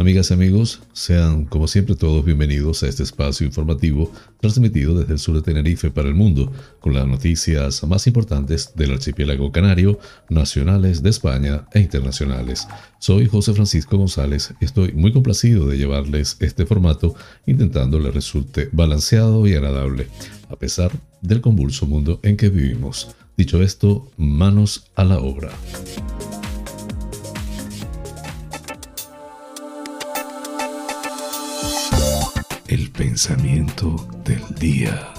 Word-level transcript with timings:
Amigas 0.00 0.30
y 0.30 0.34
amigos, 0.34 0.80
sean 0.92 1.44
como 1.44 1.66
siempre 1.66 1.96
todos 1.96 2.24
bienvenidos 2.24 2.84
a 2.84 2.88
este 2.88 3.02
espacio 3.02 3.44
informativo 3.44 4.12
transmitido 4.40 4.96
desde 4.96 5.14
el 5.14 5.18
sur 5.18 5.34
de 5.34 5.42
Tenerife 5.42 5.90
para 5.90 6.06
el 6.06 6.14
mundo, 6.14 6.52
con 6.78 6.94
las 6.94 7.04
noticias 7.04 7.82
más 7.82 8.06
importantes 8.06 8.76
del 8.76 8.92
archipiélago 8.92 9.50
canario, 9.50 9.98
nacionales 10.30 11.02
de 11.02 11.10
España 11.10 11.66
e 11.72 11.80
internacionales. 11.80 12.68
Soy 13.00 13.26
José 13.26 13.54
Francisco 13.54 13.98
González 13.98 14.54
y 14.60 14.66
estoy 14.66 14.92
muy 14.92 15.12
complacido 15.12 15.66
de 15.66 15.78
llevarles 15.78 16.36
este 16.38 16.64
formato 16.64 17.16
intentando 17.44 17.98
le 17.98 18.12
resulte 18.12 18.68
balanceado 18.70 19.48
y 19.48 19.54
agradable, 19.54 20.06
a 20.48 20.54
pesar 20.54 20.92
del 21.22 21.40
convulso 21.40 21.88
mundo 21.88 22.20
en 22.22 22.36
que 22.36 22.50
vivimos. 22.50 23.16
Dicho 23.36 23.60
esto, 23.64 24.08
manos 24.16 24.92
a 24.94 25.02
la 25.02 25.18
obra. 25.18 25.50
Pensamiento 32.98 33.94
del 34.24 34.42
día. 34.58 35.14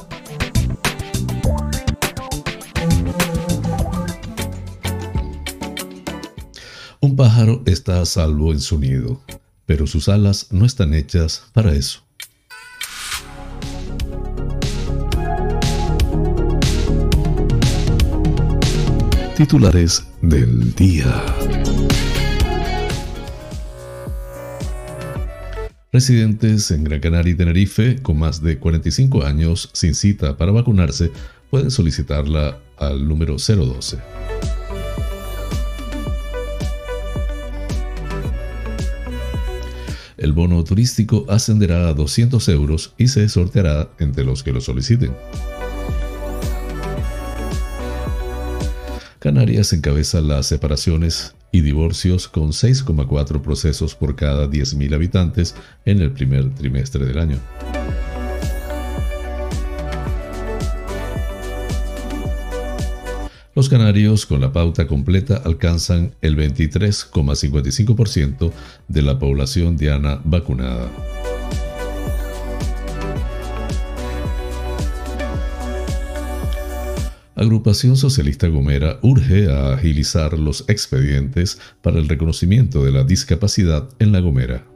Un 7.00 7.16
pájaro 7.16 7.64
está 7.66 8.02
a 8.02 8.06
salvo 8.06 8.52
en 8.52 8.60
su 8.60 8.78
nido, 8.78 9.22
pero 9.66 9.88
sus 9.88 10.10
alas 10.10 10.48
no 10.52 10.66
están 10.66 10.94
hechas 10.94 11.46
para 11.54 11.74
eso. 11.74 12.02
Titulares 19.38 20.06
del 20.22 20.76
día. 20.76 21.24
Residentes 25.92 26.70
en 26.70 26.84
Gran 26.84 27.00
Canaria 27.00 27.34
y 27.34 27.36
Tenerife 27.36 27.96
con 28.04 28.20
más 28.20 28.44
de 28.44 28.60
45 28.60 29.24
años 29.24 29.72
sin 29.74 29.96
cita 29.96 30.38
para 30.38 30.52
vacunarse 30.52 31.12
pueden 31.50 31.72
solicitarla 31.72 32.60
al 32.78 33.08
número 33.08 33.38
012. 33.38 33.98
El 40.18 40.34
bono 40.34 40.64
turístico 40.64 41.26
ascenderá 41.28 41.88
a 41.88 41.94
200 41.96 42.48
euros 42.50 42.94
y 43.00 43.08
se 43.08 43.28
sorteará 43.28 43.90
entre 43.98 44.24
los 44.24 44.44
que 44.44 44.52
lo 44.52 44.62
soliciten. 44.62 45.12
Canarias 49.30 49.72
encabeza 49.74 50.22
las 50.22 50.48
separaciones 50.48 51.36
y 51.52 51.62
divorcios 51.62 52.28
con 52.28 52.50
6,4 52.50 53.44
procesos 53.44 53.94
por 53.94 54.16
cada 54.16 54.48
10.000 54.48 54.96
habitantes 54.96 55.54
en 55.86 56.02
el 56.02 56.12
primer 56.12 56.50
trimestre 56.56 57.06
del 57.06 57.20
año. 57.20 57.38
Los 63.54 63.70
canarios 63.70 64.26
con 64.26 64.42
la 64.42 64.52
pauta 64.52 64.88
completa 64.88 65.44
alcanzan 65.46 66.16
el 66.22 66.36
23,55% 66.36 68.52
de 68.88 69.02
la 69.04 69.20
población 69.20 69.78
diana 69.78 70.20
vacunada. 70.24 70.90
Agrupación 77.40 77.96
Socialista 77.96 78.50
Gomera 78.50 79.00
urge 79.02 79.50
a 79.50 79.74
agilizar 79.74 80.38
los 80.38 80.66
expedientes 80.68 81.58
para 81.82 81.98
el 81.98 82.10
reconocimiento 82.10 82.84
de 82.84 82.92
la 82.92 83.06
discapacidad 83.06 83.88
en 84.00 84.12
La 84.12 84.20
Gomera. 84.20 84.68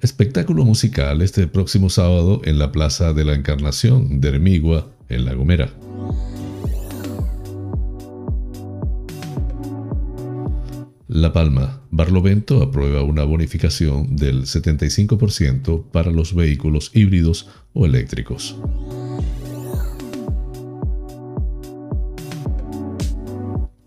Espectáculo 0.00 0.64
musical 0.64 1.20
este 1.20 1.48
próximo 1.48 1.90
sábado 1.90 2.42
en 2.44 2.60
la 2.60 2.70
Plaza 2.70 3.12
de 3.12 3.24
la 3.24 3.34
Encarnación 3.34 4.20
de 4.20 4.28
Hermigua, 4.28 4.92
en 5.08 5.24
La 5.24 5.34
Gomera. 5.34 5.68
La 11.14 11.30
Palma, 11.30 11.82
Barlovento 11.90 12.62
aprueba 12.62 13.02
una 13.02 13.24
bonificación 13.24 14.16
del 14.16 14.44
75% 14.44 15.90
para 15.90 16.10
los 16.10 16.34
vehículos 16.34 16.90
híbridos 16.94 17.50
o 17.74 17.84
eléctricos. 17.84 18.56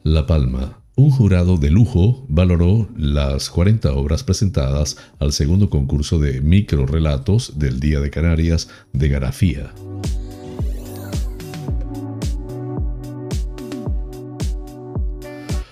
La 0.03 0.27
Palma, 0.27 0.83
un 0.95 1.09
jurado 1.09 1.57
de 1.57 1.71
lujo 1.71 2.27
valoró 2.29 2.89
las 2.95 3.49
40 3.49 3.91
obras 3.93 4.23
presentadas 4.23 4.95
al 5.17 5.33
segundo 5.33 5.71
concurso 5.71 6.19
de 6.19 6.41
microrelatos 6.41 7.57
del 7.57 7.79
Día 7.79 8.01
de 8.01 8.11
Canarias 8.11 8.69
de 8.93 9.09
Garafía. 9.09 9.73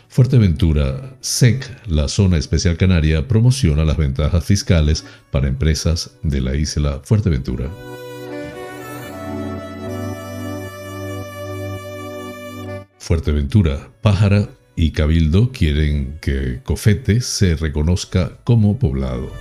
Fuerteventura, 0.07 1.12
SEC, 1.23 1.87
la 1.87 2.09
zona 2.09 2.37
especial 2.37 2.75
canaria, 2.75 3.29
promociona 3.29 3.85
las 3.85 3.95
ventajas 3.95 4.43
fiscales 4.43 5.05
para 5.31 5.47
empresas 5.47 6.17
de 6.21 6.41
la 6.41 6.53
isla 6.53 6.99
Fuerteventura. 7.01 7.69
Fuerteventura, 12.99 13.89
Pájara 14.01 14.49
y 14.75 14.91
Cabildo 14.91 15.53
quieren 15.53 16.17
que 16.19 16.59
Cofete 16.61 17.21
se 17.21 17.55
reconozca 17.55 18.39
como 18.43 18.77
poblado. 18.77 19.31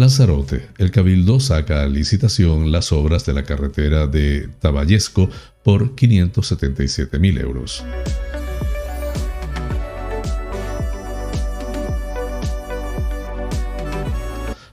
Lanzarote. 0.00 0.66
El 0.78 0.90
Cabildo 0.90 1.40
saca 1.40 1.82
a 1.82 1.86
licitación 1.86 2.72
las 2.72 2.90
obras 2.90 3.26
de 3.26 3.34
la 3.34 3.44
carretera 3.44 4.06
de 4.06 4.48
Taballesco 4.58 5.28
por 5.62 5.94
577 5.94 7.18
mil 7.18 7.36
euros. 7.36 7.84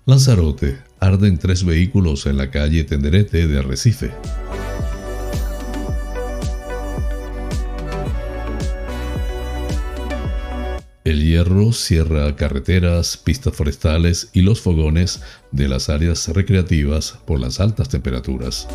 Lanzarote. 0.05 0.77
Arden 1.01 1.37
tres 1.37 1.65
vehículos 1.65 2.25
en 2.25 2.37
la 2.37 2.49
calle 2.49 2.85
Tenderete 2.85 3.47
de 3.47 3.59
Arrecife. 3.59 4.11
El 11.07 11.23
hierro 11.23 11.71
cierra 11.71 12.35
carreteras, 12.35 13.15
pistas 13.15 13.55
forestales 13.55 14.29
y 14.33 14.41
los 14.41 14.59
fogones 14.59 15.21
de 15.53 15.69
las 15.69 15.87
áreas 15.87 16.27
recreativas 16.27 17.17
por 17.25 17.39
las 17.39 17.61
altas 17.61 17.87
temperaturas. 17.87 18.67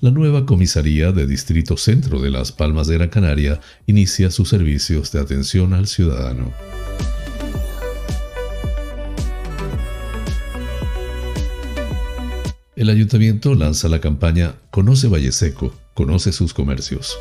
La 0.00 0.10
nueva 0.10 0.46
comisaría 0.46 1.12
de 1.12 1.26
Distrito 1.26 1.76
Centro 1.76 2.22
de 2.22 2.30
Las 2.30 2.52
Palmas 2.52 2.86
de 2.86 2.94
Gran 2.94 3.10
Canaria 3.10 3.60
inicia 3.84 4.30
sus 4.30 4.48
servicios 4.48 5.12
de 5.12 5.20
atención 5.20 5.74
al 5.74 5.88
ciudadano. 5.88 6.54
El 12.76 12.88
ayuntamiento 12.88 13.54
lanza 13.54 13.88
la 13.88 14.00
campaña 14.00 14.54
Conoce 14.70 15.08
Valle 15.08 15.32
Seco, 15.32 15.74
conoce 15.98 16.30
sus 16.30 16.54
comercios. 16.54 17.18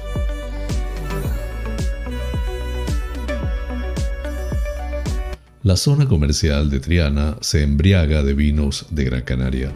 La 5.63 5.75
zona 5.75 6.07
comercial 6.07 6.69
de 6.69 6.79
Triana 6.79 7.38
se 7.41 7.63
embriaga 7.63 8.21
de 8.21 8.35
vinos 8.35 8.85
de 8.91 9.06
Gran 9.06 9.24
Canaria. 9.24 9.74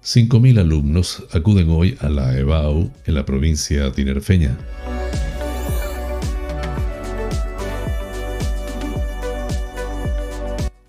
Cinco 0.00 0.40
mil 0.40 0.58
alumnos 0.58 1.24
acuden 1.32 1.68
hoy 1.68 1.98
a 2.00 2.08
la 2.08 2.34
EBAU 2.34 2.90
en 3.04 3.14
la 3.14 3.26
provincia 3.26 3.92
tinerfeña. 3.92 4.56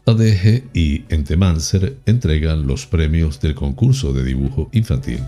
ADG 0.10 0.64
y 0.74 1.06
Entemancer 1.10 1.98
entregan 2.08 2.66
los 2.66 2.88
premios 2.88 3.40
del 3.40 3.54
concurso 3.54 4.12
de 4.12 4.24
dibujo 4.24 4.70
infantil. 4.74 5.20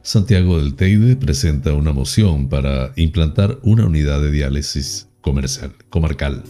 Santiago 0.00 0.58
del 0.58 0.74
Teide 0.76 1.16
presenta 1.16 1.74
una 1.74 1.92
moción 1.92 2.48
para 2.48 2.92
implantar 2.96 3.58
una 3.62 3.84
unidad 3.84 4.20
de 4.22 4.30
diálisis 4.30 5.08
comercial, 5.20 5.72
comarcal. 5.90 6.42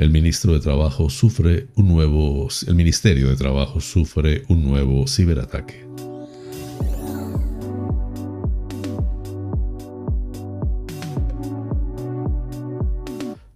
El 0.00 0.08
ministro 0.08 0.54
de 0.54 0.60
Trabajo 0.60 1.10
sufre 1.10 1.66
un 1.74 1.88
nuevo 1.88 2.48
el 2.66 2.74
Ministerio 2.74 3.28
de 3.28 3.36
Trabajo 3.36 3.82
sufre 3.82 4.44
un 4.48 4.64
nuevo 4.64 5.06
ciberataque. 5.06 5.86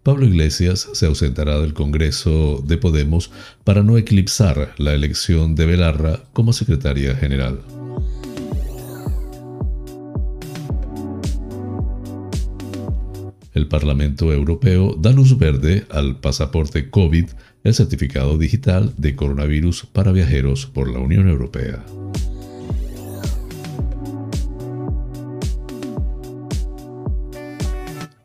Pablo 0.02 0.26
Iglesias 0.26 0.86
se 0.92 1.06
ausentará 1.06 1.60
del 1.60 1.72
Congreso 1.72 2.62
de 2.62 2.76
Podemos 2.76 3.30
para 3.64 3.82
no 3.82 3.96
eclipsar 3.96 4.74
la 4.76 4.92
elección 4.92 5.54
de 5.54 5.64
Belarra 5.64 6.24
como 6.34 6.52
secretaria 6.52 7.16
general. 7.16 7.62
Parlamento 13.74 14.32
Europeo 14.32 14.94
da 14.94 15.10
luz 15.10 15.36
verde 15.36 15.84
al 15.90 16.20
pasaporte 16.20 16.90
COVID, 16.90 17.26
el 17.64 17.74
certificado 17.74 18.38
digital 18.38 18.94
de 18.96 19.16
coronavirus 19.16 19.86
para 19.86 20.12
viajeros 20.12 20.64
por 20.66 20.88
la 20.88 21.00
Unión 21.00 21.28
Europea. 21.28 21.84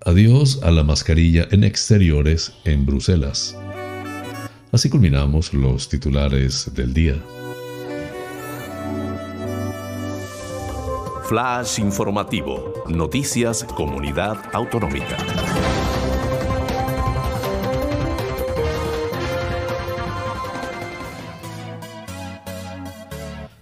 Adiós 0.05 0.59
a 0.61 0.69
la 0.69 0.83
mascarilla 0.83 1.47
en 1.49 1.63
exteriores 1.63 2.53
en 2.63 2.85
Bruselas. 2.85 3.57
Así 4.71 4.87
culminamos 4.87 5.55
los 5.55 5.89
titulares 5.89 6.69
del 6.75 6.93
día. 6.93 7.15
Flash 11.29 11.77
informativo. 11.77 12.73
Noticias 12.87 13.63
Comunidad 13.63 14.35
Autonómica. 14.51 15.15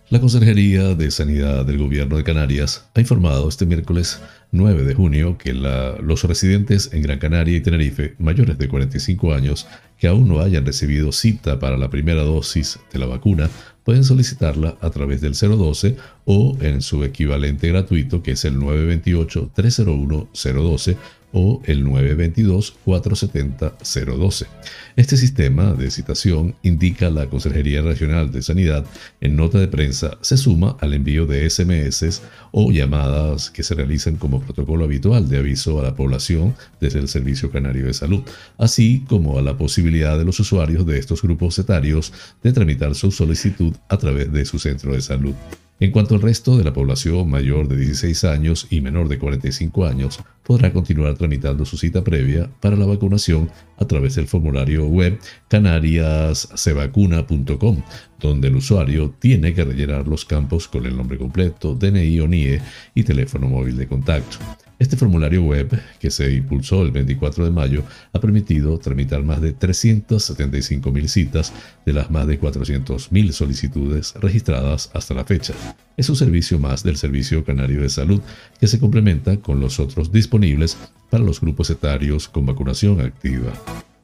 La 0.09 0.21
Consejería 0.21 0.95
de 0.95 1.11
Sanidad 1.11 1.65
del 1.65 1.77
Gobierno 1.77 2.15
de 2.15 2.23
Canarias 2.23 2.87
ha 2.95 3.01
informado 3.01 3.49
este 3.49 3.65
miércoles 3.65 4.21
9 4.53 4.83
de 4.83 4.93
junio 4.93 5.37
que 5.37 5.53
los 5.53 6.23
residentes 6.23 6.93
en 6.93 7.01
Gran 7.01 7.19
Canaria 7.19 7.57
y 7.57 7.59
Tenerife 7.59 8.15
mayores 8.17 8.57
de 8.57 8.69
45 8.69 9.33
años 9.33 9.67
que 9.97 10.07
aún 10.07 10.29
no 10.29 10.39
hayan 10.39 10.65
recibido 10.65 11.11
cita 11.11 11.59
para 11.59 11.75
la 11.75 11.89
primera 11.89 12.21
dosis 12.21 12.79
de 12.93 12.99
la 12.99 13.07
vacuna 13.07 13.49
pueden 13.87 14.03
solicitarla 14.03 14.75
a 14.81 14.89
través 14.89 15.21
del 15.21 15.31
012 15.31 15.95
o 16.25 16.57
en 16.59 16.81
su 16.81 17.05
equivalente 17.05 17.69
gratuito 17.69 18.21
que 18.21 18.31
es 18.31 18.43
el 18.43 18.59
928-301-012 18.59 20.97
o 21.33 21.61
el 21.65 21.85
922-470-012. 21.85 24.47
Este 24.95 25.17
sistema 25.17 25.73
de 25.73 25.91
citación, 25.91 26.55
indica 26.63 27.09
la 27.09 27.27
Consejería 27.27 27.81
Regional 27.81 28.31
de 28.31 28.41
Sanidad 28.41 28.85
en 29.21 29.35
nota 29.35 29.59
de 29.59 29.67
prensa, 29.67 30.17
se 30.21 30.37
suma 30.37 30.77
al 30.79 30.93
envío 30.93 31.25
de 31.25 31.49
SMS 31.49 32.21
o 32.51 32.71
llamadas 32.71 33.51
que 33.51 33.63
se 33.63 33.75
realizan 33.75 34.15
como 34.15 34.41
protocolo 34.41 34.85
habitual 34.85 35.29
de 35.29 35.39
aviso 35.39 35.79
a 35.79 35.83
la 35.83 35.95
población 35.95 36.55
desde 36.79 36.99
el 36.99 37.07
Servicio 37.07 37.51
Canario 37.51 37.85
de 37.85 37.93
Salud, 37.93 38.23
así 38.57 39.05
como 39.07 39.37
a 39.37 39.41
la 39.41 39.57
posibilidad 39.57 40.17
de 40.17 40.25
los 40.25 40.39
usuarios 40.39 40.85
de 40.85 40.97
estos 40.97 41.21
grupos 41.21 41.59
etarios 41.59 42.13
de 42.41 42.53
tramitar 42.53 42.95
su 42.95 43.11
solicitud 43.11 43.75
a 43.89 43.97
través 43.97 44.31
de 44.31 44.45
su 44.45 44.59
centro 44.59 44.93
de 44.93 45.01
salud. 45.01 45.33
En 45.79 45.91
cuanto 45.91 46.15
al 46.15 46.21
resto 46.21 46.57
de 46.57 46.63
la 46.63 46.73
población 46.73 47.29
mayor 47.29 47.67
de 47.67 47.77
16 47.77 48.23
años 48.23 48.65
y 48.71 48.81
menor 48.81 49.09
de 49.09 49.19
45 49.19 49.85
años, 49.85 50.19
podrá 50.47 50.71
continuar 50.71 51.15
tramitando 51.15 51.65
su 51.65 51.77
cita 51.77 52.05
previa 52.05 52.49
para 52.61 52.77
la 52.77 52.85
vacunación 52.85 53.51
a 53.77 53.85
través 53.85 54.15
del 54.15 54.27
formulario 54.27 54.87
web 54.87 55.19
canariascevacuna.com, 55.49 57.81
donde 58.17 58.47
el 58.47 58.55
usuario 58.55 59.13
tiene 59.19 59.53
que 59.53 59.65
rellenar 59.65 60.07
los 60.07 60.23
campos 60.23 60.69
con 60.69 60.85
el 60.85 60.95
nombre 60.95 61.17
completo, 61.17 61.75
DNI 61.75 62.21
o 62.21 62.29
NIE 62.29 62.61
y 62.95 63.03
teléfono 63.03 63.49
móvil 63.49 63.75
de 63.75 63.87
contacto. 63.87 64.37
Este 64.79 64.95
formulario 64.95 65.43
web, 65.43 65.79
que 65.99 66.11
se 66.11 66.31
impulsó 66.33 66.83
el 66.83 66.91
24 66.91 67.45
de 67.45 67.51
mayo, 67.51 67.83
ha 68.13 68.19
permitido 68.19 68.77
tramitar 68.77 69.23
más 69.23 69.41
de 69.41 69.57
375.000 69.57 71.07
citas 71.07 71.51
de 71.83 71.93
las 71.93 72.11
más 72.11 72.27
de 72.27 72.39
400.000 72.39 73.31
solicitudes 73.31 74.13
registradas 74.15 74.91
hasta 74.93 75.15
la 75.15 75.25
fecha. 75.25 75.55
Es 75.97 76.09
un 76.09 76.15
servicio 76.15 76.59
más 76.59 76.83
del 76.83 76.97
Servicio 76.97 77.43
Canario 77.43 77.81
de 77.81 77.89
Salud 77.89 78.21
que 78.59 78.67
se 78.67 78.79
complementa 78.79 79.37
con 79.37 79.59
los 79.59 79.79
otros 79.79 80.11
disponibles 80.11 80.77
para 81.09 81.23
los 81.23 81.41
grupos 81.41 81.71
etarios 81.71 82.27
con 82.27 82.45
vacunación 82.45 83.01
activa. 83.01 83.51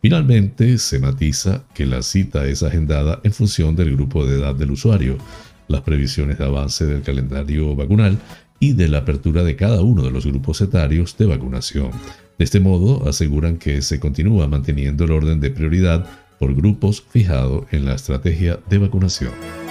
Finalmente, 0.01 0.79
se 0.79 0.99
matiza 0.99 1.63
que 1.75 1.85
la 1.85 2.01
cita 2.01 2.47
es 2.47 2.63
agendada 2.63 3.21
en 3.23 3.31
función 3.31 3.75
del 3.75 3.95
grupo 3.95 4.25
de 4.25 4.39
edad 4.39 4.55
del 4.55 4.71
usuario. 4.71 5.17
Las 5.67 5.81
previsiones 5.81 6.39
de 6.39 6.45
avance 6.45 6.85
del 6.85 7.03
calendario 7.03 7.73
vacunal 7.75 8.19
y 8.63 8.71
de 8.71 8.87
la 8.87 8.99
apertura 8.99 9.43
de 9.43 9.57
cada 9.57 9.81
uno 9.81 10.03
de 10.03 10.11
los 10.11 10.25
grupos 10.25 10.61
etarios 10.61 11.17
de 11.17 11.25
vacunación. 11.25 11.91
De 12.37 12.45
este 12.45 12.61
modo, 12.61 13.05
aseguran 13.09 13.57
que 13.57 13.81
se 13.81 13.99
continúa 13.99 14.47
manteniendo 14.47 15.03
el 15.03 15.11
orden 15.11 15.41
de 15.41 15.51
prioridad 15.51 16.05
por 16.39 16.55
grupos 16.55 17.01
fijado 17.01 17.65
en 17.71 17.83
la 17.83 17.95
estrategia 17.95 18.61
de 18.69 18.77
vacunación. 18.77 19.62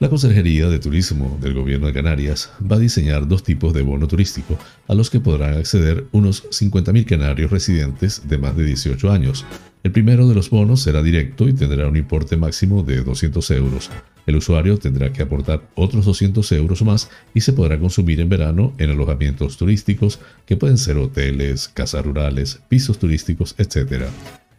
La 0.00 0.10
Consejería 0.10 0.68
de 0.68 0.80
Turismo 0.80 1.38
del 1.40 1.54
Gobierno 1.54 1.86
de 1.86 1.92
Canarias 1.92 2.50
va 2.60 2.76
a 2.76 2.80
diseñar 2.80 3.28
dos 3.28 3.44
tipos 3.44 3.72
de 3.72 3.82
bono 3.82 4.08
turístico 4.08 4.58
a 4.88 4.94
los 4.94 5.08
que 5.08 5.20
podrán 5.20 5.56
acceder 5.56 6.06
unos 6.10 6.50
50.000 6.50 7.04
canarios 7.06 7.50
residentes 7.50 8.28
de 8.28 8.38
más 8.38 8.56
de 8.56 8.64
18 8.64 9.10
años, 9.12 9.46
el 9.84 9.92
primero 9.92 10.26
de 10.26 10.34
los 10.34 10.48
bonos 10.48 10.80
será 10.80 11.02
directo 11.02 11.46
y 11.46 11.52
tendrá 11.52 11.86
un 11.86 11.98
importe 11.98 12.38
máximo 12.38 12.82
de 12.82 13.02
200 13.02 13.50
euros. 13.50 13.90
El 14.26 14.36
usuario 14.36 14.78
tendrá 14.78 15.12
que 15.12 15.20
aportar 15.20 15.68
otros 15.74 16.06
200 16.06 16.50
euros 16.52 16.82
más 16.82 17.10
y 17.34 17.42
se 17.42 17.52
podrá 17.52 17.78
consumir 17.78 18.18
en 18.20 18.30
verano 18.30 18.72
en 18.78 18.88
alojamientos 18.88 19.58
turísticos 19.58 20.20
que 20.46 20.56
pueden 20.56 20.78
ser 20.78 20.96
hoteles, 20.96 21.68
casas 21.68 22.02
rurales, 22.02 22.60
pisos 22.68 22.98
turísticos, 22.98 23.54
etc. 23.58 24.06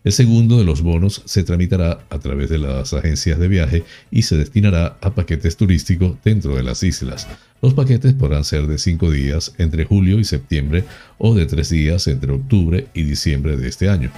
El 0.06 0.12
segundo 0.12 0.60
de 0.60 0.66
los 0.66 0.84
bonos 0.84 1.24
se 1.26 1.44
tramitará 1.44 2.06
a 2.12 2.20
través 2.20 2.52
de 2.52 2.60
las 2.60 2.94
agencias 2.94 3.40
de 3.40 3.48
viaje 3.48 3.84
y 4.12 4.22
se 4.22 4.38
destinará 4.38 5.00
a 5.02 5.16
paquetes 5.16 5.58
turísticos 5.58 6.16
dentro 6.24 6.56
de 6.56 6.62
las 6.62 6.84
islas. 6.84 7.28
Los 7.60 7.74
paquetes 7.74 8.14
podrán 8.14 8.44
ser 8.44 8.68
de 8.68 8.78
5 8.78 9.10
días 9.10 9.56
entre 9.58 9.86
julio 9.86 10.20
y 10.20 10.24
septiembre 10.24 10.84
o 11.18 11.34
de 11.34 11.48
3 11.48 11.68
días 11.72 12.06
entre 12.08 12.34
octubre 12.34 12.86
y 12.94 13.02
diciembre 13.02 13.58
de 13.58 13.68
este 13.68 13.90
año. 13.90 14.12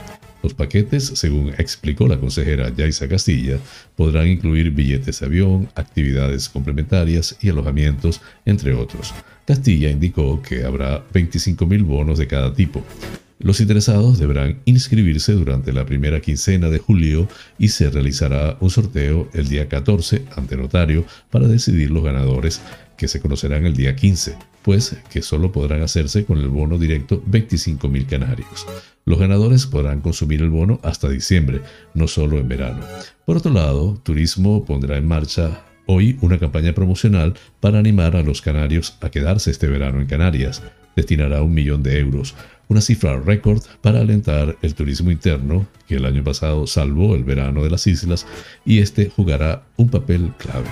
Los 0.43 0.53
paquetes, 0.53 1.05
según 1.05 1.53
explicó 1.57 2.05
la 2.09 2.19
consejera 2.19 2.69
Yaisa 2.75 3.07
Castilla, 3.07 3.57
podrán 3.95 4.27
incluir 4.27 4.71
billetes 4.71 5.21
de 5.21 5.25
avión, 5.25 5.69
actividades 5.75 6.49
complementarias 6.49 7.37
y 7.39 7.47
alojamientos, 7.47 8.19
entre 8.45 8.73
otros. 8.73 9.13
Castilla 9.45 9.89
indicó 9.89 10.41
que 10.41 10.65
habrá 10.65 11.07
25.000 11.13 11.85
bonos 11.85 12.17
de 12.19 12.27
cada 12.27 12.53
tipo. 12.53 12.83
Los 13.39 13.61
interesados 13.61 14.17
deberán 14.17 14.61
inscribirse 14.65 15.33
durante 15.33 15.71
la 15.71 15.85
primera 15.85 16.21
quincena 16.21 16.69
de 16.69 16.79
julio 16.79 17.27
y 17.59 17.67
se 17.67 17.89
realizará 17.89 18.57
un 18.61 18.71
sorteo 18.71 19.29
el 19.33 19.47
día 19.47 19.69
14 19.69 20.25
ante 20.35 20.57
notario 20.57 21.05
para 21.29 21.47
decidir 21.47 21.91
los 21.91 22.03
ganadores 22.03 22.61
que 22.97 23.07
se 23.07 23.21
conocerán 23.21 23.67
el 23.67 23.75
día 23.75 23.95
15, 23.95 24.35
pues 24.63 24.97
que 25.11 25.21
solo 25.21 25.51
podrán 25.51 25.83
hacerse 25.83 26.25
con 26.25 26.39
el 26.39 26.49
bono 26.49 26.79
directo 26.79 27.23
25.000 27.23 28.07
canarios. 28.07 28.65
Los 29.05 29.19
ganadores 29.19 29.67
podrán 29.67 30.01
consumir 30.01 30.41
el 30.41 30.49
bono 30.49 30.79
hasta 30.83 31.07
diciembre, 31.07 31.61
no 31.93 32.07
solo 32.07 32.39
en 32.39 32.47
verano. 32.47 32.83
Por 33.25 33.37
otro 33.37 33.53
lado, 33.53 34.01
Turismo 34.03 34.65
pondrá 34.65 34.97
en 34.97 35.07
marcha 35.07 35.63
hoy 35.85 36.17
una 36.21 36.39
campaña 36.39 36.73
promocional 36.73 37.35
para 37.59 37.77
animar 37.77 38.15
a 38.15 38.23
los 38.23 38.41
canarios 38.41 38.97
a 39.01 39.09
quedarse 39.09 39.51
este 39.51 39.67
verano 39.67 40.01
en 40.01 40.07
Canarias. 40.07 40.63
Destinará 40.97 41.43
un 41.43 41.53
millón 41.53 41.83
de 41.83 41.99
euros, 41.99 42.35
una 42.67 42.81
cifra 42.81 43.17
récord 43.17 43.61
para 43.81 44.01
alentar 44.01 44.57
el 44.61 44.73
turismo 44.73 45.11
interno 45.11 45.67
que 45.87 45.95
el 45.95 46.05
año 46.05 46.23
pasado 46.23 46.67
salvó 46.67 47.15
el 47.15 47.23
verano 47.23 47.63
de 47.63 47.69
las 47.69 47.87
islas 47.87 48.25
y 48.65 48.79
este 48.79 49.09
jugará 49.09 49.63
un 49.77 49.89
papel 49.89 50.33
clave. 50.37 50.67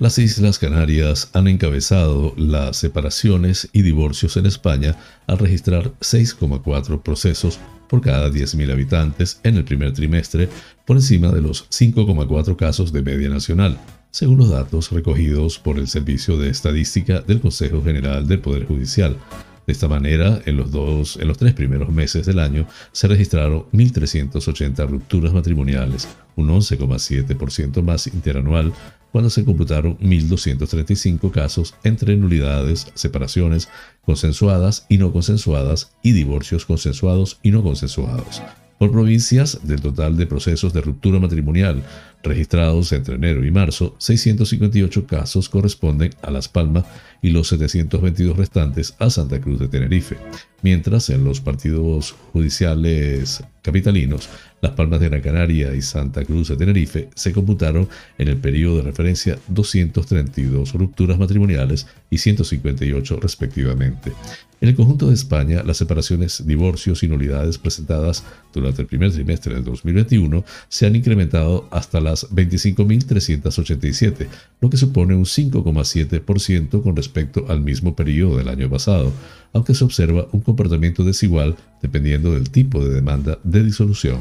Las 0.00 0.18
Islas 0.18 0.58
Canarias 0.58 1.28
han 1.34 1.46
encabezado 1.46 2.32
las 2.38 2.78
separaciones 2.78 3.68
y 3.74 3.82
divorcios 3.82 4.38
en 4.38 4.46
España 4.46 4.96
al 5.26 5.36
registrar 5.36 5.92
6,4 6.00 7.02
procesos 7.02 7.58
por 7.86 8.00
cada 8.00 8.30
10.000 8.30 8.72
habitantes 8.72 9.40
en 9.42 9.58
el 9.58 9.64
primer 9.64 9.92
trimestre, 9.92 10.48
por 10.86 10.96
encima 10.96 11.28
de 11.32 11.42
los 11.42 11.68
5,4 11.68 12.56
casos 12.56 12.94
de 12.94 13.02
media 13.02 13.28
nacional, 13.28 13.78
según 14.10 14.38
los 14.38 14.48
datos 14.48 14.90
recogidos 14.90 15.58
por 15.58 15.78
el 15.78 15.86
Servicio 15.86 16.38
de 16.38 16.48
Estadística 16.48 17.20
del 17.20 17.42
Consejo 17.42 17.84
General 17.84 18.26
del 18.26 18.40
Poder 18.40 18.64
Judicial. 18.64 19.18
De 19.66 19.74
esta 19.74 19.86
manera, 19.86 20.40
en 20.46 20.56
los, 20.56 20.70
dos, 20.70 21.18
en 21.18 21.28
los 21.28 21.36
tres 21.36 21.52
primeros 21.52 21.90
meses 21.90 22.24
del 22.24 22.38
año 22.38 22.66
se 22.92 23.06
registraron 23.06 23.66
1.380 23.74 24.88
rupturas 24.88 25.34
matrimoniales, 25.34 26.08
un 26.36 26.48
11,7% 26.48 27.82
más 27.82 28.06
interanual, 28.06 28.72
cuando 29.12 29.30
se 29.30 29.44
computaron 29.44 29.98
1.235 29.98 31.30
casos 31.30 31.74
entre 31.84 32.16
nulidades, 32.16 32.86
separaciones 32.94 33.68
consensuadas 34.04 34.86
y 34.88 34.98
no 34.98 35.12
consensuadas 35.12 35.92
y 36.02 36.12
divorcios 36.12 36.64
consensuados 36.64 37.38
y 37.42 37.50
no 37.50 37.62
consensuados. 37.62 38.42
Por 38.78 38.92
provincias, 38.92 39.60
del 39.62 39.82
total 39.82 40.16
de 40.16 40.26
procesos 40.26 40.72
de 40.72 40.80
ruptura 40.80 41.18
matrimonial 41.18 41.84
registrados 42.22 42.92
entre 42.92 43.14
enero 43.16 43.44
y 43.44 43.50
marzo, 43.50 43.94
658 43.98 45.06
casos 45.06 45.48
corresponden 45.48 46.10
a 46.22 46.30
Las 46.30 46.48
Palmas 46.48 46.84
y 47.22 47.30
los 47.30 47.48
722 47.48 48.36
restantes 48.36 48.94
a 48.98 49.10
Santa 49.10 49.40
Cruz 49.40 49.60
de 49.60 49.68
Tenerife, 49.68 50.16
mientras 50.62 51.10
en 51.10 51.24
los 51.24 51.40
partidos 51.40 52.14
judiciales 52.32 53.42
capitalinos, 53.62 54.28
Las 54.62 54.72
Palmas 54.72 55.00
de 55.00 55.08
Gran 55.08 55.20
Canaria 55.20 55.74
y 55.74 55.82
Santa 55.82 56.24
Cruz 56.24 56.48
de 56.48 56.56
Tenerife 56.56 57.08
se 57.14 57.32
computaron 57.32 57.88
en 58.18 58.28
el 58.28 58.36
periodo 58.36 58.78
de 58.78 58.82
referencia 58.82 59.38
232 59.48 60.72
rupturas 60.74 61.18
matrimoniales 61.18 61.86
y 62.10 62.18
158 62.18 63.18
respectivamente. 63.20 64.12
En 64.60 64.68
el 64.68 64.76
conjunto 64.76 65.08
de 65.08 65.14
España, 65.14 65.62
las 65.62 65.78
separaciones, 65.78 66.46
divorcios 66.46 67.02
y 67.02 67.08
nulidades 67.08 67.56
presentadas 67.56 68.24
durante 68.52 68.82
el 68.82 68.88
primer 68.88 69.10
trimestre 69.10 69.54
del 69.54 69.64
2021 69.64 70.44
se 70.68 70.86
han 70.86 70.96
incrementado 70.96 71.66
hasta 71.70 72.00
las 72.10 72.28
25.387, 72.30 74.26
lo 74.60 74.68
que 74.68 74.76
supone 74.76 75.14
un 75.14 75.24
5,7% 75.24 76.82
con 76.82 76.96
respecto 76.96 77.46
al 77.48 77.60
mismo 77.60 77.94
periodo 77.94 78.38
del 78.38 78.48
año 78.48 78.68
pasado, 78.68 79.12
aunque 79.52 79.74
se 79.74 79.84
observa 79.84 80.26
un 80.32 80.40
comportamiento 80.40 81.04
desigual 81.04 81.56
dependiendo 81.80 82.32
del 82.32 82.50
tipo 82.50 82.84
de 82.84 82.94
demanda 82.94 83.38
de 83.44 83.62
disolución. 83.62 84.18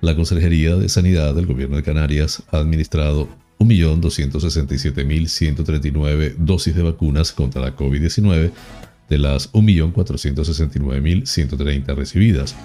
La 0.00 0.14
Consejería 0.14 0.76
de 0.76 0.88
Sanidad 0.88 1.34
del 1.34 1.46
Gobierno 1.46 1.76
de 1.76 1.82
Canarias 1.82 2.44
ha 2.52 2.58
administrado 2.58 3.28
1.267.139 3.58 6.36
dosis 6.36 6.76
de 6.76 6.82
vacunas 6.82 7.32
contra 7.32 7.60
la 7.60 7.74
COVID-19 7.74 8.52
de 9.08 9.18
las 9.18 9.52
1.469.130 9.52 11.94
recibidas, 11.94 12.56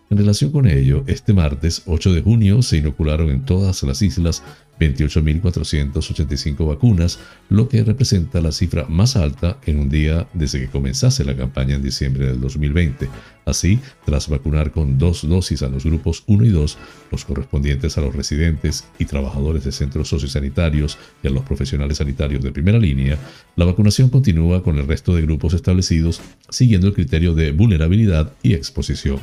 En 0.09 0.19
relación 0.19 0.53
con 0.53 0.69
ello, 0.69 1.03
este 1.09 1.35
martes 1.35 1.83
8 1.87 2.15
de 2.15 2.23
junio 2.23 2.63
se 2.63 2.77
inocularon 2.77 3.29
en 3.29 3.45
todas 3.45 3.83
las 3.83 4.03
islas 4.03 4.41
28.485 4.79 6.65
vacunas, 6.65 7.19
lo 7.49 7.69
que 7.69 7.83
representa 7.83 8.41
la 8.41 8.53
cifra 8.53 8.87
más 8.89 9.17
alta 9.17 9.59
en 9.67 9.81
un 9.81 9.89
día 9.89 10.29
desde 10.33 10.61
que 10.61 10.69
comenzase 10.69 11.25
la 11.25 11.37
campaña 11.37 11.75
en 11.75 11.83
diciembre 11.83 12.27
del 12.27 12.41
2020. 12.41 13.09
Así, 13.47 13.81
tras 14.05 14.29
vacunar 14.29 14.71
con 14.71 14.97
dos 14.97 15.29
dosis 15.29 15.63
a 15.63 15.69
los 15.69 15.85
grupos 15.85 16.23
1 16.29 16.45
y 16.45 16.51
2, 16.51 16.79
los 17.11 17.25
correspondientes 17.25 17.99
a 17.99 18.01
los 18.01 18.15
residentes 18.15 18.85
y 19.01 19.07
trabajadores 19.07 19.65
de 19.65 19.73
centros 19.73 20.09
sociosanitarios 20.09 20.99
y 21.25 21.27
a 21.27 21.31
los 21.31 21.43
profesionales 21.43 21.99
sanitarios 21.99 22.45
de 22.45 22.53
primera 22.53 22.79
línea, 22.79 23.19
la 23.57 23.65
vacunación 23.65 24.09
continúa 24.09 24.63
con 24.63 24.79
el 24.79 24.87
resto 24.87 25.17
de 25.17 25.23
grupos 25.23 25.53
establecidos 25.55 26.21
siguiendo 26.49 26.87
el 26.87 26.95
criterio 26.95 27.35
de 27.35 27.51
vulnerabilidad 27.51 28.33
y 28.45 28.55
exposición. 28.55 29.19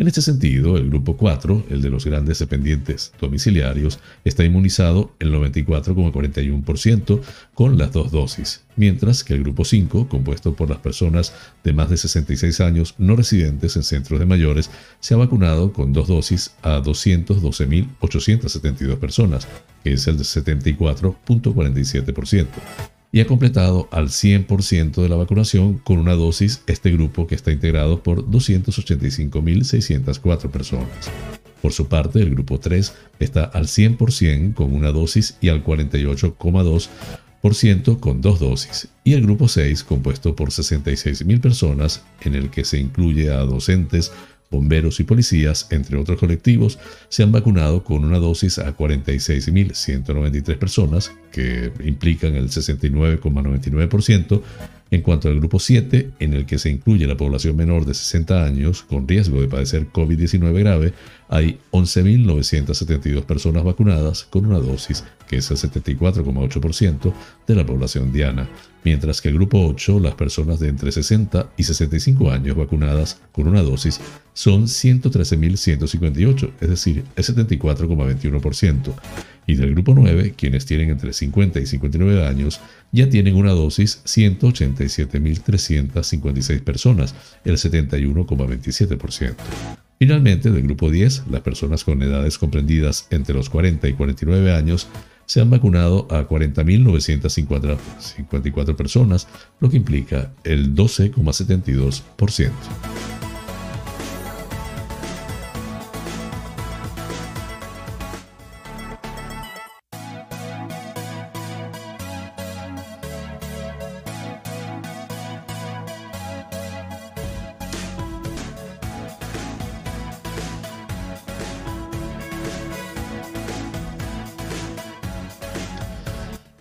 En 0.00 0.06
este 0.06 0.22
sentido, 0.22 0.76
el 0.76 0.90
grupo 0.90 1.16
4, 1.16 1.64
el 1.70 1.82
de 1.82 1.90
los 1.90 2.06
grandes 2.06 2.38
dependientes 2.38 3.12
domiciliarios, 3.20 3.98
está 4.24 4.44
inmunizado 4.44 5.10
el 5.18 5.34
94,41% 5.34 7.20
con 7.52 7.76
las 7.76 7.90
dos 7.90 8.12
dosis, 8.12 8.62
mientras 8.76 9.24
que 9.24 9.34
el 9.34 9.42
grupo 9.42 9.64
5, 9.64 10.08
compuesto 10.08 10.54
por 10.54 10.70
las 10.70 10.78
personas 10.78 11.34
de 11.64 11.72
más 11.72 11.90
de 11.90 11.96
66 11.96 12.60
años 12.60 12.94
no 12.98 13.16
residentes 13.16 13.74
en 13.74 13.82
centros 13.82 14.20
de 14.20 14.26
mayores, 14.26 14.70
se 15.00 15.14
ha 15.14 15.16
vacunado 15.16 15.72
con 15.72 15.92
dos 15.92 16.06
dosis 16.06 16.52
a 16.62 16.80
212.872 16.80 18.98
personas, 18.98 19.48
que 19.82 19.94
es 19.94 20.06
el 20.06 20.16
de 20.16 20.22
74.47% 20.22 22.46
y 23.10 23.20
ha 23.20 23.26
completado 23.26 23.88
al 23.90 24.08
100% 24.08 25.02
de 25.02 25.08
la 25.08 25.16
vacunación 25.16 25.78
con 25.78 25.96
una 25.98 26.12
dosis 26.14 26.62
este 26.66 26.90
grupo 26.90 27.26
que 27.26 27.34
está 27.34 27.50
integrado 27.52 28.02
por 28.02 28.26
285.604 28.26 30.50
personas. 30.50 31.10
Por 31.62 31.72
su 31.72 31.88
parte, 31.88 32.20
el 32.20 32.28
grupo 32.30 32.60
3 32.60 32.92
está 33.18 33.44
al 33.44 33.66
100% 33.66 34.52
con 34.54 34.72
una 34.72 34.92
dosis 34.92 35.36
y 35.40 35.48
al 35.48 35.64
48,2% 35.64 38.00
con 38.00 38.20
dos 38.20 38.40
dosis, 38.40 38.88
y 39.04 39.14
el 39.14 39.22
grupo 39.22 39.48
6, 39.48 39.84
compuesto 39.84 40.36
por 40.36 40.50
66.000 40.50 41.40
personas, 41.40 42.02
en 42.20 42.34
el 42.34 42.50
que 42.50 42.64
se 42.64 42.78
incluye 42.78 43.30
a 43.30 43.38
docentes, 43.38 44.12
bomberos 44.50 44.98
y 45.00 45.04
policías, 45.04 45.66
entre 45.70 45.98
otros 45.98 46.18
colectivos, 46.18 46.78
se 47.08 47.22
han 47.22 47.32
vacunado 47.32 47.84
con 47.84 48.04
una 48.04 48.18
dosis 48.18 48.58
a 48.58 48.76
46.193 48.76 50.58
personas, 50.58 51.12
que 51.30 51.70
implican 51.84 52.34
el 52.34 52.48
69,99%, 52.48 54.42
en 54.90 55.02
cuanto 55.02 55.28
al 55.28 55.36
grupo 55.36 55.58
7, 55.58 56.12
en 56.18 56.34
el 56.34 56.46
que 56.46 56.58
se 56.58 56.70
incluye 56.70 57.06
la 57.06 57.16
población 57.16 57.56
menor 57.56 57.84
de 57.84 57.94
60 57.94 58.44
años 58.44 58.82
con 58.82 59.06
riesgo 59.06 59.40
de 59.40 59.48
padecer 59.48 59.88
COVID-19 59.92 60.58
grave, 60.58 60.94
hay 61.28 61.58
11.972 61.72 63.22
personas 63.24 63.64
vacunadas 63.64 64.24
con 64.24 64.46
una 64.46 64.58
dosis, 64.58 65.04
que 65.28 65.36
es 65.36 65.50
el 65.50 65.58
74,8% 65.58 67.12
de 67.46 67.54
la 67.54 67.66
población 67.66 68.12
diana, 68.12 68.48
mientras 68.82 69.20
que 69.20 69.28
el 69.28 69.34
grupo 69.34 69.66
8, 69.66 70.00
las 70.00 70.14
personas 70.14 70.58
de 70.58 70.68
entre 70.68 70.90
60 70.90 71.50
y 71.58 71.64
65 71.64 72.30
años 72.30 72.56
vacunadas 72.56 73.20
con 73.32 73.46
una 73.46 73.62
dosis, 73.62 74.00
son 74.32 74.64
113.158, 74.64 76.50
es 76.60 76.68
decir, 76.68 77.04
el 77.14 77.24
74,21%. 77.24 78.94
Y 79.48 79.56
del 79.56 79.72
grupo 79.72 79.94
9, 79.94 80.34
quienes 80.36 80.66
tienen 80.66 80.90
entre 80.90 81.14
50 81.14 81.58
y 81.58 81.66
59 81.66 82.26
años, 82.26 82.60
ya 82.92 83.08
tienen 83.08 83.34
una 83.34 83.52
dosis 83.52 84.02
187.356 84.04 86.62
personas, 86.62 87.14
el 87.46 87.56
71,27%. 87.56 89.34
Finalmente, 89.98 90.50
del 90.50 90.64
grupo 90.64 90.90
10, 90.90 91.28
las 91.30 91.40
personas 91.40 91.82
con 91.82 92.02
edades 92.02 92.36
comprendidas 92.36 93.06
entre 93.10 93.34
los 93.34 93.48
40 93.48 93.88
y 93.88 93.94
49 93.94 94.52
años 94.52 94.86
se 95.24 95.40
han 95.40 95.48
vacunado 95.48 96.06
a 96.10 96.28
40.954 96.28 98.76
personas, 98.76 99.28
lo 99.60 99.70
que 99.70 99.78
implica 99.78 100.30
el 100.44 100.74
12,72%. 100.74 103.17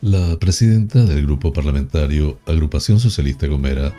La 0.07 0.39
presidenta 0.39 1.03
del 1.03 1.23
grupo 1.23 1.51
parlamentario 1.51 2.39
Agrupación 2.45 2.97
Socialista 2.97 3.45
Gomera, 3.45 3.93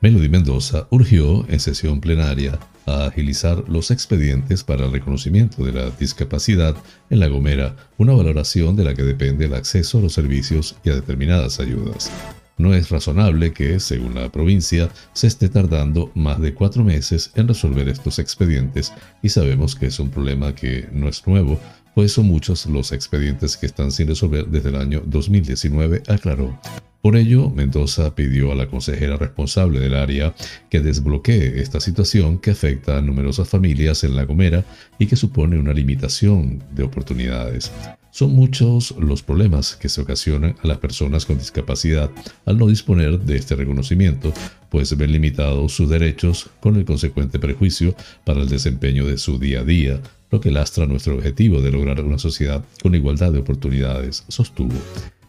Melody 0.00 0.30
Mendoza, 0.30 0.86
urgió 0.88 1.44
en 1.50 1.60
sesión 1.60 2.00
plenaria 2.00 2.58
a 2.86 3.04
agilizar 3.04 3.68
los 3.68 3.90
expedientes 3.90 4.64
para 4.64 4.86
el 4.86 4.92
reconocimiento 4.92 5.62
de 5.62 5.72
la 5.72 5.90
discapacidad 5.90 6.74
en 7.10 7.20
La 7.20 7.28
Gomera, 7.28 7.76
una 7.98 8.14
valoración 8.14 8.74
de 8.74 8.84
la 8.84 8.94
que 8.94 9.02
depende 9.02 9.44
el 9.44 9.52
acceso 9.52 9.98
a 9.98 10.00
los 10.00 10.14
servicios 10.14 10.76
y 10.82 10.88
a 10.88 10.94
determinadas 10.94 11.60
ayudas. 11.60 12.10
No 12.56 12.74
es 12.74 12.88
razonable 12.88 13.52
que, 13.52 13.80
según 13.80 14.14
la 14.14 14.32
provincia, 14.32 14.88
se 15.12 15.26
esté 15.26 15.50
tardando 15.50 16.10
más 16.14 16.40
de 16.40 16.54
cuatro 16.54 16.84
meses 16.84 17.32
en 17.34 17.48
resolver 17.48 17.86
estos 17.90 18.18
expedientes 18.18 18.94
y 19.22 19.28
sabemos 19.28 19.76
que 19.76 19.86
es 19.86 19.98
un 19.98 20.10
problema 20.10 20.54
que 20.54 20.88
no 20.92 21.08
es 21.08 21.26
nuevo, 21.26 21.60
pues 21.94 22.12
son 22.12 22.26
muchos 22.26 22.66
los 22.66 22.92
expedientes 22.92 23.56
que 23.56 23.66
están 23.66 23.92
sin 23.92 24.08
resolver 24.08 24.46
desde 24.46 24.70
el 24.70 24.76
año 24.76 25.02
2019, 25.06 26.02
aclaró. 26.08 26.58
Por 27.02 27.16
ello, 27.16 27.48
Mendoza 27.48 28.14
pidió 28.14 28.52
a 28.52 28.54
la 28.54 28.68
consejera 28.68 29.16
responsable 29.16 29.80
del 29.80 29.94
área 29.94 30.34
que 30.68 30.80
desbloquee 30.80 31.60
esta 31.60 31.80
situación 31.80 32.38
que 32.38 32.50
afecta 32.50 32.98
a 32.98 33.00
numerosas 33.00 33.48
familias 33.48 34.04
en 34.04 34.14
La 34.14 34.26
Gomera 34.26 34.66
y 34.98 35.06
que 35.06 35.16
supone 35.16 35.58
una 35.58 35.72
limitación 35.72 36.62
de 36.74 36.82
oportunidades. 36.82 37.72
Son 38.10 38.32
muchos 38.32 38.90
los 38.98 39.22
problemas 39.22 39.76
que 39.76 39.88
se 39.88 40.02
ocasionan 40.02 40.56
a 40.62 40.66
las 40.66 40.78
personas 40.78 41.24
con 41.24 41.38
discapacidad 41.38 42.10
al 42.44 42.58
no 42.58 42.66
disponer 42.66 43.18
de 43.20 43.36
este 43.36 43.54
reconocimiento, 43.54 44.34
pues 44.68 44.94
ven 44.96 45.12
limitados 45.12 45.72
sus 45.72 45.88
derechos 45.88 46.50
con 46.60 46.76
el 46.76 46.84
consecuente 46.84 47.38
prejuicio 47.38 47.94
para 48.24 48.42
el 48.42 48.48
desempeño 48.48 49.06
de 49.06 49.16
su 49.16 49.38
día 49.38 49.60
a 49.60 49.64
día, 49.64 50.00
lo 50.30 50.40
que 50.40 50.50
lastra 50.50 50.86
nuestro 50.86 51.14
objetivo 51.14 51.60
de 51.60 51.72
lograr 51.72 52.00
una 52.02 52.18
sociedad 52.18 52.64
con 52.82 52.94
igualdad 52.94 53.32
de 53.32 53.40
oportunidades, 53.40 54.24
sostuvo. 54.28 54.76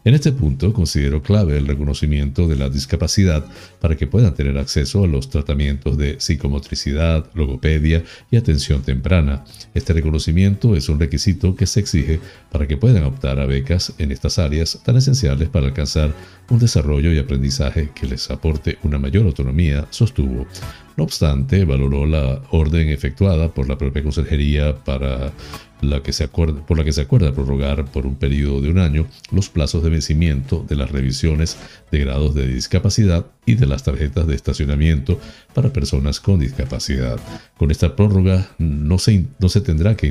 En 0.03 0.15
este 0.15 0.31
punto 0.31 0.74
considero 0.74 1.22
clave 1.22 1.58
el 1.58 1.67
reconocimiento 1.67 2.48
de 2.48 2.55
la 2.55 2.70
discapacidad 2.70 3.46
para 3.79 3.96
que 3.96 4.08
puedan 4.08 4.34
tener 4.34 4.58
acceso 4.58 5.03
a 5.03 5.08
los 5.08 5.29
tratamientos 5.29 5.96
de 5.96 6.20
psicomotricidad, 6.20 7.29
logopedia 7.36 8.03
y 8.31 8.38
atención 8.38 8.81
temprana. 8.81 9.46
Este 9.75 9.93
reconocimiento 9.93 10.75
es 10.75 10.89
un 10.89 11.00
requisito 11.00 11.55
que 11.55 11.67
se 11.67 11.81
exige 11.81 12.20
para 12.51 12.67
que 12.67 12.77
puedan 12.77 13.03
optar 13.03 13.39
a 13.39 13.46
becas 13.46 13.93
en 14.00 14.12
estas 14.12 14.39
áreas 14.39 14.81
tan 14.84 14.98
esenciales 14.98 15.50
para 15.50 15.67
alcanzar 15.67 16.15
un 16.50 16.58
desarrollo 16.58 17.13
y 17.13 17.20
aprendizaje 17.20 17.91
que 17.93 18.08
les 18.08 18.31
aporte 18.31 18.79
una 18.81 18.98
mayor 18.98 19.27
autonomía, 19.27 19.86
sostuvo. 19.91 20.48
No 20.98 21.03
obstante, 21.05 21.65
valoró 21.65 22.05
la 22.05 22.41
orden 22.51 22.89
efectuada 22.89 23.50
por 23.50 23.67
la 23.67 23.77
propia 23.77 24.03
Consejería 24.03 24.75
para 24.75 25.31
la 25.81 26.03
que 26.03 26.13
se 26.13 26.24
acuerda, 26.24 26.65
por 26.65 26.77
la 26.77 26.83
que 26.83 26.93
se 26.93 27.01
acuerda 27.01 27.33
prorrogar 27.33 27.86
por 27.86 28.05
un 28.05 28.15
periodo 28.15 28.62
de 28.62 28.69
un 28.69 28.77
año 28.77 29.07
los 29.31 29.50
plazos 29.50 29.83
de 29.83 29.89
vencimiento 29.89 30.63
de 30.67 30.75
las 30.75 30.91
revisiones 30.91 31.57
de 31.91 32.00
grados 32.00 32.36
de 32.36 32.48
discapacidad 32.48 33.25
y 33.45 33.55
de 33.55 33.65
las 33.65 33.83
tarjetas 33.83 34.27
de 34.27 34.36
estacionamiento 34.36 35.19
para 35.53 35.74
personas 35.74 36.20
con 36.20 36.39
discapacidad. 36.39 37.20
Con 37.58 37.72
esta 37.72 37.96
prórroga 37.96 38.50
no 38.58 38.98
se, 38.98 39.25
no 39.39 39.50
se 39.50 39.62
tendrá 39.62 39.96
que 39.96 40.08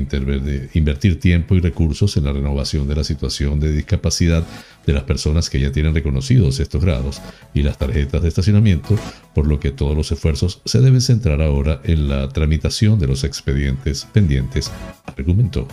invertir 0.73 1.19
tiempo 1.19 1.55
y 1.55 1.59
recursos 1.59 2.17
en 2.17 2.25
la 2.25 2.33
renovación 2.33 2.87
de 2.87 2.95
la 2.95 3.03
situación 3.03 3.59
de 3.59 3.71
discapacidad 3.71 4.45
de 4.85 4.93
las 4.93 5.03
personas 5.03 5.49
que 5.49 5.59
ya 5.59 5.71
tienen 5.71 5.93
reconocidos 5.93 6.59
estos 6.59 6.83
grados 6.83 7.21
y 7.53 7.63
las 7.63 7.77
tarjetas 7.77 8.21
de 8.21 8.29
estacionamiento, 8.29 8.95
por 9.33 9.47
lo 9.47 9.59
que 9.59 9.71
todos 9.71 9.95
los 9.95 10.11
esfuerzos 10.11 10.61
se 10.65 10.79
deben 10.79 11.01
centrar 11.01 11.41
ahora 11.41 11.81
en 11.83 12.09
la 12.09 12.29
tramitación 12.29 12.99
de 12.99 13.07
los 13.07 13.23
expedientes 13.23 14.07
pendientes, 14.13 14.71
argumentó. 15.05 15.67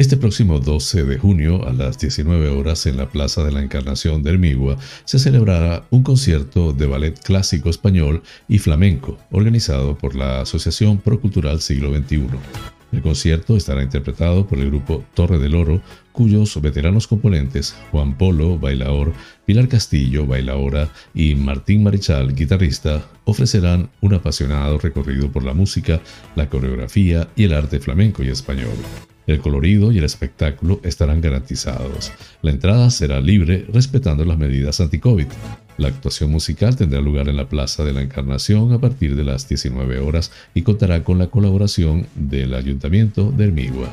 Este 0.00 0.16
próximo 0.16 0.60
12 0.60 1.04
de 1.04 1.18
junio 1.18 1.68
a 1.68 1.74
las 1.74 1.98
19 1.98 2.48
horas 2.48 2.86
en 2.86 2.96
la 2.96 3.10
Plaza 3.10 3.44
de 3.44 3.52
la 3.52 3.60
Encarnación 3.60 4.22
de 4.22 4.30
Hermigua 4.30 4.78
se 5.04 5.18
celebrará 5.18 5.84
un 5.90 6.02
concierto 6.02 6.72
de 6.72 6.86
ballet 6.86 7.22
clásico 7.22 7.68
español 7.68 8.22
y 8.48 8.60
flamenco 8.60 9.18
organizado 9.30 9.98
por 9.98 10.16
la 10.16 10.40
Asociación 10.40 10.96
Procultural 10.96 11.60
Siglo 11.60 11.94
XXI. 11.94 12.28
El 12.92 13.02
concierto 13.02 13.58
estará 13.58 13.82
interpretado 13.82 14.46
por 14.46 14.58
el 14.58 14.70
grupo 14.70 15.04
Torre 15.12 15.38
del 15.38 15.54
Oro, 15.54 15.82
cuyos 16.12 16.58
veteranos 16.62 17.06
componentes 17.06 17.76
Juan 17.90 18.16
Polo, 18.16 18.58
bailaor, 18.58 19.12
Pilar 19.44 19.68
Castillo, 19.68 20.24
bailaora 20.24 20.88
y 21.12 21.34
Martín 21.34 21.82
Marichal, 21.82 22.34
guitarrista, 22.34 23.06
ofrecerán 23.26 23.90
un 24.00 24.14
apasionado 24.14 24.78
recorrido 24.78 25.30
por 25.30 25.44
la 25.44 25.52
música, 25.52 26.00
la 26.36 26.48
coreografía 26.48 27.28
y 27.36 27.44
el 27.44 27.52
arte 27.52 27.80
flamenco 27.80 28.22
y 28.22 28.28
español. 28.28 28.78
El 29.26 29.40
colorido 29.40 29.92
y 29.92 29.98
el 29.98 30.04
espectáculo 30.04 30.80
estarán 30.82 31.20
garantizados. 31.20 32.12
La 32.42 32.50
entrada 32.50 32.90
será 32.90 33.20
libre 33.20 33.66
respetando 33.72 34.24
las 34.24 34.38
medidas 34.38 34.80
anti-COVID. 34.80 35.26
La 35.78 35.88
actuación 35.88 36.30
musical 36.30 36.76
tendrá 36.76 37.00
lugar 37.00 37.28
en 37.28 37.36
la 37.36 37.48
Plaza 37.48 37.84
de 37.84 37.92
la 37.92 38.02
Encarnación 38.02 38.72
a 38.72 38.80
partir 38.80 39.16
de 39.16 39.24
las 39.24 39.48
19 39.48 39.98
horas 39.98 40.30
y 40.54 40.62
contará 40.62 41.04
con 41.04 41.18
la 41.18 41.28
colaboración 41.28 42.06
del 42.14 42.54
Ayuntamiento 42.54 43.30
de 43.30 43.44
Hermigua. 43.44 43.88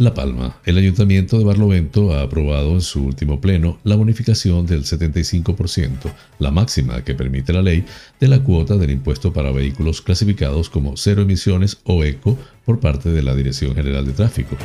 La 0.00 0.14
Palma. 0.14 0.56
El 0.64 0.78
Ayuntamiento 0.78 1.36
de 1.36 1.44
Barlovento 1.44 2.14
ha 2.14 2.22
aprobado 2.22 2.72
en 2.72 2.80
su 2.80 3.04
último 3.04 3.38
pleno 3.38 3.78
la 3.84 3.96
bonificación 3.96 4.64
del 4.64 4.84
75%, 4.84 6.10
la 6.38 6.50
máxima 6.50 7.04
que 7.04 7.14
permite 7.14 7.52
la 7.52 7.60
ley, 7.60 7.84
de 8.18 8.28
la 8.28 8.42
cuota 8.42 8.78
del 8.78 8.92
impuesto 8.92 9.30
para 9.34 9.52
vehículos 9.52 10.00
clasificados 10.00 10.70
como 10.70 10.96
cero 10.96 11.20
emisiones 11.20 11.80
o 11.84 12.02
eco 12.02 12.38
por 12.64 12.80
parte 12.80 13.10
de 13.10 13.22
la 13.22 13.34
Dirección 13.34 13.74
General 13.74 14.06
de 14.06 14.12
Tráfico, 14.12 14.56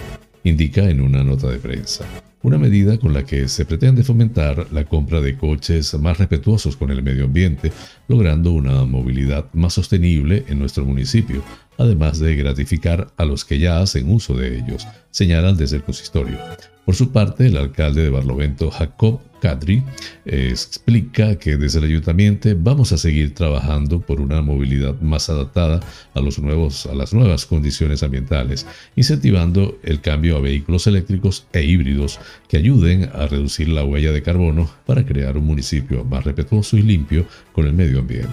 indica 0.46 0.90
en 0.90 1.02
una 1.02 1.22
nota 1.22 1.50
de 1.50 1.58
prensa 1.58 2.06
una 2.46 2.60
medida 2.60 3.00
con 3.00 3.12
la 3.12 3.26
que 3.26 3.48
se 3.48 3.66
pretende 3.66 4.04
fomentar 4.04 4.68
la 4.72 4.86
compra 4.86 5.20
de 5.20 5.36
coches 5.36 5.96
más 5.96 6.20
respetuosos 6.20 6.78
con 6.78 6.92
el 6.92 7.02
medio 7.02 7.26
ambiente, 7.26 7.72
logrando 8.08 8.52
una 8.52 8.86
movilidad 8.86 9.52
más 9.54 9.74
sostenible 9.74 10.46
en 10.48 10.60
nuestro 10.60 10.86
municipio, 10.86 11.44
además 11.78 12.20
de 12.20 12.36
gratificar 12.36 13.08
a 13.18 13.26
los 13.26 13.46
que 13.46 13.60
ya 13.60 13.80
hacen 13.80 14.12
uso 14.12 14.34
de 14.36 14.58
ellos, 14.58 14.88
señalan 15.12 15.58
desde 15.58 15.78
el 15.78 15.84
consistorio. 15.84 16.38
Por 16.86 16.94
su 16.94 17.12
parte, 17.12 17.48
el 17.48 17.58
alcalde 17.58 18.04
de 18.04 18.12
Barlovento, 18.12 18.70
Jacob 18.70 19.20
Cadri, 19.42 19.84
explica 20.24 21.36
que 21.36 21.58
desde 21.58 21.80
el 21.80 21.86
ayuntamiento 21.86 22.50
vamos 22.56 22.92
a 22.92 22.98
seguir 23.00 23.34
trabajando 23.34 24.02
por 24.02 24.22
una 24.22 24.44
movilidad 24.44 25.02
más 25.02 25.28
adaptada 25.30 25.80
a, 26.14 26.20
los 26.20 26.38
nuevos, 26.38 26.86
a 26.86 26.94
las 26.94 27.12
nuevas 27.12 27.48
condiciones 27.48 28.04
ambientales, 28.04 28.68
incentivando 28.96 29.80
el 29.82 30.00
cambio 30.02 30.38
a 30.38 30.42
vehículos 30.42 30.86
eléctricos 30.86 31.48
e 31.54 31.64
híbridos 31.64 32.20
que 32.48 32.58
ayuden 32.58 33.10
a 33.14 33.26
reducir 33.26 33.68
la 33.70 33.84
huella 33.84 34.12
de 34.12 34.22
carbono 34.22 34.70
para 34.86 35.06
crear 35.06 35.38
un 35.38 35.46
municipio 35.46 36.06
más 36.06 36.24
respetuoso 36.24 36.78
y 36.78 36.84
limpio 36.84 37.26
con 37.52 37.66
el 37.66 37.74
medio 37.74 38.00
ambiente. 38.00 38.30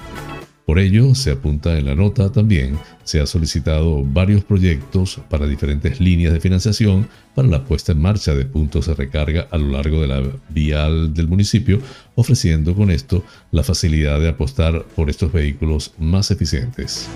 Por 0.67 0.79
ello, 0.79 1.15
se 1.17 1.33
apunta 1.33 1.77
en 1.77 1.87
la 1.87 1.97
nota 1.97 2.31
también, 2.31 2.79
se 3.03 3.21
ha 3.21 3.27
solicitado 3.27 4.05
varios 4.05 4.45
proyectos 4.45 5.21
para 5.29 5.49
diferentes 5.49 6.01
líneas 6.01 6.33
de 6.33 6.41
financiación 6.41 7.09
para 7.35 7.49
la 7.49 7.65
puesta 7.65 7.91
en 7.91 8.01
marcha 8.01 8.33
de 8.35 8.45
puntos 8.45 8.87
de 8.87 8.95
recarga 8.95 9.49
a 9.51 9.59
lo 9.59 9.71
largo 9.71 10.01
de 10.01 10.07
la 10.07 10.23
vial 10.51 11.15
del 11.15 11.27
municipio, 11.27 11.81
ofreciendo 12.15 12.77
con 12.77 12.93
esto 12.93 13.25
la 13.51 13.65
facilidad 13.65 14.21
de 14.21 14.29
apostar 14.29 14.85
por 14.95 15.11
estos 15.11 15.33
vehículos 15.33 15.95
más 15.99 16.31
eficientes. 16.31 17.09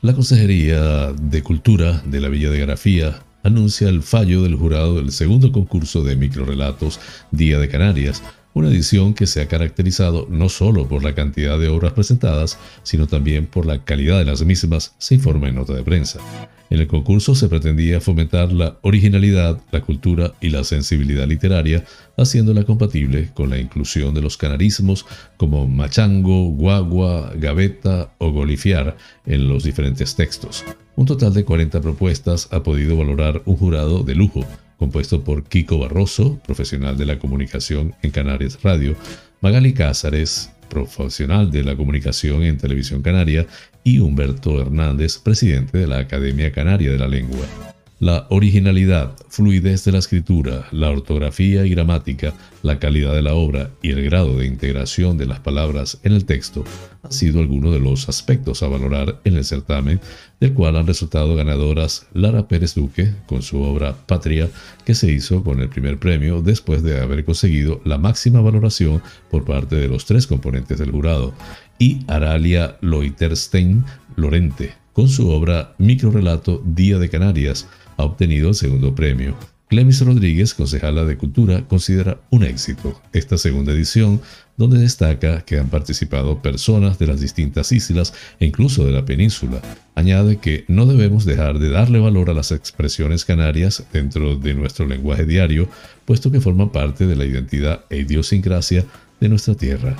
La 0.00 0.14
Consejería 0.14 1.12
de 1.12 1.42
Cultura 1.42 2.00
de 2.06 2.20
la 2.20 2.28
Villa 2.28 2.48
de 2.48 2.60
Grafía 2.60 3.25
anuncia 3.46 3.88
el 3.88 4.02
fallo 4.02 4.42
del 4.42 4.56
jurado 4.56 4.96
del 4.96 5.12
segundo 5.12 5.52
concurso 5.52 6.02
de 6.02 6.16
microrelatos 6.16 7.00
Día 7.30 7.58
de 7.58 7.68
Canarias, 7.68 8.22
una 8.56 8.70
edición 8.70 9.12
que 9.12 9.26
se 9.26 9.42
ha 9.42 9.48
caracterizado 9.48 10.26
no 10.30 10.48
solo 10.48 10.88
por 10.88 11.04
la 11.04 11.14
cantidad 11.14 11.58
de 11.58 11.68
obras 11.68 11.92
presentadas, 11.92 12.58
sino 12.84 13.06
también 13.06 13.44
por 13.44 13.66
la 13.66 13.84
calidad 13.84 14.18
de 14.18 14.24
las 14.24 14.42
mismas, 14.46 14.94
se 14.96 15.16
informa 15.16 15.50
en 15.50 15.56
nota 15.56 15.74
de 15.74 15.82
prensa. 15.82 16.20
En 16.70 16.80
el 16.80 16.86
concurso 16.86 17.34
se 17.34 17.50
pretendía 17.50 18.00
fomentar 18.00 18.50
la 18.52 18.78
originalidad, 18.80 19.60
la 19.72 19.82
cultura 19.82 20.32
y 20.40 20.48
la 20.48 20.64
sensibilidad 20.64 21.28
literaria, 21.28 21.84
haciéndola 22.16 22.64
compatible 22.64 23.28
con 23.34 23.50
la 23.50 23.58
inclusión 23.58 24.14
de 24.14 24.22
los 24.22 24.38
canarismos 24.38 25.04
como 25.36 25.68
machango, 25.68 26.48
guagua, 26.48 27.34
gaveta 27.36 28.10
o 28.16 28.32
golifiar 28.32 28.96
en 29.26 29.48
los 29.50 29.64
diferentes 29.64 30.16
textos. 30.16 30.64
Un 30.96 31.04
total 31.04 31.34
de 31.34 31.44
40 31.44 31.82
propuestas 31.82 32.48
ha 32.50 32.62
podido 32.62 32.96
valorar 32.96 33.42
un 33.44 33.56
jurado 33.58 34.02
de 34.02 34.14
lujo, 34.14 34.46
compuesto 34.78 35.22
por 35.24 35.44
Kiko 35.44 35.78
Barroso, 35.78 36.38
profesional 36.46 36.96
de 36.96 37.06
la 37.06 37.18
comunicación 37.18 37.94
en 38.02 38.10
Canarias 38.10 38.58
Radio, 38.62 38.96
Magali 39.40 39.72
Cázares, 39.72 40.50
profesional 40.68 41.50
de 41.50 41.64
la 41.64 41.76
comunicación 41.76 42.42
en 42.42 42.58
Televisión 42.58 43.02
Canaria, 43.02 43.46
y 43.84 44.00
Humberto 44.00 44.60
Hernández, 44.60 45.18
presidente 45.18 45.78
de 45.78 45.86
la 45.86 45.98
Academia 45.98 46.50
Canaria 46.50 46.90
de 46.90 46.98
la 46.98 47.06
Lengua. 47.06 47.75
La 47.98 48.26
originalidad, 48.28 49.16
fluidez 49.30 49.86
de 49.86 49.92
la 49.92 50.00
escritura, 50.00 50.68
la 50.70 50.90
ortografía 50.90 51.64
y 51.64 51.70
gramática, 51.70 52.34
la 52.62 52.78
calidad 52.78 53.14
de 53.14 53.22
la 53.22 53.32
obra 53.32 53.70
y 53.80 53.88
el 53.88 54.04
grado 54.04 54.36
de 54.36 54.44
integración 54.44 55.16
de 55.16 55.24
las 55.24 55.40
palabras 55.40 55.98
en 56.02 56.12
el 56.12 56.26
texto 56.26 56.62
han 57.02 57.10
sido 57.10 57.40
algunos 57.40 57.72
de 57.72 57.80
los 57.80 58.10
aspectos 58.10 58.62
a 58.62 58.68
valorar 58.68 59.18
en 59.24 59.36
el 59.36 59.46
certamen, 59.46 59.98
del 60.40 60.52
cual 60.52 60.76
han 60.76 60.86
resultado 60.86 61.36
ganadoras 61.36 62.06
Lara 62.12 62.46
Pérez 62.48 62.74
Duque 62.74 63.14
con 63.24 63.40
su 63.40 63.62
obra 63.62 63.96
Patria, 64.06 64.50
que 64.84 64.94
se 64.94 65.10
hizo 65.10 65.42
con 65.42 65.60
el 65.60 65.70
primer 65.70 65.98
premio 65.98 66.42
después 66.42 66.82
de 66.82 67.00
haber 67.00 67.24
conseguido 67.24 67.80
la 67.86 67.96
máxima 67.96 68.42
valoración 68.42 69.00
por 69.30 69.46
parte 69.46 69.74
de 69.74 69.88
los 69.88 70.04
tres 70.04 70.26
componentes 70.26 70.78
del 70.78 70.90
jurado, 70.90 71.32
y 71.78 72.00
Aralia 72.08 72.76
Loiterstein 72.82 73.86
Lorente 74.16 74.74
con 74.96 75.08
su 75.10 75.28
obra 75.28 75.74
Microrelato 75.76 76.62
Día 76.64 76.98
de 76.98 77.10
Canarias, 77.10 77.68
ha 77.96 78.04
obtenido 78.04 78.48
el 78.48 78.54
segundo 78.54 78.94
premio. 78.94 79.36
Clemis 79.68 80.00
Rodríguez, 80.00 80.54
concejala 80.54 81.04
de 81.04 81.16
Cultura, 81.16 81.66
considera 81.66 82.20
un 82.30 82.44
éxito 82.44 83.00
esta 83.12 83.36
segunda 83.36 83.72
edición, 83.72 84.20
donde 84.56 84.78
destaca 84.78 85.40
que 85.40 85.58
han 85.58 85.68
participado 85.70 86.40
personas 86.40 87.00
de 87.00 87.08
las 87.08 87.20
distintas 87.20 87.72
islas 87.72 88.14
e 88.38 88.46
incluso 88.46 88.86
de 88.86 88.92
la 88.92 89.04
península. 89.04 89.60
Añade 89.96 90.36
que 90.36 90.64
no 90.68 90.86
debemos 90.86 91.24
dejar 91.24 91.58
de 91.58 91.68
darle 91.68 91.98
valor 91.98 92.30
a 92.30 92.34
las 92.34 92.52
expresiones 92.52 93.24
canarias 93.24 93.84
dentro 93.92 94.36
de 94.36 94.54
nuestro 94.54 94.86
lenguaje 94.86 95.24
diario, 95.24 95.68
puesto 96.04 96.30
que 96.30 96.40
forman 96.40 96.70
parte 96.70 97.08
de 97.08 97.16
la 97.16 97.24
identidad 97.24 97.84
e 97.90 97.98
idiosincrasia 97.98 98.84
de 99.20 99.28
nuestra 99.28 99.56
tierra. 99.56 99.96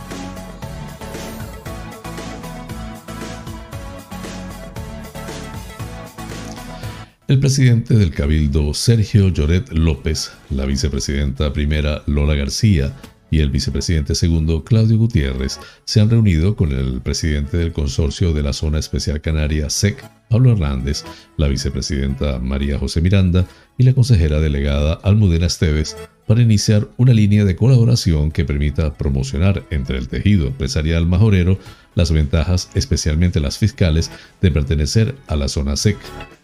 El 7.29 7.41
presidente 7.41 7.95
del 7.95 8.12
Cabildo, 8.12 8.73
Sergio 8.73 9.31
Lloret 9.31 9.73
López, 9.73 10.31
la 10.49 10.65
vicepresidenta 10.65 11.53
primera, 11.53 12.05
Lola 12.07 12.37
García, 12.37 12.95
y 13.33 13.41
el 13.41 13.51
vicepresidente 13.51 14.15
segundo, 14.15 14.62
Claudio 14.62 14.97
Gutiérrez, 14.97 15.59
se 15.85 16.01
han 16.01 16.09
reunido 16.09 16.55
con 16.55 16.71
el 16.71 17.01
presidente 17.01 17.57
del 17.57 17.73
consorcio 17.73 18.33
de 18.33 18.45
la 18.45 18.53
Zona 18.53 18.79
Especial 18.79 19.21
Canaria, 19.21 19.69
SEC, 19.71 20.09
Pablo 20.31 20.53
Hernández, 20.53 21.03
la 21.37 21.49
vicepresidenta 21.49 22.39
María 22.39 22.79
José 22.79 23.01
Miranda 23.01 23.45
y 23.77 23.83
la 23.83 23.93
consejera 23.93 24.39
delegada 24.39 24.95
Almudena 25.03 25.47
Esteves 25.47 25.97
para 26.29 26.43
iniciar 26.43 26.89
una 26.97 27.12
línea 27.12 27.45
de 27.45 27.57
colaboración 27.57 28.31
que 28.31 28.45
permita 28.45 28.95
promocionar 28.95 29.65
entre 29.71 29.99
el 29.99 30.07
tejido 30.07 30.47
empresarial 30.47 31.07
majorero 31.07 31.59
las 31.97 32.12
ventajas, 32.12 32.71
especialmente 32.75 33.41
las 33.41 33.59
fiscales, 33.59 34.12
de 34.41 34.53
pertenecer 34.53 35.17
a 35.27 35.35
la 35.35 35.49
zona 35.49 35.77
SEC. 35.77 35.97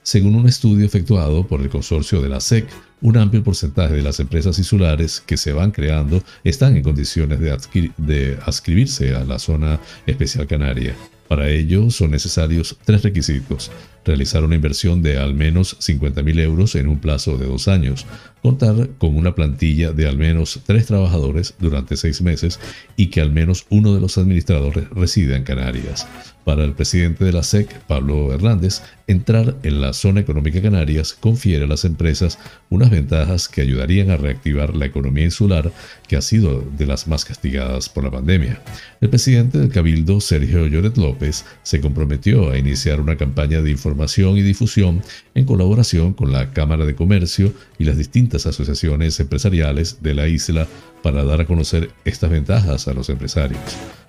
Según 0.02 0.34
un 0.34 0.48
estudio 0.48 0.84
efectuado 0.84 1.46
por 1.46 1.60
el 1.60 1.68
consorcio 1.68 2.20
de 2.20 2.28
la 2.28 2.40
SEC, 2.40 2.66
un 3.02 3.16
amplio 3.16 3.44
porcentaje 3.44 3.94
de 3.94 4.02
las 4.02 4.18
empresas 4.18 4.58
insulares 4.58 5.22
que 5.24 5.36
se 5.36 5.52
van 5.52 5.70
creando 5.70 6.22
están 6.42 6.76
en 6.76 6.82
condiciones 6.82 7.38
de, 7.38 7.56
de 7.98 8.38
adscribirse 8.44 9.14
a 9.14 9.24
la 9.24 9.38
zona 9.38 9.80
especial 10.06 10.46
canaria. 10.48 10.96
Para 11.28 11.48
ello 11.48 11.90
son 11.90 12.10
necesarios 12.10 12.76
tres 12.84 13.02
requisitos. 13.02 13.70
Realizar 14.04 14.44
una 14.44 14.56
inversión 14.56 15.02
de 15.02 15.18
al 15.18 15.34
menos 15.34 15.78
50.000 15.78 16.40
euros 16.40 16.74
en 16.74 16.88
un 16.88 16.98
plazo 16.98 17.38
de 17.38 17.46
dos 17.46 17.68
años, 17.68 18.06
contar 18.42 18.90
con 18.98 19.16
una 19.16 19.34
plantilla 19.34 19.92
de 19.92 20.08
al 20.08 20.18
menos 20.18 20.60
tres 20.66 20.86
trabajadores 20.86 21.54
durante 21.60 21.96
seis 21.96 22.20
meses 22.20 22.58
y 22.96 23.06
que 23.06 23.20
al 23.20 23.30
menos 23.30 23.66
uno 23.70 23.94
de 23.94 24.00
los 24.00 24.18
administradores 24.18 24.90
resida 24.90 25.36
en 25.36 25.44
Canarias. 25.44 26.08
Para 26.44 26.64
el 26.64 26.72
presidente 26.72 27.24
de 27.24 27.32
la 27.32 27.44
SEC, 27.44 27.72
Pablo 27.86 28.32
Hernández, 28.32 28.82
entrar 29.06 29.54
en 29.62 29.80
la 29.80 29.92
zona 29.92 30.20
económica 30.20 30.60
Canarias 30.60 31.12
confiere 31.12 31.66
a 31.66 31.68
las 31.68 31.84
empresas 31.84 32.36
unas 32.68 32.90
ventajas 32.90 33.48
que 33.48 33.60
ayudarían 33.60 34.10
a 34.10 34.16
reactivar 34.16 34.74
la 34.74 34.86
economía 34.86 35.24
insular, 35.24 35.70
que 36.08 36.16
ha 36.16 36.22
sido 36.22 36.64
de 36.76 36.86
las 36.86 37.06
más 37.06 37.24
castigadas 37.24 37.88
por 37.88 38.02
la 38.02 38.10
pandemia. 38.10 38.60
El 39.00 39.10
presidente 39.10 39.58
del 39.58 39.70
Cabildo, 39.70 40.20
Sergio 40.20 40.66
Lloret 40.66 40.96
López, 40.96 41.44
se 41.62 41.80
comprometió 41.80 42.50
a 42.50 42.58
iniciar 42.58 43.00
una 43.00 43.16
campaña 43.16 43.62
de 43.62 43.70
información 43.70 43.91
y 44.36 44.42
difusión 44.42 45.02
en 45.34 45.44
colaboración 45.44 46.12
con 46.12 46.32
la 46.32 46.52
Cámara 46.52 46.84
de 46.84 46.94
Comercio 46.94 47.52
y 47.78 47.84
las 47.84 47.96
distintas 47.96 48.46
asociaciones 48.46 49.18
empresariales 49.20 50.02
de 50.02 50.14
la 50.14 50.28
isla 50.28 50.66
para 51.02 51.24
dar 51.24 51.40
a 51.40 51.46
conocer 51.46 51.90
estas 52.04 52.30
ventajas 52.30 52.88
a 52.88 52.94
los 52.94 53.08
empresarios. 53.08 53.60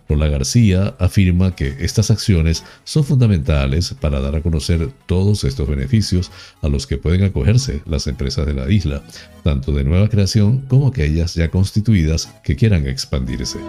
Lola 0.10 0.28
García 0.28 0.96
afirma 1.00 1.56
que 1.56 1.76
estas 1.80 2.12
acciones 2.12 2.64
son 2.84 3.04
fundamentales 3.04 3.96
para 4.00 4.20
dar 4.20 4.36
a 4.36 4.42
conocer 4.42 4.90
todos 5.06 5.44
estos 5.44 5.68
beneficios 5.68 6.32
a 6.62 6.68
los 6.68 6.88
que 6.88 6.98
pueden 6.98 7.24
acogerse 7.24 7.82
las 7.86 8.08
empresas 8.08 8.46
de 8.46 8.54
la 8.54 8.70
isla, 8.70 9.02
tanto 9.44 9.72
de 9.72 9.84
nueva 9.84 10.10
creación 10.10 10.60
como 10.68 10.88
aquellas 10.88 11.36
ya 11.36 11.50
constituidas 11.50 12.34
que 12.44 12.56
quieran 12.56 12.88
expandirse. 12.88 13.60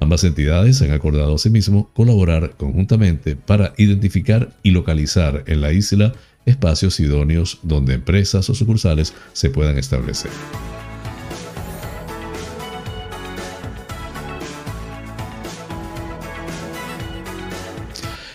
Ambas 0.00 0.24
entidades 0.24 0.80
han 0.82 0.92
acordado 0.92 1.34
asimismo 1.34 1.90
colaborar 1.94 2.54
conjuntamente 2.56 3.36
para 3.36 3.74
identificar 3.76 4.50
y 4.62 4.70
localizar 4.70 5.44
en 5.46 5.60
la 5.60 5.72
isla 5.72 6.14
espacios 6.46 6.98
idóneos 7.00 7.58
donde 7.62 7.94
empresas 7.94 8.48
o 8.48 8.54
sucursales 8.54 9.12
se 9.34 9.50
puedan 9.50 9.78
establecer. 9.78 10.30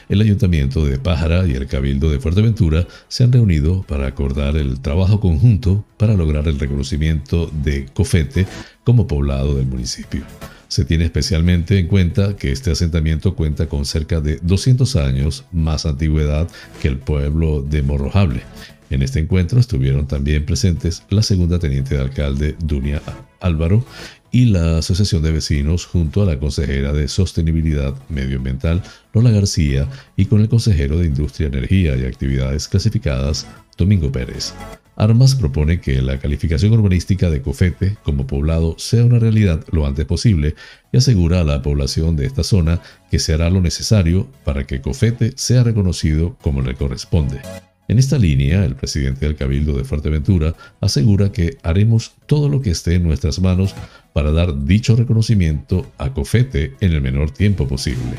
el 0.08 0.22
Ayuntamiento 0.22 0.86
de 0.86 0.98
Pájara 0.98 1.46
y 1.46 1.54
el 1.54 1.68
Cabildo 1.68 2.10
de 2.10 2.20
Fuerteventura 2.20 2.88
se 3.08 3.24
han 3.24 3.34
reunido 3.34 3.84
para 3.84 4.08
acordar 4.08 4.56
el 4.56 4.80
trabajo 4.80 5.20
conjunto 5.20 5.84
para 5.98 6.14
lograr 6.14 6.48
el 6.48 6.60
reconocimiento 6.60 7.52
de 7.64 7.86
Cofete 7.94 8.48
como 8.84 9.08
poblado 9.08 9.56
del 9.56 9.66
municipio. 9.66 10.24
Se 10.68 10.86
tiene 10.86 11.06
especialmente 11.06 11.78
en 11.78 11.88
cuenta 11.88 12.36
que 12.36 12.52
este 12.52 12.72
asentamiento 12.72 13.36
cuenta 13.36 13.68
con 13.68 13.86
cerca 13.86 14.22
de 14.22 14.40
200 14.42 14.96
años 14.96 15.46
más 15.52 15.86
antigüedad 15.86 16.48
que 16.82 16.88
el 16.88 16.98
pueblo 16.98 17.62
de 17.62 17.84
Morrojable. 17.84 18.42
En 18.90 19.02
este 19.02 19.20
encuentro 19.20 19.60
estuvieron 19.60 20.08
también 20.08 20.46
presentes 20.46 21.04
la 21.10 21.24
segunda 21.24 21.60
teniente 21.60 21.96
de 21.96 22.02
alcalde 22.02 22.56
Dunia 22.60 23.02
Álvaro 23.40 23.84
y 24.32 24.46
la 24.46 24.80
Asociación 24.80 25.24
de 25.24 25.32
Vecinos 25.32 25.86
junto 25.86 26.22
a 26.22 26.26
la 26.26 26.40
consejera 26.40 26.94
de 26.94 27.08
Sostenibilidad 27.08 27.96
Medioambiental 28.10 28.84
Lola 29.14 29.32
García 29.32 29.88
y 30.18 30.26
con 30.26 30.42
el 30.42 30.50
consejero 30.50 31.00
de 31.00 31.08
Industria, 31.08 31.48
Energía 31.48 31.96
y 31.96 32.06
Actividades 32.06 32.68
Clasificadas 32.68 33.48
Domingo 33.78 34.12
Pérez. 34.12 34.54
Armas 34.96 35.36
propone 35.36 35.82
que 35.82 36.02
la 36.02 36.20
calificación 36.20 36.74
urbanística 36.74 37.30
de 37.30 37.42
Cofete 37.42 37.98
como 38.04 38.28
poblado 38.28 38.76
sea 38.78 39.04
una 39.04 39.20
realidad 39.20 39.64
lo 39.72 39.86
antes 39.86 40.06
posible 40.06 40.56
y 40.92 40.98
asegura 40.98 41.42
a 41.42 41.44
la 41.44 41.62
población 41.62 42.16
de 42.16 42.26
esta 42.26 42.44
zona 42.44 42.82
que 43.12 43.20
se 43.20 43.34
hará 43.34 43.50
lo 43.50 43.62
necesario 43.62 44.28
para 44.46 44.66
que 44.66 44.82
Cofete 44.82 45.34
sea 45.36 45.64
reconocido 45.64 46.38
como 46.42 46.62
le 46.62 46.76
corresponde. 46.76 47.42
En 47.88 48.00
esta 48.00 48.18
línea, 48.18 48.66
el 48.66 48.76
presidente 48.76 49.26
del 49.26 49.36
Cabildo 49.36 49.78
de 49.78 49.84
Fuerteventura 49.84 50.56
asegura 50.82 51.32
que 51.32 51.58
haremos 51.62 52.14
todo 52.26 52.50
lo 52.50 52.62
que 52.62 52.72
esté 52.72 52.96
en 52.96 53.04
nuestras 53.04 53.40
manos 53.40 53.76
para 54.14 54.32
dar 54.32 54.64
dicho 54.66 54.96
reconocimiento 54.96 55.92
a 55.98 56.14
Cofete 56.14 56.74
en 56.80 56.94
el 56.94 57.02
menor 57.02 57.32
tiempo 57.32 57.68
posible. 57.68 58.16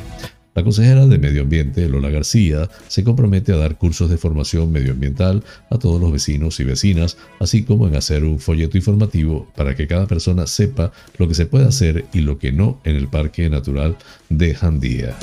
La 0.56 0.64
consejera 0.64 1.06
de 1.06 1.18
Medio 1.18 1.42
Ambiente, 1.42 1.86
Lola 1.86 2.08
García, 2.08 2.70
se 2.88 3.04
compromete 3.04 3.52
a 3.52 3.58
dar 3.58 3.76
cursos 3.76 4.08
de 4.08 4.16
formación 4.16 4.72
medioambiental 4.72 5.44
a 5.68 5.76
todos 5.76 6.00
los 6.00 6.10
vecinos 6.10 6.58
y 6.60 6.64
vecinas, 6.64 7.18
así 7.40 7.62
como 7.62 7.86
en 7.86 7.94
hacer 7.94 8.24
un 8.24 8.38
folleto 8.38 8.78
informativo 8.78 9.46
para 9.54 9.76
que 9.76 9.86
cada 9.86 10.06
persona 10.06 10.46
sepa 10.46 10.92
lo 11.18 11.28
que 11.28 11.34
se 11.34 11.44
puede 11.44 11.66
hacer 11.66 12.06
y 12.14 12.20
lo 12.20 12.38
que 12.38 12.52
no 12.52 12.80
en 12.84 12.96
el 12.96 13.06
Parque 13.08 13.50
Natural 13.50 13.98
de 14.30 14.54
Jandía. 14.54 15.14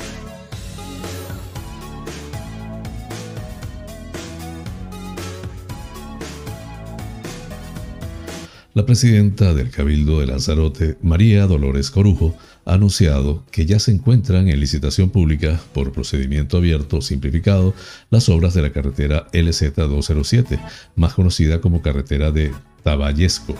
La 8.75 8.87
presidenta 8.87 9.53
del 9.53 9.69
Cabildo 9.69 10.19
de 10.19 10.25
Lanzarote, 10.25 10.97
María 11.03 11.45
Dolores 11.45 11.91
Corujo, 11.91 12.35
anunciado 12.65 13.45
que 13.51 13.65
ya 13.65 13.79
se 13.79 13.91
encuentran 13.91 14.47
en 14.47 14.59
licitación 14.59 15.09
pública 15.09 15.59
por 15.73 15.91
procedimiento 15.91 16.57
abierto 16.57 17.01
simplificado 17.01 17.73
las 18.09 18.29
obras 18.29 18.53
de 18.53 18.61
la 18.61 18.71
carretera 18.71 19.27
LZ207, 19.31 20.59
más 20.95 21.13
conocida 21.13 21.61
como 21.61 21.81
carretera 21.81 22.31
de 22.31 22.51
Taballesco, 22.83 23.55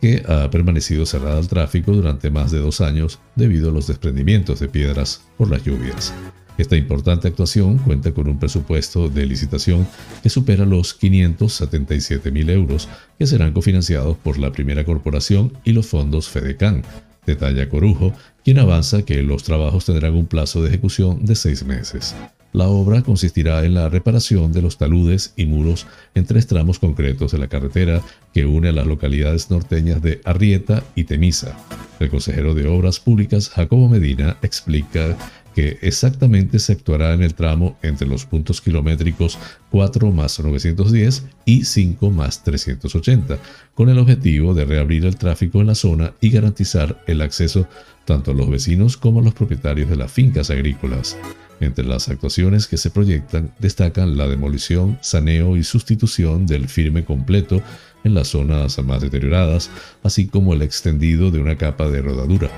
que 0.00 0.22
ha 0.28 0.50
permanecido 0.50 1.06
cerrada 1.06 1.38
al 1.38 1.48
tráfico 1.48 1.92
durante 1.92 2.30
más 2.30 2.50
de 2.50 2.58
dos 2.58 2.80
años 2.80 3.18
debido 3.34 3.70
a 3.70 3.72
los 3.72 3.86
desprendimientos 3.86 4.60
de 4.60 4.68
piedras 4.68 5.22
por 5.36 5.50
las 5.50 5.64
lluvias. 5.64 6.12
Esta 6.58 6.76
importante 6.76 7.28
actuación 7.28 7.78
cuenta 7.78 8.12
con 8.12 8.28
un 8.28 8.40
presupuesto 8.40 9.08
de 9.08 9.26
licitación 9.26 9.86
que 10.24 10.28
supera 10.28 10.66
los 10.66 10.92
577 10.92 12.32
mil 12.32 12.50
euros, 12.50 12.88
que 13.16 13.28
serán 13.28 13.52
cofinanciados 13.52 14.16
por 14.16 14.38
la 14.38 14.50
primera 14.50 14.84
corporación 14.84 15.52
y 15.62 15.72
los 15.72 15.86
fondos 15.86 16.28
FEDECAN. 16.28 16.82
Detalla 17.24 17.68
Corujo, 17.68 18.12
quien 18.48 18.60
avanza 18.60 19.02
que 19.02 19.22
los 19.22 19.42
trabajos 19.42 19.84
tendrán 19.84 20.14
un 20.14 20.24
plazo 20.24 20.62
de 20.62 20.70
ejecución 20.70 21.22
de 21.26 21.34
seis 21.34 21.66
meses. 21.66 22.16
La 22.54 22.66
obra 22.68 23.02
consistirá 23.02 23.62
en 23.66 23.74
la 23.74 23.90
reparación 23.90 24.54
de 24.54 24.62
los 24.62 24.78
taludes 24.78 25.34
y 25.36 25.44
muros 25.44 25.86
en 26.14 26.24
tres 26.24 26.46
tramos 26.46 26.78
concretos 26.78 27.32
de 27.32 27.36
la 27.36 27.48
carretera 27.48 28.00
que 28.32 28.46
une 28.46 28.70
a 28.70 28.72
las 28.72 28.86
localidades 28.86 29.50
norteñas 29.50 30.00
de 30.00 30.22
Arrieta 30.24 30.82
y 30.94 31.04
Temisa. 31.04 31.58
El 32.00 32.08
consejero 32.08 32.54
de 32.54 32.66
Obras 32.66 33.00
Públicas, 33.00 33.50
Jacobo 33.50 33.86
Medina, 33.86 34.38
explica 34.40 35.14
que 35.54 35.76
exactamente 35.82 36.58
se 36.58 36.72
actuará 36.72 37.12
en 37.12 37.22
el 37.22 37.34
tramo 37.34 37.76
entre 37.82 38.06
los 38.06 38.24
puntos 38.24 38.60
kilométricos 38.62 39.38
4 39.70 40.10
más 40.12 40.38
910 40.38 41.26
y 41.44 41.64
5 41.64 42.10
más 42.10 42.44
380, 42.44 43.38
con 43.74 43.88
el 43.88 43.98
objetivo 43.98 44.54
de 44.54 44.64
reabrir 44.64 45.04
el 45.04 45.16
tráfico 45.16 45.60
en 45.60 45.66
la 45.66 45.74
zona 45.74 46.14
y 46.20 46.30
garantizar 46.30 47.02
el 47.08 47.20
acceso 47.20 47.66
tanto 48.08 48.30
a 48.30 48.34
los 48.34 48.48
vecinos 48.48 48.96
como 48.96 49.20
a 49.20 49.22
los 49.22 49.34
propietarios 49.34 49.90
de 49.90 49.96
las 49.96 50.10
fincas 50.10 50.48
agrícolas. 50.48 51.18
Entre 51.60 51.84
las 51.84 52.08
actuaciones 52.08 52.66
que 52.66 52.78
se 52.78 52.88
proyectan 52.88 53.52
destacan 53.58 54.16
la 54.16 54.26
demolición, 54.26 54.98
saneo 55.02 55.58
y 55.58 55.62
sustitución 55.62 56.46
del 56.46 56.68
firme 56.68 57.04
completo 57.04 57.60
en 58.04 58.14
las 58.14 58.28
zonas 58.28 58.82
más 58.82 59.02
deterioradas, 59.02 59.68
así 60.02 60.26
como 60.26 60.54
el 60.54 60.62
extendido 60.62 61.30
de 61.30 61.38
una 61.38 61.58
capa 61.58 61.90
de 61.90 62.00
rodadura. 62.00 62.48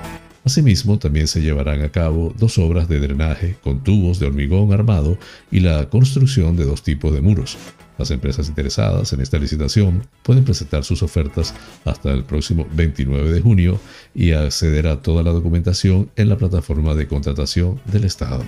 Asimismo, 0.45 0.99
también 0.99 1.27
se 1.27 1.41
llevarán 1.41 1.81
a 1.81 1.89
cabo 1.89 2.33
dos 2.39 2.57
obras 2.57 2.87
de 2.87 3.01
drenaje 3.01 3.57
con 3.61 3.83
tubos 3.83 4.19
de 4.19 4.27
hormigón 4.27 4.71
armado 4.71 5.17
y 5.51 5.59
la 5.59 5.89
construcción 5.89 6.55
de 6.55 6.63
dos 6.63 6.81
tipos 6.81 7.13
de 7.13 7.19
muros. 7.19 7.57
Las 7.97 8.11
empresas 8.11 8.47
interesadas 8.47 9.13
en 9.13 9.21
esta 9.21 9.37
licitación 9.37 10.07
pueden 10.23 10.43
presentar 10.43 10.83
sus 10.83 11.03
ofertas 11.03 11.53
hasta 11.85 12.11
el 12.11 12.23
próximo 12.23 12.67
29 12.73 13.31
de 13.31 13.41
junio 13.41 13.79
y 14.15 14.31
acceder 14.31 14.87
a 14.87 15.01
toda 15.01 15.23
la 15.23 15.31
documentación 15.31 16.09
en 16.15 16.29
la 16.29 16.37
plataforma 16.37 16.95
de 16.95 17.07
contratación 17.07 17.79
del 17.85 18.05
Estado. 18.05 18.43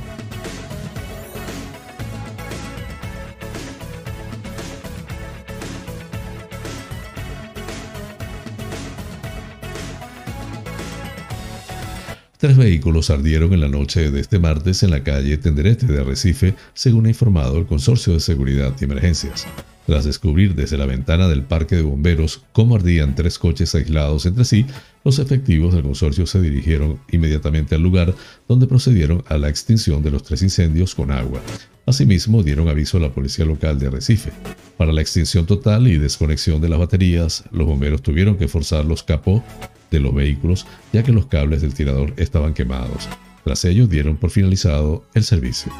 Tres 12.43 12.57
vehículos 12.57 13.09
ardieron 13.09 13.53
en 13.53 13.61
la 13.61 13.69
noche 13.69 14.11
de 14.11 14.19
este 14.19 14.37
martes 14.37 14.83
en 14.83 14.89
la 14.89 15.01
calle 15.01 15.37
Tenderete 15.37 15.85
de 15.85 16.01
Arrecife, 16.01 16.55
según 16.73 17.05
ha 17.05 17.07
informado 17.07 17.57
el 17.57 17.65
Consorcio 17.65 18.11
de 18.11 18.19
Seguridad 18.19 18.75
y 18.81 18.83
Emergencias. 18.83 19.47
Tras 19.85 20.05
descubrir 20.05 20.55
desde 20.55 20.77
la 20.77 20.85
ventana 20.85 21.27
del 21.27 21.43
parque 21.43 21.75
de 21.75 21.81
bomberos 21.81 22.43
cómo 22.53 22.75
ardían 22.75 23.15
tres 23.15 23.37
coches 23.37 23.75
aislados 23.75 24.25
entre 24.25 24.45
sí, 24.45 24.65
los 25.03 25.19
efectivos 25.19 25.73
del 25.73 25.83
consorcio 25.83 26.25
se 26.25 26.39
dirigieron 26.39 26.99
inmediatamente 27.11 27.75
al 27.75 27.81
lugar 27.81 28.15
donde 28.47 28.67
procedieron 28.67 29.23
a 29.27 29.37
la 29.37 29.49
extinción 29.49 30.01
de 30.01 30.11
los 30.11 30.23
tres 30.23 30.41
incendios 30.41 30.95
con 30.95 31.11
agua. 31.11 31.41
Asimismo, 31.85 32.43
dieron 32.43 32.69
aviso 32.69 32.97
a 32.97 33.01
la 33.01 33.13
policía 33.13 33.43
local 33.43 33.77
de 33.77 33.87
Arrecife. 33.87 34.31
Para 34.77 34.93
la 34.93 35.01
extinción 35.01 35.45
total 35.45 35.87
y 35.87 35.97
desconexión 35.97 36.61
de 36.61 36.69
las 36.69 36.79
baterías, 36.79 37.43
los 37.51 37.67
bomberos 37.67 38.01
tuvieron 38.01 38.37
que 38.37 38.47
forzar 38.47 38.85
los 38.85 39.03
capó 39.03 39.43
de 39.91 39.99
los 39.99 40.15
vehículos 40.15 40.65
ya 40.93 41.03
que 41.03 41.11
los 41.11 41.25
cables 41.25 41.61
del 41.61 41.73
tirador 41.73 42.13
estaban 42.15 42.53
quemados. 42.53 43.09
Tras 43.43 43.65
ello 43.65 43.87
dieron 43.87 44.15
por 44.15 44.29
finalizado 44.29 45.03
el 45.13 45.23
servicio. 45.23 45.73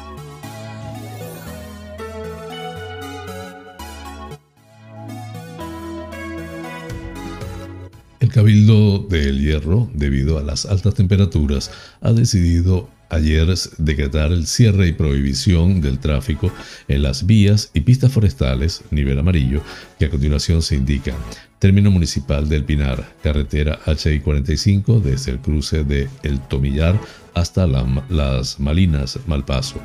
Cabildo 8.34 8.98
del 8.98 9.40
Hierro, 9.40 9.88
debido 9.94 10.38
a 10.38 10.42
las 10.42 10.66
altas 10.66 10.94
temperaturas, 10.94 11.70
ha 12.00 12.12
decidido 12.12 12.88
ayer 13.14 13.52
decretar 13.78 14.32
el 14.32 14.46
cierre 14.46 14.88
y 14.88 14.92
prohibición 14.92 15.80
del 15.80 15.98
tráfico 15.98 16.52
en 16.88 17.02
las 17.02 17.26
vías 17.26 17.70
y 17.74 17.80
pistas 17.80 18.12
forestales, 18.12 18.82
nivel 18.90 19.18
amarillo, 19.18 19.62
que 19.98 20.06
a 20.06 20.10
continuación 20.10 20.62
se 20.62 20.76
indican. 20.76 21.14
Término 21.58 21.90
municipal 21.90 22.48
del 22.48 22.64
Pinar, 22.64 23.14
carretera 23.22 23.78
HI 23.86 24.20
45 24.20 25.00
desde 25.00 25.32
el 25.32 25.38
cruce 25.38 25.84
de 25.84 26.08
El 26.22 26.40
Tomillar 26.40 27.00
hasta 27.32 27.66
las 27.66 28.60
Malinas 28.60 29.18
Malpaso. 29.26 29.80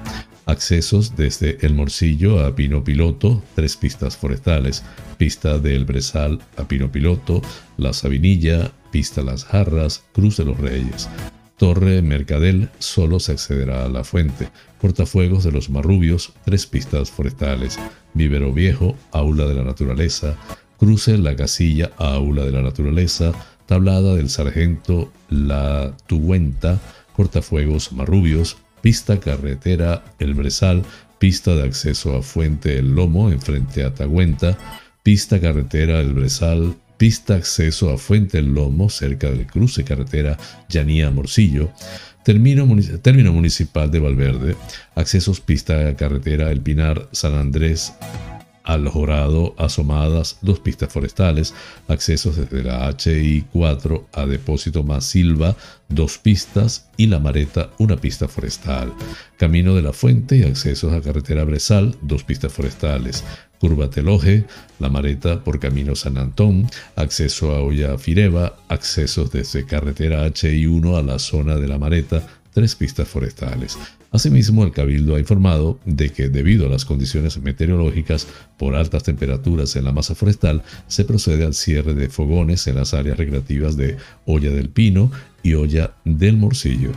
Accesos 0.46 1.15
desde 1.15 1.58
El 1.65 1.76
Morcillo 1.76 2.44
a 2.44 2.56
Pino 2.56 2.84
Piloto, 2.84 3.44
tres 3.56 3.78
pistas 3.78 4.18
forestales. 4.18 4.84
Pista 5.18 5.60
del 5.60 5.86
Bresal 5.86 6.39
a 6.58 6.68
Pino 6.68 6.92
Piloto, 6.92 7.42
La 7.78 7.94
Sabinilla, 7.94 8.72
Pista 8.92 9.22
Las 9.22 9.46
Jarras, 9.46 10.04
Cruz 10.12 10.38
de 10.38 10.46
los 10.46 10.58
Reyes. 10.58 11.08
Torre 11.60 12.02
Mercadel 12.02 12.69
solo 12.80 13.19
se 13.19 13.34
accederá 13.34 13.84
a 13.84 13.89
la 13.89 14.06
fuente. 14.06 14.48
Cortafuegos 14.80 15.43
de 15.43 15.52
los 15.52 15.69
Marrubios, 15.69 16.32
tres 16.45 16.65
pistas 16.65 17.12
forestales. 17.12 17.78
Vivero 18.13 18.54
Viejo, 18.54 18.95
Aula 19.12 19.45
de 19.45 19.56
la 19.56 19.65
Naturaleza. 19.65 20.38
Cruce 20.80 21.17
La 21.17 21.36
Casilla, 21.36 21.91
Aula 21.98 22.45
de 22.45 22.54
la 22.54 22.62
Naturaleza. 22.62 23.34
Tablada 23.65 24.15
del 24.15 24.30
Sargento 24.30 25.12
La 25.30 25.98
Tuguenta, 26.08 26.80
Cortafuegos 27.13 27.91
Marrubios. 27.91 28.56
Pista 28.82 29.19
Carretera 29.19 30.06
El 30.17 30.36
Bresal. 30.36 30.84
Pista 31.17 31.56
de 31.56 31.63
acceso 31.63 32.15
a 32.15 32.22
Fuente 32.22 32.80
El 32.80 32.95
Lomo, 32.95 33.32
enfrente 33.32 33.84
a 33.84 33.93
Tagüenta. 33.93 34.58
Pista 35.04 35.41
Carretera 35.41 36.00
El 36.00 36.13
Bresal, 36.13 36.76
pista 37.00 37.36
acceso 37.36 37.92
a 37.92 37.98
Fuente 37.98 38.38
del 38.38 38.54
Lomo, 38.54 38.90
cerca 38.90 39.32
del 39.32 39.48
cruce 39.48 39.86
carretera 39.86 40.38
Llanía 40.68 41.10
Morcillo, 41.10 41.72
término, 42.24 42.68
término 43.02 43.32
municipal 43.32 43.90
de 43.90 44.00
Valverde, 44.00 44.58
accesos 44.96 45.40
pista 45.40 45.96
carretera 45.96 46.52
El 46.52 46.60
Pinar 46.60 47.08
San 47.14 47.36
Andrés 47.36 47.94
al 48.69 48.88
Jorado, 48.88 49.55
asomadas 49.58 50.38
dos 50.41 50.60
pistas 50.60 50.93
forestales, 50.93 51.55
accesos 51.88 52.36
desde 52.36 52.63
la 52.63 52.95
HI 52.95 53.45
4 53.51 54.10
a 54.13 54.25
Depósito 54.27 54.84
Más 54.84 55.15
dos 55.88 56.19
pistas 56.19 56.88
y 56.95 57.08
La 57.08 57.19
Mareta, 57.19 57.71
una 57.79 57.97
pista 57.97 58.27
forestal. 58.27 58.93
Camino 59.38 59.73
de 59.73 59.82
la 59.82 59.91
Fuente 59.91 60.38
y 60.38 60.43
accesos 60.43 60.93
a 60.93 61.01
Carretera 61.01 61.45
Bresal, 61.45 61.97
dos 62.03 62.23
pistas 62.23 62.53
forestales. 62.53 63.23
Curva 63.60 63.89
Teloje, 63.89 64.45
La 64.77 64.89
Mareta 64.89 65.43
por 65.43 65.60
Camino 65.60 65.95
San 65.95 66.19
Antón, 66.19 66.69
acceso 66.95 67.51
a 67.51 67.62
Olla 67.62 67.97
Fireva, 67.97 68.55
accesos 68.67 69.32
desde 69.32 69.65
Carretera 69.65 70.25
HI 70.27 70.67
1 70.67 70.95
a 70.95 71.01
la 71.01 71.17
zona 71.17 71.55
de 71.55 71.67
La 71.67 71.79
Mareta, 71.79 72.23
tres 72.54 72.76
pistas 72.76 73.08
forestales. 73.08 73.78
Asimismo, 74.12 74.64
el 74.64 74.72
Cabildo 74.72 75.16
ha 75.16 75.20
informado 75.20 75.80
de 75.86 76.10
que 76.10 76.30
debido 76.30 76.66
a 76.66 76.70
las 76.70 76.86
condiciones 76.86 77.38
meteorológicas 77.38 78.28
por 78.58 78.76
altas 78.76 79.04
temperaturas 79.04 79.76
en 79.76 79.86
la 79.86 79.92
masa 79.92 80.16
forestal, 80.16 80.64
se 80.88 81.06
procede 81.06 81.46
al 81.46 81.54
cierre 81.54 81.94
de 81.94 82.10
fogones 82.10 82.66
en 82.68 82.76
las 82.76 82.94
áreas 82.94 83.18
recreativas 83.18 83.78
de 83.78 83.98
Olla 84.26 84.52
del 84.52 84.70
Pino 84.70 85.12
y 85.44 85.54
Olla 85.54 85.94
del 86.06 86.38
Morcillo. 86.38 86.92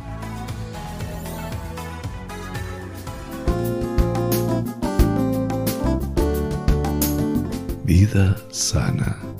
Vida 7.84 8.36
sana. 8.50 9.31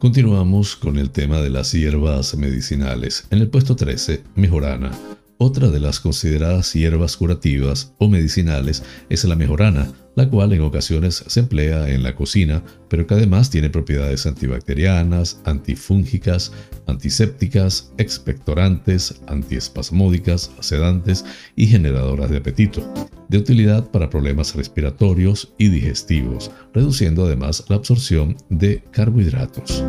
Continuamos 0.00 0.76
con 0.76 0.96
el 0.96 1.10
tema 1.10 1.42
de 1.42 1.50
las 1.50 1.72
hierbas 1.72 2.34
medicinales. 2.34 3.26
En 3.28 3.36
el 3.36 3.50
puesto 3.50 3.76
13, 3.76 4.22
mejorana. 4.34 4.92
Otra 5.36 5.68
de 5.68 5.78
las 5.78 6.00
consideradas 6.00 6.72
hierbas 6.72 7.18
curativas 7.18 7.92
o 7.98 8.08
medicinales 8.08 8.82
es 9.10 9.24
la 9.24 9.36
mejorana, 9.36 9.92
la 10.20 10.28
cual 10.28 10.52
en 10.52 10.60
ocasiones 10.60 11.24
se 11.26 11.40
emplea 11.40 11.88
en 11.88 12.02
la 12.02 12.14
cocina, 12.14 12.62
pero 12.90 13.06
que 13.06 13.14
además 13.14 13.48
tiene 13.48 13.70
propiedades 13.70 14.26
antibacterianas, 14.26 15.40
antifúngicas, 15.46 16.52
antisépticas, 16.86 17.90
expectorantes, 17.96 19.22
antiespasmódicas, 19.28 20.50
sedantes 20.60 21.24
y 21.56 21.68
generadoras 21.68 22.28
de 22.28 22.36
apetito, 22.36 22.86
de 23.30 23.38
utilidad 23.38 23.90
para 23.90 24.10
problemas 24.10 24.54
respiratorios 24.54 25.54
y 25.56 25.68
digestivos, 25.68 26.50
reduciendo 26.74 27.24
además 27.24 27.64
la 27.68 27.76
absorción 27.76 28.36
de 28.50 28.82
carbohidratos. 28.90 29.82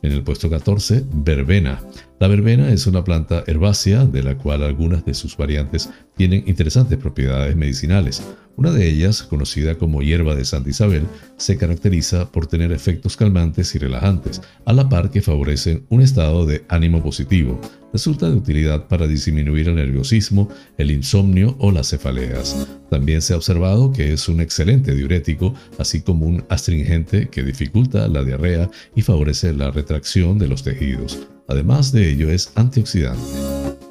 En 0.00 0.12
el 0.12 0.22
puesto 0.22 0.48
14, 0.48 1.04
verbena. 1.12 1.82
La 2.18 2.28
verbena 2.28 2.70
es 2.70 2.86
una 2.86 3.04
planta 3.04 3.44
herbácea 3.46 4.06
de 4.06 4.22
la 4.22 4.38
cual 4.38 4.62
algunas 4.62 5.04
de 5.04 5.12
sus 5.12 5.36
variantes 5.36 5.90
tienen 6.16 6.44
interesantes 6.46 6.96
propiedades 6.96 7.56
medicinales. 7.56 8.22
Una 8.56 8.72
de 8.72 8.88
ellas, 8.88 9.22
conocida 9.22 9.74
como 9.74 10.00
hierba 10.00 10.34
de 10.34 10.46
Santa 10.46 10.70
Isabel, 10.70 11.06
se 11.36 11.58
caracteriza 11.58 12.32
por 12.32 12.46
tener 12.46 12.72
efectos 12.72 13.14
calmantes 13.14 13.74
y 13.74 13.78
relajantes, 13.78 14.40
a 14.64 14.72
la 14.72 14.88
par 14.88 15.10
que 15.10 15.20
favorecen 15.20 15.84
un 15.90 16.00
estado 16.00 16.46
de 16.46 16.64
ánimo 16.68 17.02
positivo. 17.02 17.60
Resulta 17.92 18.30
de 18.30 18.36
utilidad 18.36 18.88
para 18.88 19.06
disminuir 19.06 19.68
el 19.68 19.74
nerviosismo, 19.74 20.48
el 20.78 20.90
insomnio 20.90 21.54
o 21.58 21.70
las 21.70 21.90
cefaleas. 21.90 22.66
También 22.88 23.20
se 23.20 23.34
ha 23.34 23.36
observado 23.36 23.92
que 23.92 24.14
es 24.14 24.26
un 24.26 24.40
excelente 24.40 24.94
diurético, 24.94 25.52
así 25.78 26.00
como 26.00 26.24
un 26.24 26.42
astringente 26.48 27.28
que 27.28 27.42
dificulta 27.42 28.08
la 28.08 28.24
diarrea 28.24 28.70
y 28.94 29.02
favorece 29.02 29.52
la 29.52 29.70
retracción 29.70 30.38
de 30.38 30.48
los 30.48 30.62
tejidos. 30.62 31.26
Además 31.46 31.92
de 31.92 32.10
ello 32.10 32.30
es 32.30 32.52
antioxidante. 32.54 33.22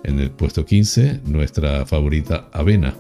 En 0.04 0.20
el 0.20 0.32
puesto 0.32 0.66
15, 0.66 1.22
nuestra 1.26 1.86
favorita 1.86 2.50
avena. 2.52 2.96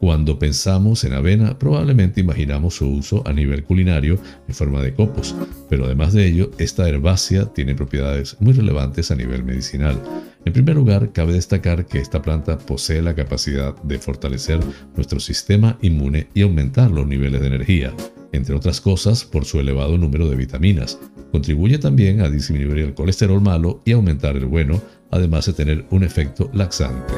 Cuando 0.00 0.38
pensamos 0.38 1.04
en 1.04 1.14
avena, 1.14 1.58
probablemente 1.58 2.20
imaginamos 2.20 2.74
su 2.74 2.88
uso 2.88 3.22
a 3.26 3.32
nivel 3.32 3.64
culinario 3.64 4.18
en 4.46 4.54
forma 4.54 4.82
de 4.82 4.92
copos, 4.92 5.34
pero 5.70 5.86
además 5.86 6.12
de 6.12 6.26
ello, 6.26 6.50
esta 6.58 6.86
herbácea 6.86 7.46
tiene 7.46 7.74
propiedades 7.74 8.36
muy 8.38 8.52
relevantes 8.52 9.10
a 9.10 9.16
nivel 9.16 9.42
medicinal. 9.42 10.00
En 10.44 10.52
primer 10.52 10.76
lugar, 10.76 11.12
cabe 11.12 11.32
destacar 11.32 11.86
que 11.86 11.98
esta 11.98 12.20
planta 12.20 12.58
posee 12.58 13.00
la 13.00 13.14
capacidad 13.14 13.74
de 13.82 13.98
fortalecer 13.98 14.60
nuestro 14.94 15.18
sistema 15.18 15.78
inmune 15.80 16.28
y 16.34 16.42
aumentar 16.42 16.90
los 16.90 17.06
niveles 17.06 17.40
de 17.40 17.46
energía, 17.46 17.94
entre 18.32 18.54
otras 18.54 18.82
cosas 18.82 19.24
por 19.24 19.46
su 19.46 19.60
elevado 19.60 19.96
número 19.96 20.28
de 20.28 20.36
vitaminas. 20.36 20.98
Contribuye 21.32 21.78
también 21.78 22.20
a 22.20 22.28
disminuir 22.28 22.78
el 22.78 22.94
colesterol 22.94 23.40
malo 23.40 23.82
y 23.86 23.92
aumentar 23.92 24.36
el 24.36 24.46
bueno, 24.46 24.80
además 25.10 25.46
de 25.46 25.54
tener 25.54 25.86
un 25.90 26.04
efecto 26.04 26.50
laxante. 26.52 27.14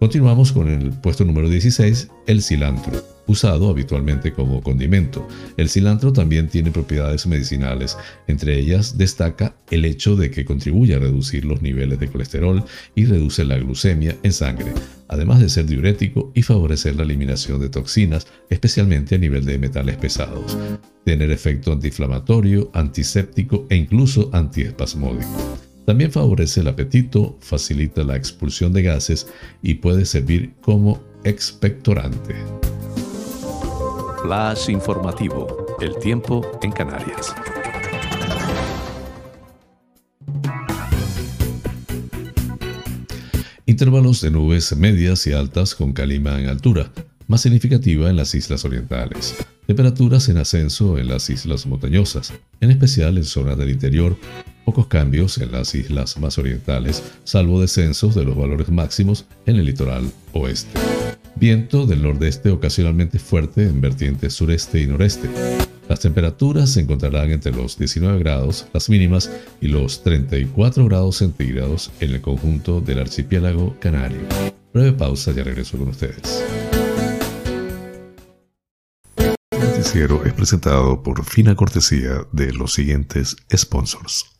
Continuamos 0.00 0.52
con 0.52 0.66
el 0.70 0.92
puesto 0.92 1.26
número 1.26 1.50
16, 1.50 2.08
el 2.26 2.40
cilantro, 2.40 3.04
usado 3.26 3.68
habitualmente 3.68 4.32
como 4.32 4.62
condimento. 4.62 5.28
El 5.58 5.68
cilantro 5.68 6.10
también 6.10 6.48
tiene 6.48 6.70
propiedades 6.70 7.26
medicinales, 7.26 7.98
entre 8.26 8.58
ellas 8.58 8.96
destaca 8.96 9.54
el 9.70 9.84
hecho 9.84 10.16
de 10.16 10.30
que 10.30 10.46
contribuye 10.46 10.94
a 10.94 10.98
reducir 10.98 11.44
los 11.44 11.60
niveles 11.60 12.00
de 12.00 12.08
colesterol 12.08 12.64
y 12.94 13.04
reduce 13.04 13.44
la 13.44 13.58
glucemia 13.58 14.16
en 14.22 14.32
sangre, 14.32 14.72
además 15.06 15.38
de 15.38 15.50
ser 15.50 15.66
diurético 15.66 16.32
y 16.34 16.44
favorecer 16.44 16.96
la 16.96 17.02
eliminación 17.02 17.60
de 17.60 17.68
toxinas, 17.68 18.26
especialmente 18.48 19.16
a 19.16 19.18
nivel 19.18 19.44
de 19.44 19.58
metales 19.58 19.98
pesados. 19.98 20.56
Tener 21.04 21.30
efecto 21.30 21.72
antiinflamatorio, 21.72 22.70
antiséptico 22.72 23.66
e 23.68 23.76
incluso 23.76 24.30
antiespasmódico. 24.32 25.69
También 25.90 26.12
favorece 26.12 26.60
el 26.60 26.68
apetito, 26.68 27.36
facilita 27.40 28.04
la 28.04 28.14
expulsión 28.14 28.72
de 28.72 28.82
gases 28.82 29.26
y 29.60 29.74
puede 29.74 30.06
servir 30.06 30.54
como 30.60 31.02
expectorante. 31.24 32.36
Flash 34.22 34.70
informativo. 34.70 35.66
El 35.80 35.96
tiempo 35.96 36.48
en 36.62 36.70
Canarias. 36.70 37.34
Intervalos 43.66 44.20
de 44.20 44.30
nubes 44.30 44.76
medias 44.76 45.26
y 45.26 45.32
altas 45.32 45.74
con 45.74 45.92
calima 45.92 46.40
en 46.40 46.50
altura, 46.50 46.92
más 47.26 47.40
significativa 47.40 48.08
en 48.08 48.14
las 48.14 48.32
islas 48.36 48.64
orientales. 48.64 49.34
Temperaturas 49.66 50.28
en 50.28 50.36
ascenso 50.36 50.98
en 50.98 51.08
las 51.08 51.30
islas 51.30 51.66
montañosas, 51.66 52.32
en 52.60 52.70
especial 52.70 53.18
en 53.18 53.24
zonas 53.24 53.58
del 53.58 53.70
interior, 53.70 54.16
pocos 54.64 54.86
cambios 54.86 55.38
en 55.38 55.52
las 55.52 55.74
islas 55.74 56.18
más 56.18 56.38
orientales, 56.38 57.02
salvo 57.24 57.60
descensos 57.60 58.14
de 58.14 58.24
los 58.24 58.36
valores 58.36 58.68
máximos 58.70 59.26
en 59.46 59.56
el 59.56 59.66
litoral 59.66 60.10
oeste. 60.32 60.78
Viento 61.36 61.86
del 61.86 62.02
nordeste 62.02 62.50
ocasionalmente 62.50 63.18
fuerte 63.18 63.62
en 63.62 63.80
vertientes 63.80 64.34
sureste 64.34 64.80
y 64.80 64.86
noreste. 64.86 65.28
Las 65.88 66.00
temperaturas 66.00 66.70
se 66.70 66.80
encontrarán 66.80 67.30
entre 67.30 67.52
los 67.52 67.78
19 67.78 68.18
grados, 68.18 68.66
las 68.72 68.88
mínimas, 68.88 69.30
y 69.60 69.68
los 69.68 70.02
34 70.02 70.84
grados 70.86 71.16
centígrados 71.16 71.90
en 72.00 72.12
el 72.12 72.20
conjunto 72.20 72.80
del 72.80 73.00
archipiélago 73.00 73.76
canario. 73.80 74.20
Breve 74.72 74.92
pausa, 74.92 75.32
ya 75.32 75.42
regreso 75.42 75.78
con 75.78 75.88
ustedes. 75.88 76.44
es 80.24 80.32
presentado 80.34 81.02
por 81.02 81.24
fina 81.24 81.56
cortesía 81.56 82.24
de 82.30 82.52
los 82.52 82.74
siguientes 82.74 83.36
sponsors. 83.52 84.39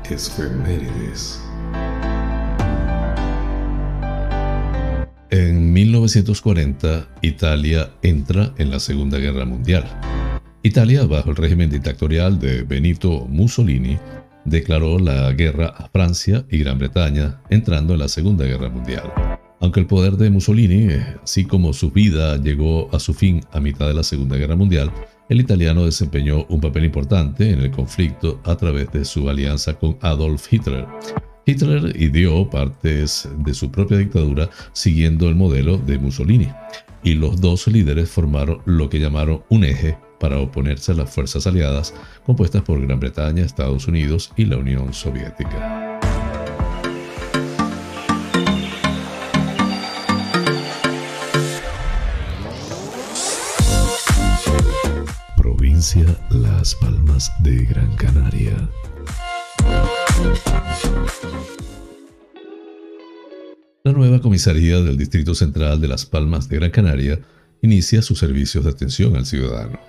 efemérides. 0.09 1.43
En 5.31 5.73
1940, 5.73 7.09
Italia 7.23 7.91
entra 8.03 8.53
en 8.59 8.71
la 8.71 8.79
Segunda 8.79 9.19
Guerra 9.19 9.47
Mundial. 9.47 9.85
Italia, 10.63 11.05
bajo 11.07 11.31
el 11.31 11.37
régimen 11.37 11.71
dictatorial 11.71 12.39
de 12.39 12.63
Benito 12.63 13.27
Mussolini, 13.29 13.99
declaró 14.45 14.99
la 14.99 15.33
guerra 15.33 15.69
a 15.69 15.89
Francia 15.89 16.45
y 16.51 16.59
Gran 16.59 16.79
Bretaña, 16.79 17.41
entrando 17.51 17.95
en 17.95 18.01
la 18.01 18.09
Segunda 18.09 18.45
Guerra 18.45 18.69
Mundial. 18.69 19.13
Aunque 19.61 19.81
el 19.81 19.87
poder 19.87 20.15
de 20.15 20.31
Mussolini, 20.31 20.89
así 21.23 21.45
como 21.45 21.73
su 21.73 21.91
vida, 21.91 22.37
llegó 22.37 22.89
a 22.93 22.99
su 22.99 23.15
fin 23.15 23.41
a 23.53 23.61
mitad 23.61 23.87
de 23.87 23.95
la 23.95 24.03
Segunda 24.03 24.37
Guerra 24.37 24.57
Mundial, 24.57 24.91
el 25.29 25.41
italiano 25.41 25.85
desempeñó 25.85 26.45
un 26.49 26.61
papel 26.61 26.85
importante 26.85 27.51
en 27.51 27.61
el 27.61 27.71
conflicto 27.71 28.41
a 28.45 28.57
través 28.57 28.91
de 28.93 29.05
su 29.05 29.29
alianza 29.31 29.75
con 29.75 29.97
Adolf 30.01 30.53
Hitler. 30.53 30.87
Hitler 31.47 31.95
ideó 32.01 32.51
partes 32.51 33.29
de 33.39 33.55
su 33.55 33.71
propia 33.71 33.99
dictadura 33.99 34.51
siguiendo 34.73 35.29
el 35.29 35.37
modelo 35.37 35.79
de 35.79 35.99
Mussolini, 35.99 36.49
y 37.05 37.15
los 37.15 37.41
dos 37.41 37.67
líderes 37.67 38.11
formaron 38.11 38.63
lo 38.65 38.89
que 38.89 39.01
llamaron 39.01 39.43
un 39.49 39.65
eje 39.65 39.97
para 40.23 40.39
oponerse 40.39 40.93
a 40.93 40.95
las 40.95 41.11
fuerzas 41.11 41.49
aliadas 41.49 41.93
compuestas 42.25 42.63
por 42.63 42.81
Gran 42.81 43.01
Bretaña, 43.01 43.45
Estados 43.45 43.89
Unidos 43.89 44.31
y 44.37 44.45
la 44.45 44.57
Unión 44.57 44.95
Soviética. 44.95 45.99
Provincia 55.37 56.07
Las 56.31 56.77
Palmas 56.77 57.33
de 57.41 57.65
Gran 57.65 57.93
Canaria. 57.97 58.71
La 63.83 63.91
nueva 63.91 64.21
comisaría 64.21 64.81
del 64.83 64.97
Distrito 64.97 65.35
Central 65.35 65.81
de 65.81 65.89
Las 65.89 66.07
Palmas 66.07 66.49
de 66.49 66.59
Gran 66.59 66.71
Canaria 66.71 67.19
inicia 67.61 68.03
sus 68.03 68.21
servicios 68.21 68.63
de 68.63 68.71
atención 68.71 69.17
al 69.17 69.27
ciudadano. 69.27 69.81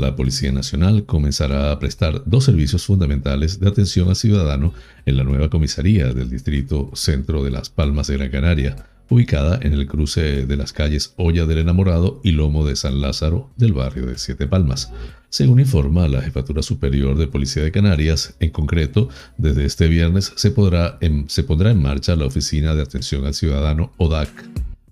La 0.00 0.16
Policía 0.16 0.50
Nacional 0.50 1.04
comenzará 1.04 1.70
a 1.70 1.78
prestar 1.78 2.22
dos 2.24 2.44
servicios 2.44 2.86
fundamentales 2.86 3.60
de 3.60 3.68
atención 3.68 4.08
al 4.08 4.16
ciudadano 4.16 4.72
en 5.04 5.18
la 5.18 5.24
nueva 5.24 5.50
comisaría 5.50 6.14
del 6.14 6.30
Distrito 6.30 6.90
Centro 6.94 7.44
de 7.44 7.50
Las 7.50 7.68
Palmas 7.68 8.06
de 8.06 8.16
Gran 8.16 8.30
Canaria, 8.30 8.76
ubicada 9.10 9.58
en 9.60 9.74
el 9.74 9.86
cruce 9.86 10.46
de 10.46 10.56
las 10.56 10.72
calles 10.72 11.12
Olla 11.16 11.44
del 11.44 11.58
Enamorado 11.58 12.18
y 12.24 12.32
Lomo 12.32 12.66
de 12.66 12.76
San 12.76 13.02
Lázaro 13.02 13.50
del 13.58 13.74
barrio 13.74 14.06
de 14.06 14.16
Siete 14.16 14.46
Palmas. 14.46 14.90
Según 15.28 15.60
informa 15.60 16.08
la 16.08 16.22
Jefatura 16.22 16.62
Superior 16.62 17.18
de 17.18 17.26
Policía 17.26 17.62
de 17.62 17.70
Canarias, 17.70 18.36
en 18.40 18.48
concreto, 18.48 19.10
desde 19.36 19.66
este 19.66 19.86
viernes 19.88 20.32
se, 20.34 20.50
podrá 20.50 20.98
se 21.26 21.44
pondrá 21.44 21.72
en 21.72 21.82
marcha 21.82 22.16
la 22.16 22.24
Oficina 22.24 22.74
de 22.74 22.82
Atención 22.82 23.26
al 23.26 23.34
Ciudadano 23.34 23.92
ODAC, 23.98 24.30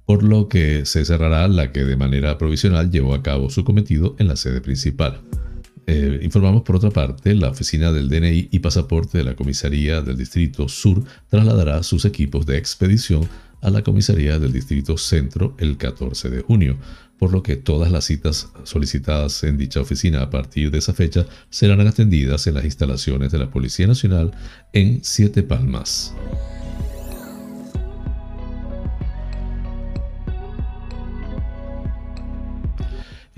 por 0.09 0.23
lo 0.23 0.49
que 0.49 0.87
se 0.87 1.05
cerrará 1.05 1.47
la 1.49 1.71
que 1.71 1.85
de 1.85 1.95
manera 1.95 2.39
provisional 2.39 2.91
llevó 2.91 3.13
a 3.13 3.23
cabo 3.23 3.51
su 3.51 3.63
cometido 3.63 4.17
en 4.19 4.29
la 4.29 4.37
sede 4.37 4.63
principal. 4.63 5.21
Eh, 5.87 6.21
informamos 6.23 6.63
por 6.63 6.77
otra 6.77 6.89
parte, 6.89 7.35
la 7.35 7.51
oficina 7.51 7.93
del 7.93 8.09
DNI 8.09 8.49
y 8.51 8.59
pasaporte 8.61 9.19
de 9.19 9.25
la 9.25 9.37
Comisaría 9.37 10.01
del 10.01 10.17
Distrito 10.17 10.67
Sur 10.67 11.05
trasladará 11.29 11.83
sus 11.83 12.07
equipos 12.07 12.47
de 12.47 12.57
expedición 12.57 13.29
a 13.61 13.69
la 13.69 13.83
comisaría 13.83 14.39
del 14.39 14.51
Distrito 14.51 14.97
Centro 14.97 15.55
el 15.59 15.77
14 15.77 16.31
de 16.31 16.41
junio, 16.41 16.79
por 17.19 17.31
lo 17.31 17.43
que 17.43 17.57
todas 17.57 17.93
las 17.93 18.07
citas 18.07 18.49
solicitadas 18.65 19.45
en 19.45 19.59
dicha 19.59 19.83
oficina 19.83 20.23
a 20.23 20.31
partir 20.31 20.71
de 20.71 20.79
esa 20.79 20.95
fecha 20.95 21.27
serán 21.51 21.87
atendidas 21.87 22.47
en 22.47 22.55
las 22.55 22.65
instalaciones 22.65 23.31
de 23.31 23.41
la 23.41 23.51
Policía 23.51 23.87
Nacional 23.87 24.31
en 24.73 25.01
Siete 25.03 25.43
Palmas. 25.43 26.15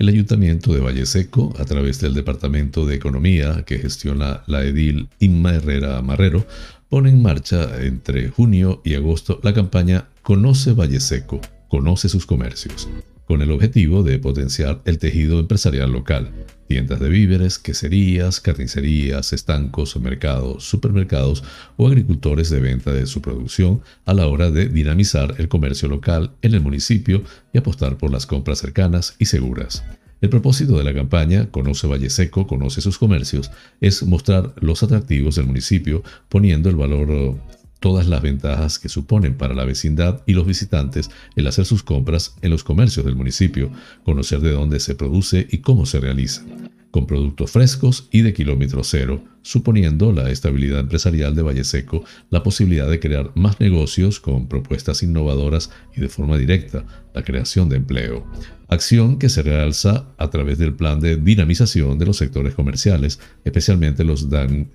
El 0.01 0.09
Ayuntamiento 0.09 0.73
de 0.73 0.79
Valle 0.79 1.05
Seco, 1.05 1.53
a 1.59 1.65
través 1.65 2.01
del 2.01 2.15
Departamento 2.15 2.87
de 2.87 2.95
Economía 2.95 3.61
que 3.67 3.77
gestiona 3.77 4.41
la 4.47 4.63
edil 4.63 5.09
Inma 5.19 5.53
Herrera 5.53 6.01
Marrero, 6.01 6.43
pone 6.89 7.11
en 7.11 7.21
marcha 7.21 7.85
entre 7.85 8.29
junio 8.29 8.81
y 8.83 8.95
agosto 8.95 9.39
la 9.43 9.53
campaña 9.53 10.07
Conoce 10.23 10.73
Valle 10.73 10.99
Seco, 10.99 11.39
conoce 11.67 12.09
sus 12.09 12.25
comercios, 12.25 12.89
con 13.31 13.41
el 13.41 13.51
objetivo 13.51 14.03
de 14.03 14.19
potenciar 14.19 14.81
el 14.83 14.97
tejido 14.97 15.39
empresarial 15.39 15.89
local, 15.89 16.31
tiendas 16.67 16.99
de 16.99 17.07
víveres, 17.07 17.59
queserías, 17.59 18.41
carnicerías, 18.41 19.31
estancos, 19.31 19.95
mercados, 19.95 20.65
supermercados 20.65 21.41
o 21.77 21.87
agricultores 21.87 22.49
de 22.49 22.59
venta 22.59 22.91
de 22.91 23.05
su 23.05 23.21
producción 23.21 23.83
a 24.03 24.13
la 24.13 24.27
hora 24.27 24.51
de 24.51 24.67
dinamizar 24.67 25.35
el 25.37 25.47
comercio 25.47 25.87
local 25.87 26.31
en 26.41 26.55
el 26.55 26.59
municipio 26.59 27.23
y 27.53 27.59
apostar 27.59 27.97
por 27.97 28.11
las 28.11 28.25
compras 28.25 28.59
cercanas 28.59 29.15
y 29.17 29.27
seguras. 29.27 29.85
El 30.19 30.27
propósito 30.27 30.77
de 30.77 30.83
la 30.83 30.93
campaña 30.93 31.49
Conoce 31.51 31.87
Valle 31.87 32.09
Seco, 32.09 32.47
conoce 32.47 32.81
sus 32.81 32.97
comercios, 32.97 33.49
es 33.79 34.03
mostrar 34.03 34.53
los 34.59 34.83
atractivos 34.83 35.35
del 35.35 35.45
municipio, 35.45 36.03
poniendo 36.27 36.69
el 36.69 36.75
valor 36.75 37.37
todas 37.81 38.07
las 38.07 38.21
ventajas 38.21 38.79
que 38.79 38.87
suponen 38.87 39.35
para 39.35 39.53
la 39.53 39.65
vecindad 39.65 40.21
y 40.25 40.33
los 40.33 40.45
visitantes 40.45 41.09
el 41.35 41.47
hacer 41.47 41.65
sus 41.65 41.83
compras 41.83 42.35
en 42.41 42.51
los 42.51 42.63
comercios 42.63 43.05
del 43.05 43.17
municipio, 43.17 43.71
conocer 44.05 44.39
de 44.39 44.51
dónde 44.51 44.79
se 44.79 44.95
produce 44.95 45.47
y 45.51 45.57
cómo 45.57 45.85
se 45.85 45.99
realiza 45.99 46.45
con 46.91 47.07
productos 47.07 47.51
frescos 47.51 48.07
y 48.11 48.21
de 48.21 48.33
kilómetro 48.33 48.83
cero, 48.83 49.23
suponiendo 49.41 50.11
la 50.11 50.29
estabilidad 50.29 50.81
empresarial 50.81 51.33
de 51.33 51.41
Valle 51.41 51.63
Seco 51.63 52.03
la 52.29 52.43
posibilidad 52.43 52.89
de 52.89 52.99
crear 52.99 53.31
más 53.33 53.59
negocios 53.59 54.19
con 54.19 54.47
propuestas 54.47 55.01
innovadoras 55.01 55.71
y 55.95 56.01
de 56.01 56.09
forma 56.09 56.37
directa, 56.37 56.85
la 57.15 57.23
creación 57.23 57.69
de 57.69 57.77
empleo. 57.77 58.27
Acción 58.67 59.19
que 59.19 59.29
se 59.29 59.41
realza 59.41 60.05
a 60.17 60.29
través 60.29 60.57
del 60.57 60.73
plan 60.73 60.99
de 60.99 61.15
dinamización 61.15 61.97
de 61.97 62.05
los 62.05 62.17
sectores 62.17 62.53
comerciales, 62.53 63.19
especialmente 63.43 64.03
los 64.03 64.27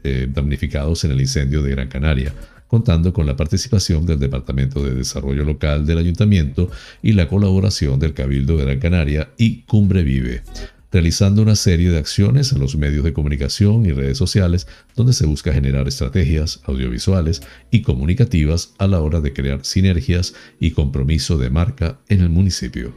eh, 0.03 0.29
damnificados 0.31 1.05
en 1.05 1.13
el 1.13 1.21
incendio 1.21 1.63
de 1.63 1.71
Gran 1.71 1.89
Canaria, 1.89 2.35
contando 2.67 3.13
con 3.13 3.27
la 3.27 3.37
participación 3.37 4.07
del 4.07 4.19
Departamento 4.19 4.83
de 4.83 4.95
Desarrollo 4.95 5.45
Local 5.45 5.87
del 5.87 5.99
Ayuntamiento 5.99 6.71
y 7.03 7.13
la 7.13 7.29
colaboración 7.29 7.99
del 7.99 8.15
Cabildo 8.15 8.57
de 8.57 8.65
Gran 8.65 8.81
Canaria 8.81 9.31
y 9.37 9.63
Cumbre 9.63 10.03
Vive 10.03 10.43
realizando 10.93 11.43
una 11.43 11.57
serie 11.57 11.91
de 11.91 11.99
acciones 11.99 12.53
en 12.53 12.61
los 12.61 12.77
medios 12.77 13.05
de 13.05 13.13
comunicación 13.13 13.85
y 13.85 13.93
redes 13.93 14.17
sociales 14.17 14.67
donde 14.95 15.13
se 15.13 15.27
busca 15.27 15.53
generar 15.53 15.87
estrategias 15.89 16.61
audiovisuales 16.65 17.43
y 17.71 17.83
comunicativas 17.83 18.73
a 18.79 18.87
la 18.87 19.01
hora 19.01 19.21
de 19.21 19.35
crear 19.35 19.63
sinergias 19.65 20.33
y 20.59 20.71
compromiso 20.71 21.37
de 21.37 21.51
marca 21.51 21.99
en 22.09 22.23
el 22.23 22.31
municipio. 22.31 22.95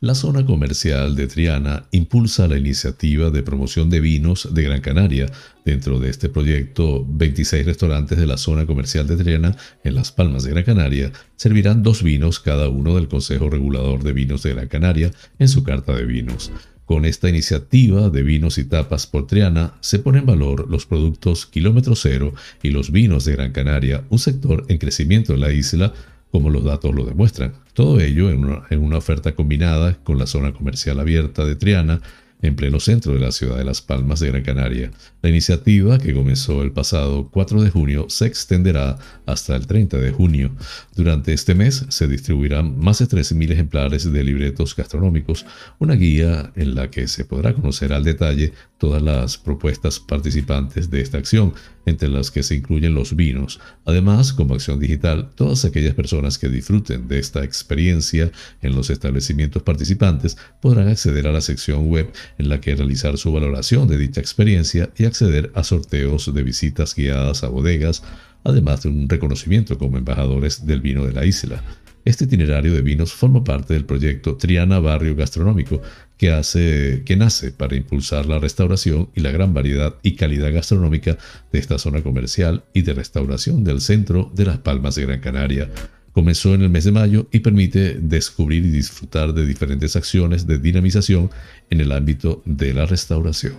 La 0.00 0.14
zona 0.14 0.46
comercial 0.46 1.16
de 1.16 1.26
Triana 1.26 1.88
impulsa 1.90 2.46
la 2.46 2.56
iniciativa 2.56 3.30
de 3.30 3.42
promoción 3.42 3.90
de 3.90 3.98
vinos 3.98 4.48
de 4.54 4.62
Gran 4.62 4.80
Canaria. 4.80 5.26
Dentro 5.64 5.98
de 5.98 6.08
este 6.08 6.28
proyecto, 6.28 7.04
26 7.04 7.66
restaurantes 7.66 8.16
de 8.16 8.28
la 8.28 8.36
zona 8.36 8.64
comercial 8.64 9.08
de 9.08 9.16
Triana, 9.16 9.56
en 9.82 9.96
Las 9.96 10.12
Palmas 10.12 10.44
de 10.44 10.50
Gran 10.50 10.62
Canaria, 10.62 11.10
servirán 11.34 11.82
dos 11.82 12.04
vinos 12.04 12.38
cada 12.38 12.68
uno 12.68 12.94
del 12.94 13.08
Consejo 13.08 13.50
Regulador 13.50 14.04
de 14.04 14.12
Vinos 14.12 14.44
de 14.44 14.54
Gran 14.54 14.68
Canaria 14.68 15.10
en 15.40 15.48
su 15.48 15.64
carta 15.64 15.96
de 15.96 16.04
vinos. 16.04 16.52
Con 16.84 17.04
esta 17.04 17.28
iniciativa 17.28 18.08
de 18.08 18.22
vinos 18.22 18.56
y 18.58 18.66
tapas 18.66 19.08
por 19.08 19.26
Triana 19.26 19.74
se 19.80 19.98
pone 19.98 20.20
en 20.20 20.26
valor 20.26 20.70
los 20.70 20.86
productos 20.86 21.44
kilómetro 21.44 21.96
cero 21.96 22.34
y 22.62 22.70
los 22.70 22.92
vinos 22.92 23.24
de 23.24 23.32
Gran 23.32 23.50
Canaria, 23.50 24.04
un 24.10 24.20
sector 24.20 24.64
en 24.68 24.78
crecimiento 24.78 25.34
en 25.34 25.40
la 25.40 25.52
isla 25.52 25.92
como 26.30 26.50
los 26.50 26.64
datos 26.64 26.94
lo 26.94 27.04
demuestran. 27.04 27.54
Todo 27.72 28.00
ello 28.00 28.30
en 28.30 28.44
una, 28.44 28.98
oferta 28.98 29.34
combinada 29.34 29.94
con 30.02 30.18
la 30.18 30.26
zona 30.26 30.52
comercial 30.52 31.00
abierta 31.00 31.44
de 31.44 31.56
Triana, 31.56 32.00
en 32.40 32.54
pleno 32.54 32.78
centro 32.78 33.12
de 33.14 33.20
la 33.20 33.32
ciudad 33.32 33.56
de 33.56 33.64
Las 33.64 33.82
Palmas 33.82 34.20
de 34.20 34.28
Gran 34.28 34.42
Canaria. 34.42 34.90
La 35.22 35.28
iniciativa, 35.28 35.98
que 35.98 36.14
comenzó 36.14 36.62
el 36.62 36.72
pasado 36.72 37.28
4 37.32 37.62
de 37.62 37.70
junio, 37.70 38.06
se 38.08 38.26
extenderá 38.26 38.98
hasta 39.26 39.56
el 39.56 39.66
30 39.66 39.98
de 39.98 40.12
junio. 40.12 40.52
Durante 40.94 41.32
este 41.32 41.54
mes 41.54 41.84
se 41.88 42.06
distribuirán 42.06 42.78
más 42.78 43.00
de 43.00 43.08
13.000 43.08 43.52
ejemplares 43.52 44.10
de 44.10 44.24
libretos 44.24 44.76
gastronómicos, 44.76 45.46
una 45.78 45.94
guía 45.94 46.52
en 46.54 46.74
la 46.74 46.90
que 46.90 47.08
se 47.08 47.24
podrá 47.24 47.54
conocer 47.54 47.92
al 47.92 48.04
detalle 48.04 48.52
todas 48.78 49.02
las 49.02 49.36
propuestas 49.36 49.98
participantes 49.98 50.90
de 50.90 51.00
esta 51.00 51.18
acción, 51.18 51.54
entre 51.88 52.08
las 52.08 52.30
que 52.30 52.42
se 52.42 52.54
incluyen 52.54 52.94
los 52.94 53.16
vinos. 53.16 53.60
Además, 53.84 54.32
como 54.32 54.54
acción 54.54 54.78
digital, 54.78 55.30
todas 55.34 55.64
aquellas 55.64 55.94
personas 55.94 56.38
que 56.38 56.48
disfruten 56.48 57.08
de 57.08 57.18
esta 57.18 57.44
experiencia 57.44 58.30
en 58.62 58.74
los 58.74 58.90
establecimientos 58.90 59.62
participantes 59.62 60.36
podrán 60.60 60.88
acceder 60.88 61.26
a 61.26 61.32
la 61.32 61.40
sección 61.40 61.88
web 61.88 62.12
en 62.38 62.48
la 62.48 62.60
que 62.60 62.76
realizar 62.76 63.18
su 63.18 63.32
valoración 63.32 63.88
de 63.88 63.98
dicha 63.98 64.20
experiencia 64.20 64.90
y 64.96 65.04
acceder 65.04 65.50
a 65.54 65.64
sorteos 65.64 66.32
de 66.32 66.42
visitas 66.42 66.94
guiadas 66.94 67.44
a 67.44 67.48
bodegas, 67.48 68.02
además 68.44 68.82
de 68.82 68.90
un 68.90 69.08
reconocimiento 69.08 69.78
como 69.78 69.98
embajadores 69.98 70.66
del 70.66 70.80
vino 70.80 71.04
de 71.04 71.12
la 71.12 71.24
isla. 71.24 71.62
Este 72.04 72.24
itinerario 72.24 72.72
de 72.72 72.80
vinos 72.80 73.12
forma 73.12 73.44
parte 73.44 73.74
del 73.74 73.84
proyecto 73.84 74.36
Triana 74.36 74.78
Barrio 74.78 75.14
Gastronómico, 75.14 75.82
que, 76.18 76.32
hace, 76.32 77.02
que 77.06 77.16
nace 77.16 77.52
para 77.52 77.76
impulsar 77.76 78.26
la 78.26 78.38
restauración 78.38 79.08
y 79.14 79.20
la 79.20 79.30
gran 79.30 79.54
variedad 79.54 79.94
y 80.02 80.16
calidad 80.16 80.52
gastronómica 80.52 81.16
de 81.52 81.58
esta 81.58 81.78
zona 81.78 82.02
comercial 82.02 82.64
y 82.74 82.82
de 82.82 82.92
restauración 82.92 83.64
del 83.64 83.80
centro 83.80 84.30
de 84.34 84.44
Las 84.44 84.58
Palmas 84.58 84.96
de 84.96 85.06
Gran 85.06 85.20
Canaria. 85.20 85.70
Comenzó 86.12 86.54
en 86.54 86.62
el 86.62 86.70
mes 86.70 86.84
de 86.84 86.92
mayo 86.92 87.28
y 87.30 87.38
permite 87.38 87.94
descubrir 87.94 88.66
y 88.66 88.70
disfrutar 88.70 89.32
de 89.32 89.46
diferentes 89.46 89.94
acciones 89.94 90.46
de 90.48 90.58
dinamización 90.58 91.30
en 91.70 91.80
el 91.80 91.92
ámbito 91.92 92.42
de 92.44 92.74
la 92.74 92.86
restauración. 92.86 93.54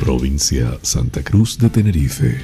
Provincia 0.00 0.78
Santa 0.80 1.22
Cruz 1.22 1.58
de 1.58 1.68
Tenerife. 1.68 2.38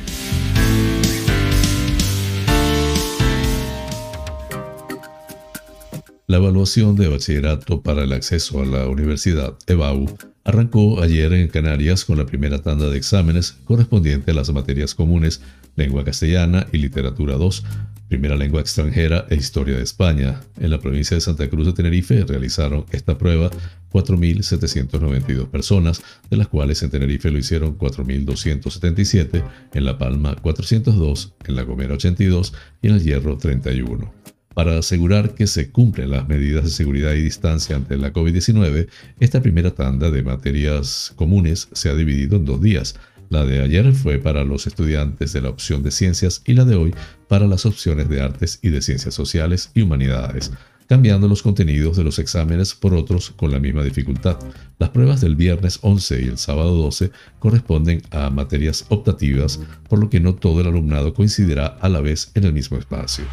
La 6.27 6.39
evaluación 6.39 6.97
de 6.97 7.09
bachillerato 7.09 7.83
para 7.83 8.03
el 8.03 8.13
acceso 8.15 8.63
a 8.63 8.65
la 8.65 8.89
universidad, 8.89 9.59
EBAU, 9.67 10.07
arrancó 10.43 11.03
ayer 11.03 11.35
en 11.35 11.49
Canarias 11.49 12.07
con 12.07 12.17
la 12.17 12.25
primera 12.25 12.63
tanda 12.63 12.89
de 12.89 12.97
exámenes 12.97 13.59
correspondiente 13.67 14.31
a 14.31 14.35
las 14.35 14.51
materias 14.51 14.95
comunes 14.95 15.43
lengua 15.77 16.03
castellana 16.03 16.67
y 16.73 16.79
literatura 16.79 17.35
2, 17.35 17.65
primera 18.09 18.37
lengua 18.37 18.63
extranjera 18.63 19.27
e 19.29 19.35
historia 19.35 19.77
de 19.77 19.83
España. 19.83 20.41
En 20.59 20.71
la 20.71 20.81
provincia 20.81 21.15
de 21.15 21.21
Santa 21.21 21.47
Cruz 21.51 21.67
de 21.67 21.75
Tenerife 21.75 22.25
realizaron 22.25 22.87
esta 22.91 23.19
prueba 23.19 23.51
4.792 23.93 25.49
personas, 25.49 26.03
de 26.31 26.39
las 26.39 26.49
cuales 26.49 26.83
en 26.83 26.89
Tenerife 26.89 27.31
lo 27.31 27.37
hicieron 27.37 27.77
4.277, 27.77 29.45
en 29.75 29.85
La 29.85 29.99
Palma 29.99 30.37
402, 30.37 31.35
en 31.45 31.55
La 31.55 31.65
Gomera 31.65 31.95
82 31.95 32.55
y 32.81 32.89
en 32.89 32.95
El 32.95 33.03
Hierro 33.03 33.37
31. 33.37 34.24
Para 34.55 34.79
asegurar 34.79 35.35
que 35.35 35.49
se 35.49 35.71
cumplen 35.71 36.11
las 36.11 36.29
medidas 36.29 36.63
de 36.63 36.71
seguridad 36.71 37.13
y 37.15 37.23
distancia 37.23 37.75
ante 37.75 37.97
la 37.97 38.13
COVID-19, 38.13 38.89
esta 39.19 39.43
primera 39.43 39.73
tanda 39.73 40.13
de 40.13 40.23
materias 40.23 41.13
comunes 41.17 41.69
se 41.73 41.89
ha 41.89 41.95
dividido 41.95 42.37
en 42.37 42.45
dos 42.45 42.63
días. 42.63 42.95
La 43.31 43.45
de 43.45 43.61
ayer 43.61 43.93
fue 43.93 44.19
para 44.19 44.45
los 44.45 44.69
estudiantes 44.69 45.33
de 45.33 45.41
la 45.41 45.49
opción 45.49 45.83
de 45.83 45.91
ciencias 45.91 46.41
y 46.47 46.53
la 46.53 46.65
de 46.65 46.77
hoy 46.77 46.95
para 47.29 47.49
las 47.49 47.67
opciones 47.67 48.09
de 48.09 48.21
artes 48.21 48.61
y 48.63 48.69
de 48.69 48.81
ciencias 48.81 49.15
sociales 49.15 49.73
y 49.75 49.83
humanidades, 49.83 50.53
cambiando 50.87 51.27
los 51.27 51.43
contenidos 51.43 51.97
de 51.97 52.05
los 52.05 52.21
exámenes 52.21 52.75
por 52.75 52.95
otros 52.95 53.31
con 53.31 53.51
la 53.51 53.59
misma 53.59 53.83
dificultad. 53.83 54.39
Las 54.79 54.91
pruebas 54.91 55.21
del 55.21 55.35
viernes 55.35 55.81
11 55.83 56.23
y 56.23 56.27
el 56.27 56.39
sábado 56.39 56.77
12 56.77 57.11
corresponden 57.41 58.03
a 58.13 58.31
materias 58.31 58.85
optativas, 58.89 59.59
por 59.89 59.99
lo 59.99 60.11
que 60.11 60.21
no 60.21 60.37
todo 60.37 60.61
el 60.61 60.69
alumnado 60.69 61.13
coincidirá 61.13 61.67
a 61.67 61.89
la 61.89 62.01
vez 62.01 62.31
en 62.35 62.45
el 62.45 62.53
mismo 62.53 62.77
espacio. 62.77 63.25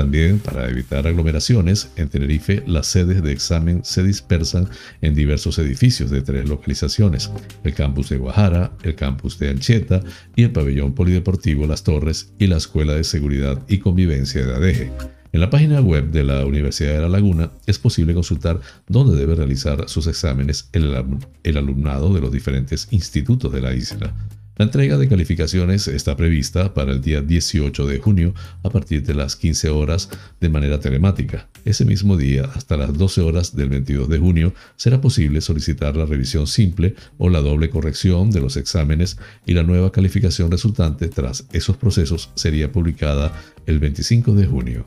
También, 0.00 0.38
para 0.38 0.66
evitar 0.66 1.06
aglomeraciones, 1.06 1.90
en 1.96 2.08
Tenerife 2.08 2.62
las 2.66 2.86
sedes 2.86 3.22
de 3.22 3.32
examen 3.32 3.82
se 3.84 4.02
dispersan 4.02 4.66
en 5.02 5.14
diversos 5.14 5.58
edificios 5.58 6.10
de 6.10 6.22
tres 6.22 6.48
localizaciones, 6.48 7.30
el 7.64 7.74
campus 7.74 8.08
de 8.08 8.16
Guajara, 8.16 8.72
el 8.82 8.94
campus 8.94 9.38
de 9.38 9.50
Ancheta 9.50 10.00
y 10.34 10.44
el 10.44 10.52
pabellón 10.52 10.94
polideportivo 10.94 11.66
Las 11.66 11.84
Torres 11.84 12.32
y 12.38 12.46
la 12.46 12.56
Escuela 12.56 12.94
de 12.94 13.04
Seguridad 13.04 13.62
y 13.68 13.76
Convivencia 13.76 14.42
de 14.42 14.54
Adeje. 14.54 14.90
En 15.34 15.40
la 15.42 15.50
página 15.50 15.82
web 15.82 16.10
de 16.10 16.24
la 16.24 16.46
Universidad 16.46 16.94
de 16.94 17.00
La 17.02 17.10
Laguna 17.10 17.50
es 17.66 17.78
posible 17.78 18.14
consultar 18.14 18.58
dónde 18.88 19.18
debe 19.18 19.34
realizar 19.34 19.86
sus 19.90 20.06
exámenes 20.06 20.70
el, 20.72 21.20
el 21.42 21.56
alumnado 21.58 22.14
de 22.14 22.22
los 22.22 22.32
diferentes 22.32 22.88
institutos 22.90 23.52
de 23.52 23.60
la 23.60 23.74
isla. 23.74 24.14
La 24.60 24.64
entrega 24.64 24.98
de 24.98 25.08
calificaciones 25.08 25.88
está 25.88 26.18
prevista 26.18 26.74
para 26.74 26.92
el 26.92 27.00
día 27.00 27.22
18 27.22 27.86
de 27.86 27.98
junio 27.98 28.34
a 28.62 28.68
partir 28.68 29.02
de 29.02 29.14
las 29.14 29.34
15 29.34 29.70
horas 29.70 30.10
de 30.38 30.50
manera 30.50 30.78
telemática. 30.78 31.48
Ese 31.64 31.86
mismo 31.86 32.18
día, 32.18 32.44
hasta 32.54 32.76
las 32.76 32.92
12 32.92 33.22
horas 33.22 33.56
del 33.56 33.70
22 33.70 34.10
de 34.10 34.18
junio, 34.18 34.52
será 34.76 35.00
posible 35.00 35.40
solicitar 35.40 35.96
la 35.96 36.04
revisión 36.04 36.46
simple 36.46 36.94
o 37.16 37.30
la 37.30 37.40
doble 37.40 37.70
corrección 37.70 38.30
de 38.30 38.40
los 38.40 38.58
exámenes 38.58 39.16
y 39.46 39.54
la 39.54 39.62
nueva 39.62 39.92
calificación 39.92 40.50
resultante 40.50 41.08
tras 41.08 41.46
esos 41.54 41.78
procesos 41.78 42.28
sería 42.34 42.70
publicada 42.70 43.32
el 43.64 43.78
25 43.78 44.34
de 44.34 44.46
junio. 44.46 44.86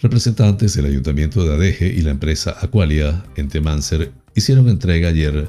Representantes 0.00 0.74
del 0.74 0.86
Ayuntamiento 0.86 1.44
de 1.44 1.54
Adeje 1.54 1.88
y 1.88 2.02
la 2.02 2.12
empresa 2.12 2.56
Aqualia 2.60 3.24
en 3.34 3.48
Temancer 3.48 4.12
hicieron 4.32 4.68
entrega 4.68 5.08
ayer 5.08 5.48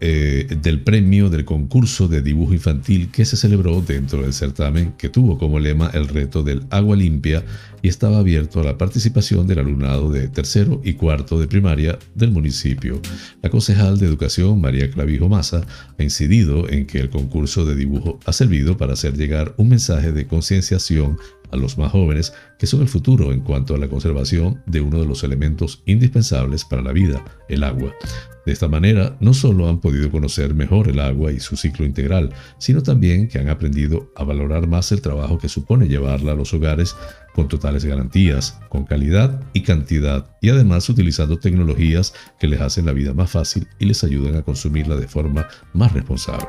eh, 0.00 0.46
del 0.60 0.80
premio 0.82 1.28
del 1.28 1.44
concurso 1.44 2.06
de 2.06 2.22
dibujo 2.22 2.52
infantil 2.52 3.10
que 3.10 3.24
se 3.24 3.36
celebró 3.36 3.80
dentro 3.80 4.22
del 4.22 4.32
certamen 4.32 4.92
que 4.98 5.08
tuvo 5.08 5.38
como 5.38 5.58
lema 5.58 5.90
el 5.92 6.06
reto 6.06 6.44
del 6.44 6.66
agua 6.70 6.94
limpia 6.94 7.42
y 7.82 7.88
estaba 7.88 8.18
abierto 8.18 8.60
a 8.60 8.64
la 8.64 8.78
participación 8.78 9.46
del 9.46 9.60
alumnado 9.60 10.10
de 10.10 10.28
tercero 10.28 10.80
y 10.84 10.92
cuarto 10.94 11.40
de 11.40 11.48
primaria 11.48 11.98
del 12.14 12.30
municipio. 12.30 13.00
La 13.42 13.50
concejal 13.50 13.98
de 13.98 14.06
Educación, 14.06 14.60
María 14.60 14.90
Clavijo 14.90 15.28
Maza, 15.28 15.62
ha 15.98 16.02
incidido 16.02 16.68
en 16.68 16.86
que 16.86 16.98
el 16.98 17.10
concurso 17.10 17.64
de 17.64 17.74
dibujo 17.74 18.20
ha 18.24 18.32
servido 18.32 18.76
para 18.76 18.92
hacer 18.92 19.16
llegar 19.16 19.54
un 19.56 19.70
mensaje 19.70 20.12
de 20.12 20.26
concienciación 20.26 21.18
a 21.54 21.56
los 21.56 21.78
más 21.78 21.92
jóvenes, 21.92 22.34
que 22.58 22.66
son 22.66 22.82
el 22.82 22.88
futuro 22.88 23.32
en 23.32 23.40
cuanto 23.40 23.74
a 23.74 23.78
la 23.78 23.88
conservación 23.88 24.62
de 24.66 24.80
uno 24.80 25.00
de 25.00 25.06
los 25.06 25.24
elementos 25.24 25.82
indispensables 25.86 26.64
para 26.64 26.82
la 26.82 26.92
vida, 26.92 27.24
el 27.48 27.64
agua. 27.64 27.94
De 28.44 28.52
esta 28.52 28.68
manera, 28.68 29.16
no 29.20 29.32
solo 29.32 29.68
han 29.70 29.80
podido 29.80 30.10
conocer 30.10 30.54
mejor 30.54 30.88
el 30.88 31.00
agua 31.00 31.32
y 31.32 31.40
su 31.40 31.56
ciclo 31.56 31.86
integral, 31.86 32.30
sino 32.58 32.82
también 32.82 33.28
que 33.28 33.38
han 33.38 33.48
aprendido 33.48 34.12
a 34.16 34.24
valorar 34.24 34.66
más 34.66 34.92
el 34.92 35.00
trabajo 35.00 35.38
que 35.38 35.48
supone 35.48 35.88
llevarla 35.88 36.32
a 36.32 36.34
los 36.34 36.52
hogares 36.52 36.94
con 37.34 37.48
totales 37.48 37.86
garantías, 37.86 38.60
con 38.68 38.84
calidad 38.84 39.42
y 39.54 39.62
cantidad, 39.62 40.26
y 40.42 40.50
además 40.50 40.88
utilizando 40.90 41.38
tecnologías 41.38 42.12
que 42.38 42.46
les 42.46 42.60
hacen 42.60 42.84
la 42.84 42.92
vida 42.92 43.14
más 43.14 43.30
fácil 43.30 43.66
y 43.78 43.86
les 43.86 44.04
ayudan 44.04 44.36
a 44.36 44.42
consumirla 44.42 44.96
de 44.96 45.08
forma 45.08 45.48
más 45.72 45.92
responsable. 45.92 46.46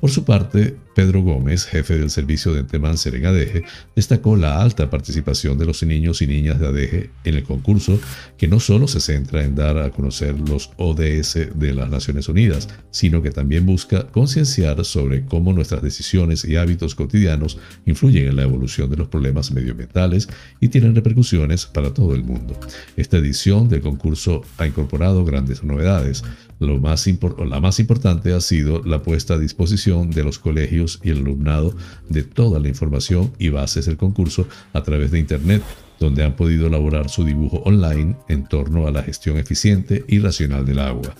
Por 0.00 0.10
su 0.10 0.24
parte, 0.24 0.76
Pedro 0.98 1.22
Gómez, 1.22 1.64
jefe 1.64 1.96
del 1.96 2.10
servicio 2.10 2.52
de 2.52 2.58
Entemancer 2.58 3.14
en 3.14 3.26
ADEGE, 3.26 3.62
destacó 3.94 4.36
la 4.36 4.60
alta 4.60 4.90
participación 4.90 5.56
de 5.56 5.64
los 5.64 5.84
niños 5.84 6.22
y 6.22 6.26
niñas 6.26 6.58
de 6.58 6.66
ADEGE 6.66 7.10
en 7.22 7.36
el 7.36 7.44
concurso, 7.44 8.00
que 8.36 8.48
no 8.48 8.58
solo 8.58 8.88
se 8.88 8.98
centra 8.98 9.44
en 9.44 9.54
dar 9.54 9.78
a 9.78 9.90
conocer 9.90 10.34
los 10.40 10.72
ODS 10.76 11.50
de 11.54 11.72
las 11.72 11.88
Naciones 11.88 12.28
Unidas, 12.28 12.68
sino 12.90 13.22
que 13.22 13.30
también 13.30 13.64
busca 13.64 14.08
concienciar 14.08 14.84
sobre 14.84 15.24
cómo 15.24 15.52
nuestras 15.52 15.82
decisiones 15.82 16.44
y 16.44 16.56
hábitos 16.56 16.96
cotidianos 16.96 17.58
influyen 17.86 18.26
en 18.26 18.34
la 18.34 18.42
evolución 18.42 18.90
de 18.90 18.96
los 18.96 19.06
problemas 19.06 19.52
medioambientales 19.52 20.28
y 20.58 20.66
tienen 20.66 20.96
repercusiones 20.96 21.66
para 21.66 21.94
todo 21.94 22.12
el 22.12 22.24
mundo. 22.24 22.58
Esta 22.96 23.18
edición 23.18 23.68
del 23.68 23.82
concurso 23.82 24.42
ha 24.56 24.66
incorporado 24.66 25.24
grandes 25.24 25.62
novedades. 25.62 26.24
Lo 26.58 26.80
más 26.80 27.06
la 27.48 27.60
más 27.60 27.78
importante 27.78 28.32
ha 28.32 28.40
sido 28.40 28.82
la 28.82 29.00
puesta 29.04 29.34
a 29.34 29.38
disposición 29.38 30.10
de 30.10 30.24
los 30.24 30.40
colegios 30.40 30.87
y 31.02 31.10
el 31.10 31.18
alumnado 31.18 31.74
de 32.08 32.22
toda 32.22 32.58
la 32.60 32.68
información 32.68 33.32
y 33.38 33.48
bases 33.50 33.86
del 33.86 33.96
concurso 33.96 34.46
a 34.72 34.82
través 34.82 35.10
de 35.10 35.18
Internet, 35.18 35.62
donde 36.00 36.24
han 36.24 36.36
podido 36.36 36.68
elaborar 36.68 37.08
su 37.08 37.24
dibujo 37.24 37.58
online 37.64 38.16
en 38.28 38.44
torno 38.46 38.86
a 38.86 38.90
la 38.90 39.02
gestión 39.02 39.36
eficiente 39.36 40.04
y 40.08 40.20
racional 40.20 40.64
del 40.64 40.78
agua. 40.78 41.14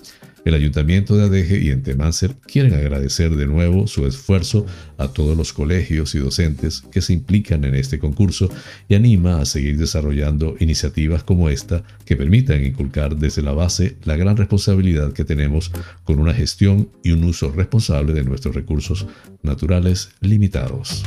El 0.45 0.53
Ayuntamiento 0.53 1.17
de 1.17 1.25
Adeje 1.25 1.59
y 1.59 1.69
Entemancer 1.69 2.35
quieren 2.45 2.73
agradecer 2.73 3.35
de 3.35 3.45
nuevo 3.45 3.87
su 3.87 4.05
esfuerzo 4.07 4.65
a 4.97 5.09
todos 5.09 5.37
los 5.37 5.53
colegios 5.53 6.15
y 6.15 6.19
docentes 6.19 6.81
que 6.91 7.01
se 7.01 7.13
implican 7.13 7.65
en 7.65 7.75
este 7.75 7.99
concurso 7.99 8.49
y 8.87 8.95
anima 8.95 9.41
a 9.41 9.45
seguir 9.45 9.77
desarrollando 9.77 10.55
iniciativas 10.59 11.23
como 11.23 11.49
esta 11.49 11.83
que 12.05 12.15
permitan 12.15 12.63
inculcar 12.63 13.17
desde 13.17 13.41
la 13.41 13.53
base 13.53 13.97
la 14.03 14.15
gran 14.15 14.37
responsabilidad 14.37 15.13
que 15.13 15.25
tenemos 15.25 15.71
con 16.03 16.19
una 16.19 16.33
gestión 16.33 16.89
y 17.03 17.11
un 17.11 17.23
uso 17.23 17.51
responsable 17.51 18.13
de 18.13 18.23
nuestros 18.23 18.55
recursos 18.55 19.07
naturales 19.43 20.09
limitados. 20.21 21.03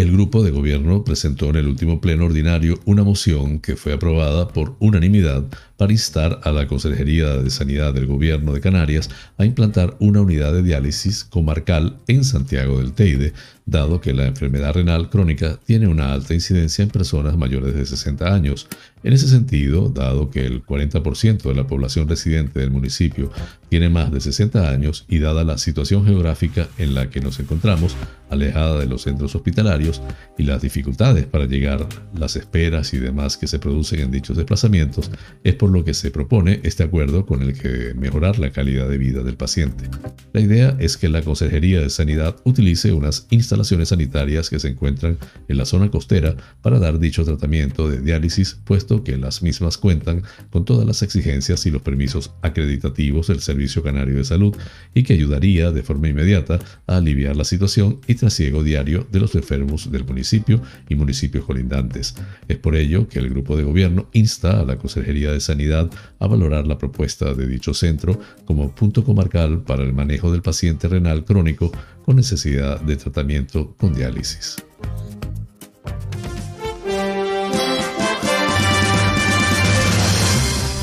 El 0.00 0.12
grupo 0.12 0.42
de 0.42 0.50
gobierno 0.50 1.04
presentó 1.04 1.50
en 1.50 1.56
el 1.56 1.66
último 1.66 2.00
pleno 2.00 2.24
ordinario 2.24 2.80
una 2.86 3.04
moción 3.04 3.58
que 3.60 3.76
fue 3.76 3.92
aprobada 3.92 4.48
por 4.48 4.74
unanimidad 4.78 5.44
para 5.80 5.94
instar 5.94 6.42
a 6.44 6.52
la 6.52 6.66
Consejería 6.66 7.38
de 7.38 7.48
Sanidad 7.48 7.94
del 7.94 8.04
Gobierno 8.04 8.52
de 8.52 8.60
Canarias 8.60 9.08
a 9.38 9.46
implantar 9.46 9.96
una 9.98 10.20
unidad 10.20 10.52
de 10.52 10.62
diálisis 10.62 11.24
comarcal 11.24 11.96
en 12.06 12.22
Santiago 12.22 12.80
del 12.80 12.92
Teide, 12.92 13.32
dado 13.64 13.98
que 13.98 14.12
la 14.12 14.26
enfermedad 14.26 14.74
renal 14.74 15.08
crónica 15.08 15.58
tiene 15.64 15.88
una 15.88 16.12
alta 16.12 16.34
incidencia 16.34 16.82
en 16.82 16.90
personas 16.90 17.38
mayores 17.38 17.74
de 17.74 17.86
60 17.86 18.34
años. 18.34 18.66
En 19.02 19.14
ese 19.14 19.28
sentido, 19.28 19.88
dado 19.88 20.28
que 20.28 20.44
el 20.44 20.62
40% 20.62 21.42
de 21.44 21.54
la 21.54 21.66
población 21.66 22.08
residente 22.08 22.60
del 22.60 22.70
municipio 22.70 23.30
tiene 23.70 23.88
más 23.88 24.12
de 24.12 24.20
60 24.20 24.68
años 24.68 25.06
y 25.08 25.20
dada 25.20 25.44
la 25.44 25.56
situación 25.56 26.04
geográfica 26.04 26.68
en 26.76 26.94
la 26.94 27.08
que 27.08 27.20
nos 27.20 27.40
encontramos, 27.40 27.96
alejada 28.28 28.78
de 28.78 28.86
los 28.86 29.02
centros 29.02 29.34
hospitalarios 29.34 30.02
y 30.36 30.42
las 30.42 30.60
dificultades 30.60 31.24
para 31.26 31.46
llegar, 31.46 31.88
las 32.14 32.36
esperas 32.36 32.92
y 32.92 32.98
demás 32.98 33.36
que 33.36 33.46
se 33.46 33.58
producen 33.58 34.00
en 34.00 34.10
dichos 34.10 34.36
desplazamientos, 34.36 35.10
es 35.42 35.54
por 35.54 35.69
lo 35.72 35.84
que 35.84 35.94
se 35.94 36.10
propone 36.10 36.60
este 36.62 36.82
acuerdo 36.82 37.26
con 37.26 37.42
el 37.42 37.58
que 37.58 37.94
mejorar 37.94 38.38
la 38.38 38.50
calidad 38.50 38.88
de 38.88 38.98
vida 38.98 39.22
del 39.22 39.36
paciente. 39.36 39.84
La 40.32 40.40
idea 40.40 40.76
es 40.78 40.96
que 40.96 41.08
la 41.08 41.22
Consejería 41.22 41.80
de 41.80 41.90
Sanidad 41.90 42.36
utilice 42.44 42.92
unas 42.92 43.26
instalaciones 43.30 43.88
sanitarias 43.88 44.50
que 44.50 44.58
se 44.58 44.68
encuentran 44.68 45.18
en 45.48 45.56
la 45.56 45.64
zona 45.64 45.90
costera 45.90 46.36
para 46.62 46.78
dar 46.78 46.98
dicho 46.98 47.24
tratamiento 47.24 47.88
de 47.88 48.00
diálisis, 48.00 48.58
puesto 48.64 49.04
que 49.04 49.16
las 49.16 49.42
mismas 49.42 49.78
cuentan 49.78 50.22
con 50.50 50.64
todas 50.64 50.86
las 50.86 51.02
exigencias 51.02 51.66
y 51.66 51.70
los 51.70 51.82
permisos 51.82 52.32
acreditativos 52.42 53.28
del 53.28 53.40
Servicio 53.40 53.82
Canario 53.82 54.16
de 54.16 54.24
Salud 54.24 54.56
y 54.94 55.02
que 55.02 55.14
ayudaría 55.14 55.70
de 55.70 55.82
forma 55.82 56.08
inmediata 56.08 56.58
a 56.86 56.96
aliviar 56.96 57.36
la 57.36 57.44
situación 57.44 58.00
y 58.06 58.14
trasiego 58.14 58.62
diario 58.62 59.06
de 59.10 59.20
los 59.20 59.34
enfermos 59.34 59.90
del 59.90 60.04
municipio 60.04 60.60
y 60.88 60.94
municipios 60.94 61.44
colindantes. 61.44 62.14
Es 62.48 62.58
por 62.58 62.76
ello 62.76 63.08
que 63.08 63.18
el 63.18 63.28
grupo 63.30 63.56
de 63.56 63.64
gobierno 63.64 64.08
insta 64.12 64.60
a 64.60 64.64
la 64.64 64.76
Consejería 64.76 65.32
de 65.32 65.40
Sanidad 65.40 65.59
a 65.68 66.26
valorar 66.26 66.66
la 66.66 66.78
propuesta 66.78 67.34
de 67.34 67.46
dicho 67.46 67.74
centro 67.74 68.18
como 68.44 68.74
punto 68.74 69.04
comarcal 69.04 69.62
para 69.62 69.82
el 69.82 69.92
manejo 69.92 70.32
del 70.32 70.42
paciente 70.42 70.88
renal 70.88 71.24
crónico 71.24 71.70
con 72.04 72.16
necesidad 72.16 72.80
de 72.80 72.96
tratamiento 72.96 73.74
con 73.78 73.92
diálisis. 73.92 74.56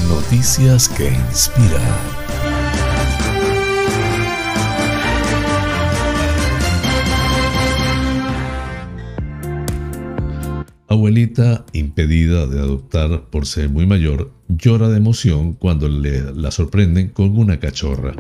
Noticias 0.09 0.89
que 0.89 1.07
inspiran. 1.07 2.28
Abuelita, 10.89 11.65
impedida 11.73 12.47
de 12.47 12.59
adoptar 12.59 13.30
por 13.30 13.45
ser 13.45 13.69
muy 13.69 13.86
mayor, 13.86 14.32
llora 14.48 14.89
de 14.89 14.98
emoción 14.98 15.54
cuando 15.54 15.88
le, 15.88 16.34
la 16.34 16.52
sorprenden 16.52 17.10
con 17.10 17.38
una 17.38 17.60
cachorra. 17.60 18.16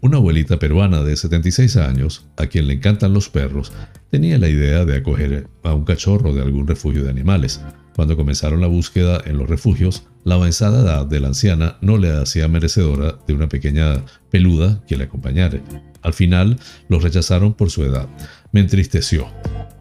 Una 0.00 0.18
abuelita 0.18 0.58
peruana 0.58 1.02
de 1.02 1.16
76 1.16 1.76
años, 1.76 2.26
a 2.36 2.46
quien 2.46 2.66
le 2.66 2.74
encantan 2.74 3.14
los 3.14 3.30
perros, 3.30 3.72
tenía 4.10 4.38
la 4.38 4.48
idea 4.48 4.84
de 4.84 4.96
acoger 4.96 5.48
a 5.62 5.74
un 5.74 5.84
cachorro 5.84 6.34
de 6.34 6.42
algún 6.42 6.66
refugio 6.66 7.04
de 7.04 7.10
animales. 7.10 7.60
Cuando 7.96 8.16
comenzaron 8.16 8.60
la 8.60 8.66
búsqueda 8.66 9.22
en 9.24 9.38
los 9.38 9.48
refugios, 9.48 10.04
la 10.24 10.34
avanzada 10.34 10.82
edad 10.82 11.06
de 11.06 11.20
la 11.20 11.28
anciana 11.28 11.78
no 11.80 11.96
le 11.96 12.10
hacía 12.10 12.48
merecedora 12.48 13.18
de 13.26 13.34
una 13.34 13.48
pequeña 13.48 14.04
peluda 14.30 14.82
que 14.86 14.96
le 14.96 15.04
acompañara. 15.04 15.60
Al 16.02 16.12
final, 16.12 16.58
los 16.88 17.02
rechazaron 17.02 17.54
por 17.54 17.70
su 17.70 17.84
edad. 17.84 18.08
Me 18.52 18.60
entristeció. 18.60 19.28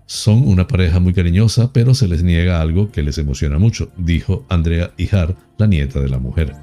Son 0.06 0.48
una 0.48 0.68
pareja 0.68 1.00
muy 1.00 1.14
cariñosa, 1.14 1.72
pero 1.72 1.94
se 1.94 2.08
les 2.08 2.24
niega 2.24 2.62
algo 2.62 2.92
que 2.92 3.04
les 3.04 3.18
emociona 3.18 3.58
mucho, 3.58 3.92
dijo 3.98 4.46
Andrea 4.50 4.92
Ijar, 4.98 5.36
la 5.58 5.68
nieta 5.68 6.00
de 6.02 6.10
la 6.10 6.20
mujer. 6.20 6.54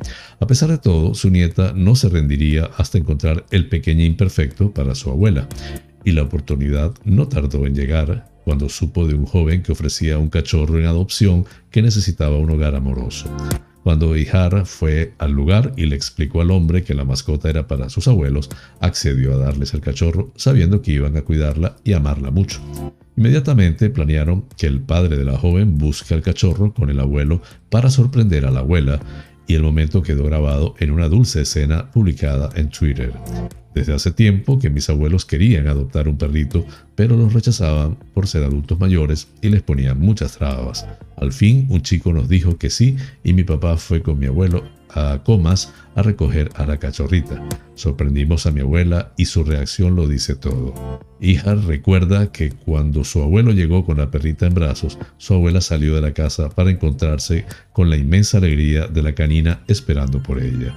A 0.41 0.47
pesar 0.47 0.69
de 0.71 0.79
todo, 0.79 1.15
su 1.15 1.31
nieta 1.31 1.73
no 1.75 1.95
se 1.97 2.09
rendiría 2.09 2.71
hasta 2.77 2.99
encontrar 2.99 3.47
el 3.51 3.69
pequeño 3.69 4.05
imperfecto 4.05 4.73
para 4.73 4.95
su 4.95 5.11
abuela. 5.11 5.49
Y 6.05 6.13
la 6.13 6.23
oportunidad 6.23 6.93
no 7.05 7.29
tardó 7.29 7.67
en 7.67 7.75
llegar 7.75 8.29
cuando 8.45 8.69
supo 8.69 9.07
de 9.07 9.15
un 9.15 9.27
joven 9.27 9.63
que 9.63 9.73
ofrecía 9.73 10.19
un 10.19 10.29
cachorro 10.29 10.79
en 10.79 10.87
adopción 10.87 11.47
que 11.71 11.83
necesitaba 11.83 12.39
un 12.39 12.51
hogar 12.51 12.75
amoroso. 12.75 13.31
Cuando 13.83 14.17
Ijar 14.17 14.67
fue 14.67 15.15
al 15.19 15.33
lugar 15.33 15.73
y 15.77 15.87
le 15.87 15.97
explicó 15.97 16.43
al 16.43 16.51
hombre 16.51 16.85
que 16.85 16.95
la 16.95 17.05
mascota 17.05 17.49
era 17.49 17.67
para 17.67 17.89
sus 17.89 18.09
abuelos, 18.09 18.51
accedió 18.81 19.35
a 19.35 19.39
darles 19.39 19.73
el 19.73 19.81
cachorro 19.81 20.33
sabiendo 20.37 20.83
que 20.83 20.93
iban 20.93 21.17
a 21.17 21.23
cuidarla 21.23 21.77
y 21.83 21.95
amarla 21.95 22.31
mucho. 22.31 22.61
Inmediatamente 23.17 23.91
planearon 23.91 24.45
que 24.57 24.67
el 24.67 24.81
padre 24.81 25.17
de 25.17 25.25
la 25.25 25.39
joven 25.39 25.79
busque 25.79 26.15
al 26.15 26.23
cachorro 26.23 26.73
con 26.75 26.91
el 26.91 27.01
abuelo 27.01 27.43
para 27.69 27.91
sorprender 27.91 28.47
a 28.47 28.51
la 28.51 28.61
abuela 28.61 29.01
y 29.47 29.55
el 29.55 29.63
momento 29.63 30.03
quedó 30.03 30.25
grabado 30.25 30.75
en 30.79 30.91
una 30.91 31.09
dulce 31.09 31.43
escena 31.43 31.91
publicada 31.91 32.51
en 32.55 32.71
Twitter. 32.71 33.13
Desde 33.75 33.95
hace 33.95 34.11
tiempo 34.11 34.59
que 34.59 34.71
mis 34.71 34.91
abuelos 34.91 35.25
querían 35.25 35.69
adoptar 35.69 36.09
un 36.09 36.19
perrito, 36.19 36.65
pero 36.97 37.17
los 37.17 37.33
rechazaban 37.33 37.97
por 38.15 38.27
ser 38.27 38.43
adultos 38.43 38.81
mayores 38.81 39.29
y 39.43 39.49
les 39.49 39.63
ponían 39.63 40.01
muchas 40.01 40.39
trabas. 40.39 40.87
Al 41.17 41.33
fin, 41.33 41.67
un 41.71 41.83
chico 41.83 42.13
nos 42.13 42.29
dijo 42.29 42.57
que 42.57 42.71
sí 42.71 42.97
y 43.23 43.33
mi 43.33 43.45
papá 43.45 43.77
fue 43.77 44.03
con 44.03 44.19
mi 44.19 44.27
abuelo 44.27 44.65
a 44.95 45.23
Comas 45.25 45.73
a 45.95 46.03
recoger 46.03 46.51
a 46.57 46.67
la 46.67 46.79
cachorrita. 46.79 47.41
Sorprendimos 47.75 48.47
a 48.47 48.51
mi 48.51 48.61
abuela 48.61 49.13
y 49.17 49.27
su 49.27 49.45
reacción 49.45 49.95
lo 49.95 50.09
dice 50.09 50.35
todo. 50.35 51.01
Hija 51.21 51.55
recuerda 51.55 52.33
que 52.33 52.51
cuando 52.51 53.05
su 53.05 53.23
abuelo 53.23 53.53
llegó 53.53 53.85
con 53.85 53.99
la 53.99 54.11
perrita 54.11 54.47
en 54.47 54.55
brazos, 54.55 54.99
su 55.19 55.35
abuela 55.35 55.61
salió 55.61 55.95
de 55.95 56.01
la 56.01 56.13
casa 56.13 56.49
para 56.51 56.71
encontrarse 56.71 57.45
con 57.73 57.91
la 57.91 57.97
inmensa 57.97 58.39
alegría 58.39 58.87
de 58.87 59.03
la 59.03 59.15
canina 59.15 59.63
esperando 59.69 60.23
por 60.23 60.43
ella. 60.43 60.75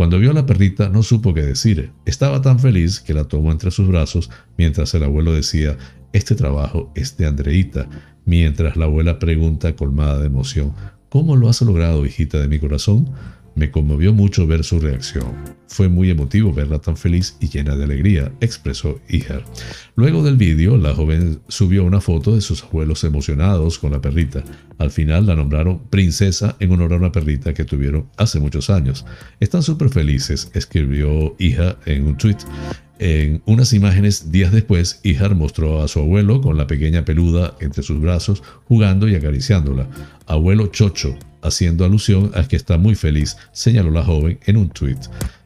Cuando 0.00 0.18
vio 0.18 0.30
a 0.30 0.32
la 0.32 0.46
perrita 0.46 0.88
no 0.88 1.02
supo 1.02 1.34
qué 1.34 1.42
decir. 1.42 1.92
Estaba 2.06 2.40
tan 2.40 2.58
feliz 2.58 3.00
que 3.00 3.12
la 3.12 3.24
tomó 3.24 3.52
entre 3.52 3.70
sus 3.70 3.86
brazos 3.86 4.30
mientras 4.56 4.94
el 4.94 5.04
abuelo 5.04 5.34
decía, 5.34 5.76
este 6.14 6.34
trabajo 6.34 6.90
es 6.94 7.18
de 7.18 7.26
Andreita, 7.26 7.86
mientras 8.24 8.78
la 8.78 8.86
abuela 8.86 9.18
pregunta 9.18 9.76
colmada 9.76 10.18
de 10.18 10.28
emoción, 10.28 10.72
¿cómo 11.10 11.36
lo 11.36 11.50
has 11.50 11.60
logrado, 11.60 12.06
hijita 12.06 12.38
de 12.38 12.48
mi 12.48 12.58
corazón? 12.58 13.10
Me 13.54 13.70
conmovió 13.70 14.12
mucho 14.12 14.46
ver 14.46 14.64
su 14.64 14.78
reacción. 14.80 15.34
Fue 15.66 15.88
muy 15.88 16.10
emotivo 16.10 16.52
verla 16.52 16.78
tan 16.78 16.96
feliz 16.96 17.36
y 17.40 17.48
llena 17.48 17.76
de 17.76 17.84
alegría, 17.84 18.32
expresó 18.40 19.00
Ijar. 19.08 19.44
Luego 19.94 20.22
del 20.22 20.36
vídeo, 20.36 20.76
la 20.76 20.94
joven 20.94 21.40
subió 21.48 21.84
una 21.84 22.00
foto 22.00 22.34
de 22.34 22.40
sus 22.40 22.64
abuelos 22.64 23.04
emocionados 23.04 23.78
con 23.78 23.92
la 23.92 24.00
perrita. 24.00 24.42
Al 24.78 24.90
final 24.90 25.26
la 25.26 25.36
nombraron 25.36 25.80
princesa 25.90 26.56
en 26.58 26.72
honor 26.72 26.94
a 26.94 26.96
una 26.96 27.12
perrita 27.12 27.54
que 27.54 27.64
tuvieron 27.64 28.06
hace 28.16 28.40
muchos 28.40 28.70
años. 28.70 29.04
Están 29.40 29.62
súper 29.62 29.90
felices, 29.90 30.50
escribió 30.54 31.36
Hija 31.38 31.76
en 31.86 32.06
un 32.06 32.16
tweet. 32.16 32.38
En 32.98 33.42
unas 33.46 33.72
imágenes 33.72 34.30
días 34.30 34.52
después, 34.52 35.00
Ijar 35.04 35.34
mostró 35.34 35.82
a 35.82 35.88
su 35.88 36.00
abuelo 36.00 36.42
con 36.42 36.58
la 36.58 36.66
pequeña 36.66 37.04
peluda 37.04 37.56
entre 37.60 37.82
sus 37.82 38.00
brazos, 38.00 38.42
jugando 38.66 39.08
y 39.08 39.14
acariciándola. 39.14 39.88
Abuelo 40.26 40.66
Chocho, 40.66 41.16
haciendo 41.42 41.84
alusión 41.84 42.30
a 42.34 42.46
que 42.46 42.56
está 42.56 42.78
muy 42.78 42.94
feliz, 42.94 43.36
señaló 43.52 43.90
la 43.90 44.04
joven 44.04 44.38
en 44.46 44.56
un 44.56 44.70
tuit. 44.70 44.98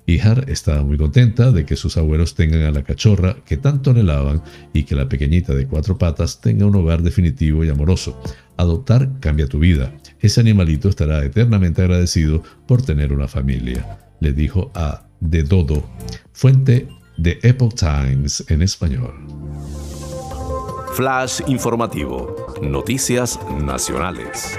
Ijar 0.07 0.51
estaba 0.51 0.83
muy 0.83 0.99
contenta 0.99 1.51
de 1.51 1.65
que 1.65 1.77
sus 1.77 1.97
abuelos 1.97 2.35
tengan 2.35 2.63
a 2.63 2.71
la 2.71 2.83
cachorra 2.83 3.37
que 3.47 3.57
tanto 3.57 3.91
anhelaban 3.91 4.43
y 4.75 4.83
que 4.83 4.95
la 4.95 5.09
pequeñita 5.09 5.55
de 5.55 5.67
cuatro 5.67 5.97
patas 5.97 6.41
tenga 6.41 6.67
un 6.67 6.77
hogar 6.77 7.03
definitivo 7.03 7.65
y 7.65 7.71
amoroso. 7.71 8.21
Adoptar 8.59 9.09
cambia 9.21 9.47
tu 9.47 9.59
vida. 9.59 9.95
Ese 10.21 10.41
animalito 10.41 10.91
estará 10.91 11.25
eternamente 11.25 11.81
agradecido 11.81 12.43
por 12.67 12.83
tener 12.83 13.13
una 13.13 13.29
familia, 13.29 13.99
le 14.21 14.33
dijo 14.33 14.71
a 14.75 15.07
De 15.21 15.43
Dodo, 15.43 15.89
fuente 16.33 16.87
de 17.17 17.39
Epoch 17.43 17.75
Times 17.75 18.45
en 18.49 18.61
español. 18.61 19.15
Flash 20.95 21.41
informativo. 21.49 22.55
Noticias 22.63 23.41
nacionales. 23.61 24.57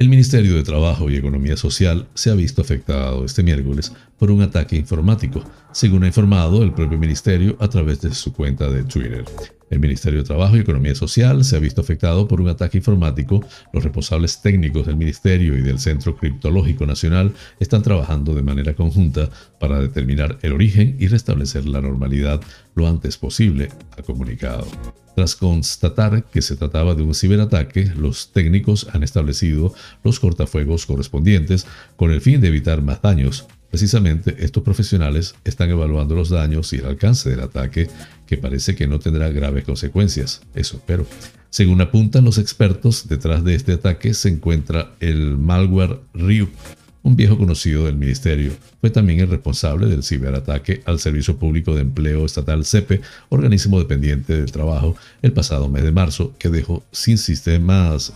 El 0.00 0.08
Ministerio 0.08 0.54
de 0.54 0.62
Trabajo 0.62 1.10
y 1.10 1.16
Economía 1.16 1.58
Social 1.58 2.08
se 2.14 2.30
ha 2.30 2.34
visto 2.34 2.62
afectado 2.62 3.22
este 3.26 3.42
miércoles 3.42 3.92
por 4.18 4.30
un 4.30 4.40
ataque 4.40 4.74
informático, 4.74 5.44
según 5.72 6.04
ha 6.04 6.06
informado 6.06 6.62
el 6.62 6.72
propio 6.72 6.96
ministerio 6.96 7.54
a 7.60 7.68
través 7.68 8.00
de 8.00 8.14
su 8.14 8.32
cuenta 8.32 8.70
de 8.70 8.82
Twitter. 8.84 9.26
El 9.70 9.78
Ministerio 9.78 10.18
de 10.18 10.26
Trabajo 10.26 10.56
y 10.56 10.60
Economía 10.60 10.96
Social 10.96 11.44
se 11.44 11.56
ha 11.56 11.60
visto 11.60 11.80
afectado 11.80 12.26
por 12.26 12.40
un 12.40 12.48
ataque 12.48 12.78
informático. 12.78 13.44
Los 13.72 13.84
responsables 13.84 14.42
técnicos 14.42 14.86
del 14.86 14.96
Ministerio 14.96 15.56
y 15.56 15.62
del 15.62 15.78
Centro 15.78 16.16
Criptológico 16.16 16.86
Nacional 16.86 17.32
están 17.60 17.82
trabajando 17.82 18.34
de 18.34 18.42
manera 18.42 18.74
conjunta 18.74 19.30
para 19.60 19.80
determinar 19.80 20.38
el 20.42 20.52
origen 20.52 20.96
y 20.98 21.06
restablecer 21.06 21.66
la 21.66 21.80
normalidad 21.80 22.40
lo 22.74 22.88
antes 22.88 23.16
posible, 23.16 23.68
ha 23.96 24.02
comunicado. 24.02 24.66
Tras 25.14 25.36
constatar 25.36 26.24
que 26.24 26.42
se 26.42 26.56
trataba 26.56 26.94
de 26.94 27.02
un 27.02 27.14
ciberataque, 27.14 27.92
los 27.96 28.32
técnicos 28.32 28.88
han 28.92 29.04
establecido 29.04 29.72
los 30.02 30.18
cortafuegos 30.18 30.86
correspondientes 30.86 31.66
con 31.96 32.10
el 32.10 32.20
fin 32.20 32.40
de 32.40 32.48
evitar 32.48 32.82
más 32.82 33.02
daños. 33.02 33.46
Precisamente 33.70 34.36
estos 34.40 34.62
profesionales 34.62 35.34
están 35.44 35.70
evaluando 35.70 36.14
los 36.14 36.28
daños 36.28 36.72
y 36.72 36.76
el 36.76 36.86
alcance 36.86 37.30
del 37.30 37.40
ataque, 37.40 37.88
que 38.26 38.36
parece 38.36 38.74
que 38.74 38.88
no 38.88 38.98
tendrá 38.98 39.28
graves 39.30 39.64
consecuencias. 39.64 40.42
Eso 40.54 40.82
pero 40.86 41.06
Según 41.50 41.80
apuntan 41.80 42.24
los 42.24 42.38
expertos, 42.38 43.08
detrás 43.08 43.42
de 43.42 43.56
este 43.56 43.72
ataque 43.72 44.14
se 44.14 44.28
encuentra 44.28 44.92
el 45.00 45.36
malware 45.36 45.98
Ryuk, 46.14 46.50
un 47.02 47.16
viejo 47.16 47.36
conocido 47.38 47.86
del 47.86 47.96
ministerio. 47.96 48.52
Fue 48.80 48.90
también 48.90 49.18
el 49.18 49.28
responsable 49.28 49.86
del 49.86 50.04
ciberataque 50.04 50.82
al 50.84 51.00
Servicio 51.00 51.36
Público 51.38 51.74
de 51.74 51.82
Empleo 51.82 52.24
Estatal 52.24 52.64
CEPE, 52.64 53.00
organismo 53.30 53.80
dependiente 53.80 54.36
del 54.36 54.52
trabajo, 54.52 54.96
el 55.22 55.32
pasado 55.32 55.68
mes 55.68 55.82
de 55.82 55.90
marzo, 55.90 56.34
que 56.38 56.50
dejó 56.50 56.84
sin 56.92 57.18
sistemas 57.18 58.12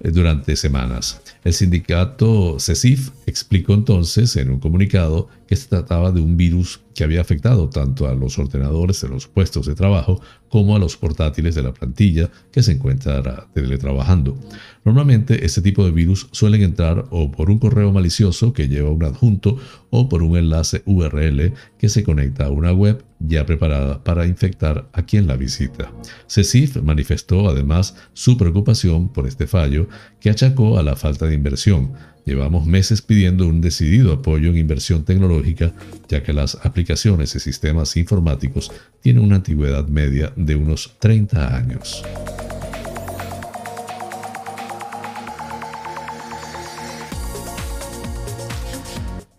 durante 0.00 0.56
semanas. 0.56 1.20
El 1.44 1.54
sindicato 1.54 2.58
CECIF 2.58 3.10
explicó 3.26 3.74
entonces 3.74 4.36
en 4.36 4.50
un 4.50 4.60
comunicado 4.60 5.28
que 5.46 5.56
se 5.56 5.68
trataba 5.68 6.12
de 6.12 6.20
un 6.20 6.36
virus 6.36 6.80
que 6.94 7.04
había 7.04 7.20
afectado 7.20 7.68
tanto 7.68 8.08
a 8.08 8.14
los 8.14 8.38
ordenadores 8.38 9.00
de 9.02 9.08
los 9.08 9.26
puestos 9.28 9.66
de 9.66 9.74
trabajo 9.74 10.20
como 10.48 10.74
a 10.74 10.78
los 10.78 10.96
portátiles 10.96 11.54
de 11.54 11.62
la 11.62 11.74
plantilla 11.74 12.30
que 12.50 12.62
se 12.62 12.72
encuentra 12.72 13.46
teletrabajando. 13.52 14.38
Normalmente 14.84 15.44
este 15.44 15.60
tipo 15.60 15.84
de 15.84 15.90
virus 15.90 16.28
suelen 16.32 16.62
entrar 16.62 17.04
o 17.10 17.30
por 17.30 17.50
un 17.50 17.58
correo 17.58 17.92
malicioso 17.92 18.52
que 18.52 18.68
lleva 18.68 18.90
un 18.90 19.04
adjunto 19.04 19.58
o 19.90 20.08
por 20.08 20.22
un 20.22 20.36
enlace 20.36 20.82
URL 20.86 21.52
que 21.78 21.88
se 21.88 22.02
conecta 22.02 22.46
a 22.46 22.50
una 22.50 22.72
web 22.72 23.04
ya 23.18 23.44
preparada 23.44 24.02
para 24.02 24.26
infectar 24.26 24.88
a 24.92 25.02
quien 25.02 25.26
la 25.26 25.36
visita. 25.36 25.92
CECIF 26.28 26.82
manifestó 26.82 27.48
además 27.48 27.94
su 28.12 28.36
preocupación 28.36 29.08
por 29.08 29.26
este 29.26 29.46
fallo 29.46 29.88
que 30.20 30.30
achacó 30.30 30.78
a 30.78 30.82
la 30.82 30.96
falta 30.96 31.26
de 31.26 31.34
inversión 31.34 31.92
Llevamos 32.26 32.66
meses 32.66 33.02
pidiendo 33.02 33.46
un 33.46 33.60
decidido 33.60 34.12
apoyo 34.12 34.50
en 34.50 34.56
inversión 34.56 35.04
tecnológica, 35.04 35.72
ya 36.08 36.24
que 36.24 36.32
las 36.32 36.56
aplicaciones 36.56 37.36
y 37.36 37.40
sistemas 37.40 37.96
informáticos 37.96 38.72
tienen 39.00 39.22
una 39.22 39.36
antigüedad 39.36 39.86
media 39.86 40.32
de 40.34 40.56
unos 40.56 40.96
30 40.98 41.56
años. 41.56 42.02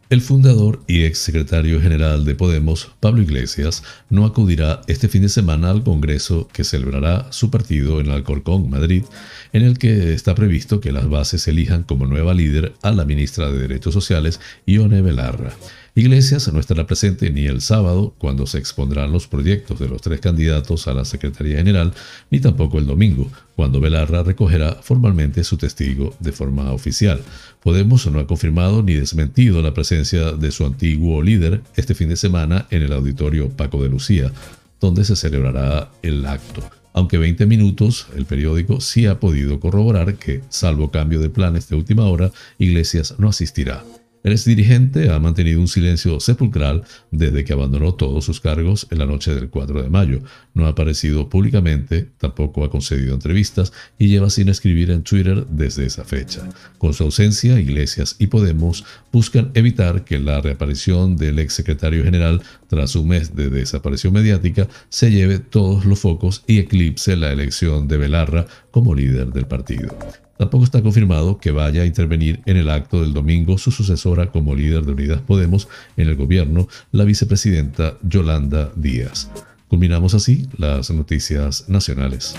El 0.09 0.21
fundador 0.21 0.79
y 0.87 1.03
ex 1.03 1.17
secretario 1.17 1.81
general 1.81 2.23
de 2.23 2.33
Podemos, 2.33 2.91
Pablo 3.01 3.21
Iglesias, 3.21 3.83
no 4.09 4.23
acudirá 4.23 4.79
este 4.87 5.09
fin 5.09 5.23
de 5.23 5.27
semana 5.27 5.69
al 5.69 5.83
Congreso 5.83 6.47
que 6.53 6.63
celebrará 6.63 7.27
su 7.33 7.51
partido 7.51 7.99
en 7.99 8.09
Alcorcón, 8.09 8.69
Madrid, 8.69 9.03
en 9.51 9.63
el 9.63 9.77
que 9.77 10.13
está 10.13 10.33
previsto 10.33 10.79
que 10.79 10.93
las 10.93 11.09
bases 11.09 11.45
elijan 11.49 11.83
como 11.83 12.05
nueva 12.05 12.33
líder 12.33 12.71
a 12.83 12.91
la 12.91 13.03
ministra 13.03 13.51
de 13.51 13.59
Derechos 13.59 13.93
Sociales, 13.93 14.39
Ione 14.65 15.01
Belarra. 15.01 15.51
Iglesias 15.97 16.53
no 16.53 16.59
estará 16.59 16.85
presente 16.85 17.31
ni 17.31 17.47
el 17.47 17.59
sábado, 17.59 18.13
cuando 18.19 18.45
se 18.45 18.59
expondrán 18.59 19.11
los 19.11 19.27
proyectos 19.27 19.79
de 19.79 19.89
los 19.89 19.99
tres 19.99 20.19
candidatos 20.19 20.87
a 20.87 20.93
la 20.93 21.05
Secretaría 21.05 21.57
General, 21.57 21.91
ni 22.29 22.39
tampoco 22.39 22.77
el 22.77 22.85
domingo, 22.85 23.31
cuando 23.55 23.79
Belarra 23.79 24.21
recogerá 24.21 24.75
formalmente 24.75 25.43
su 25.43 25.57
testigo 25.57 26.13
de 26.19 26.31
forma 26.31 26.71
oficial. 26.71 27.19
Podemos 27.63 28.05
no 28.05 28.19
ha 28.19 28.27
confirmado 28.27 28.83
ni 28.83 28.93
desmentido 28.93 29.63
la 29.63 29.73
presencia 29.73 30.33
de 30.33 30.51
su 30.51 30.67
antiguo 30.67 31.23
líder 31.23 31.63
este 31.75 31.95
fin 31.95 32.09
de 32.09 32.15
semana 32.15 32.67
en 32.69 32.83
el 32.83 32.93
auditorio 32.93 33.49
Paco 33.49 33.81
de 33.81 33.89
Lucía, 33.89 34.31
donde 34.79 35.03
se 35.03 35.15
celebrará 35.15 35.89
el 36.03 36.23
acto 36.27 36.61
aunque 36.93 37.19
20 37.19 37.45
minutos, 37.45 38.07
el 38.15 38.25
periódico 38.25 38.81
sí 38.81 39.05
ha 39.05 39.19
podido 39.19 39.59
corroborar 39.59 40.15
que, 40.15 40.41
salvo 40.49 40.89
cambio 40.89 41.19
de 41.19 41.29
planes 41.29 41.69
de 41.69 41.75
última 41.75 42.07
hora, 42.07 42.31
Iglesias 42.57 43.13
no 43.19 43.29
asistirá. 43.29 43.83
El 44.23 44.33
exdirigente 44.33 45.09
ha 45.09 45.19
mantenido 45.19 45.61
un 45.61 45.67
silencio 45.67 46.19
sepulcral 46.19 46.83
desde 47.11 47.45
que 47.45 47.53
abandonó 47.53 47.93
todos 47.93 48.25
sus 48.25 48.41
cargos 48.41 48.87
en 48.89 48.99
la 48.99 49.05
noche 49.05 49.33
del 49.33 49.49
4 49.49 49.83
de 49.83 49.89
mayo. 49.89 50.21
No 50.53 50.65
ha 50.65 50.69
aparecido 50.69 51.29
públicamente, 51.29 52.09
tampoco 52.17 52.63
ha 52.63 52.69
concedido 52.69 53.13
entrevistas 53.13 53.71
y 53.97 54.07
lleva 54.07 54.29
sin 54.29 54.49
escribir 54.49 54.91
en 54.91 55.03
Twitter 55.03 55.45
desde 55.47 55.85
esa 55.85 56.03
fecha. 56.03 56.41
Con 56.77 56.93
su 56.93 57.03
ausencia, 57.03 57.59
Iglesias 57.59 58.15
y 58.19 58.27
Podemos 58.27 58.83
buscan 59.11 59.51
evitar 59.53 60.03
que 60.03 60.19
la 60.19 60.41
reaparición 60.41 61.15
del 61.15 61.39
ex 61.39 61.53
secretario 61.53 62.03
general 62.03 62.41
tras 62.67 62.95
un 62.95 63.07
mes 63.07 63.35
de 63.35 63.49
desaparición 63.49 64.13
mediática 64.13 64.67
se 64.89 65.11
lleve 65.11 65.39
todos 65.39 65.85
los 65.85 65.99
focos 65.99 66.43
y 66.47 66.59
eclipse 66.59 67.15
la 67.15 67.31
elección 67.31 67.87
de 67.87 67.97
Belarra 67.97 68.47
como 68.77 68.93
líder 68.93 69.33
del 69.33 69.47
partido. 69.47 69.89
Tampoco 70.37 70.63
está 70.63 70.83
confirmado 70.83 71.39
que 71.39 71.49
vaya 71.49 71.81
a 71.81 71.85
intervenir 71.87 72.41
en 72.45 72.57
el 72.57 72.69
acto 72.69 73.01
del 73.01 73.11
domingo 73.11 73.57
su 73.57 73.71
sucesora 73.71 74.27
como 74.27 74.53
líder 74.53 74.85
de 74.85 74.91
Unidas 74.91 75.21
Podemos 75.21 75.67
en 75.97 76.09
el 76.09 76.15
gobierno, 76.15 76.67
la 76.91 77.03
vicepresidenta 77.03 77.97
Yolanda 78.03 78.71
Díaz. 78.75 79.31
Culminamos 79.67 80.13
así 80.13 80.47
las 80.59 80.91
noticias 80.91 81.67
nacionales. 81.67 82.35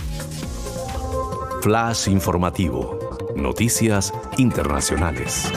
Flash 1.60 2.06
informativo. 2.06 3.00
Noticias 3.34 4.12
internacionales. 4.36 5.50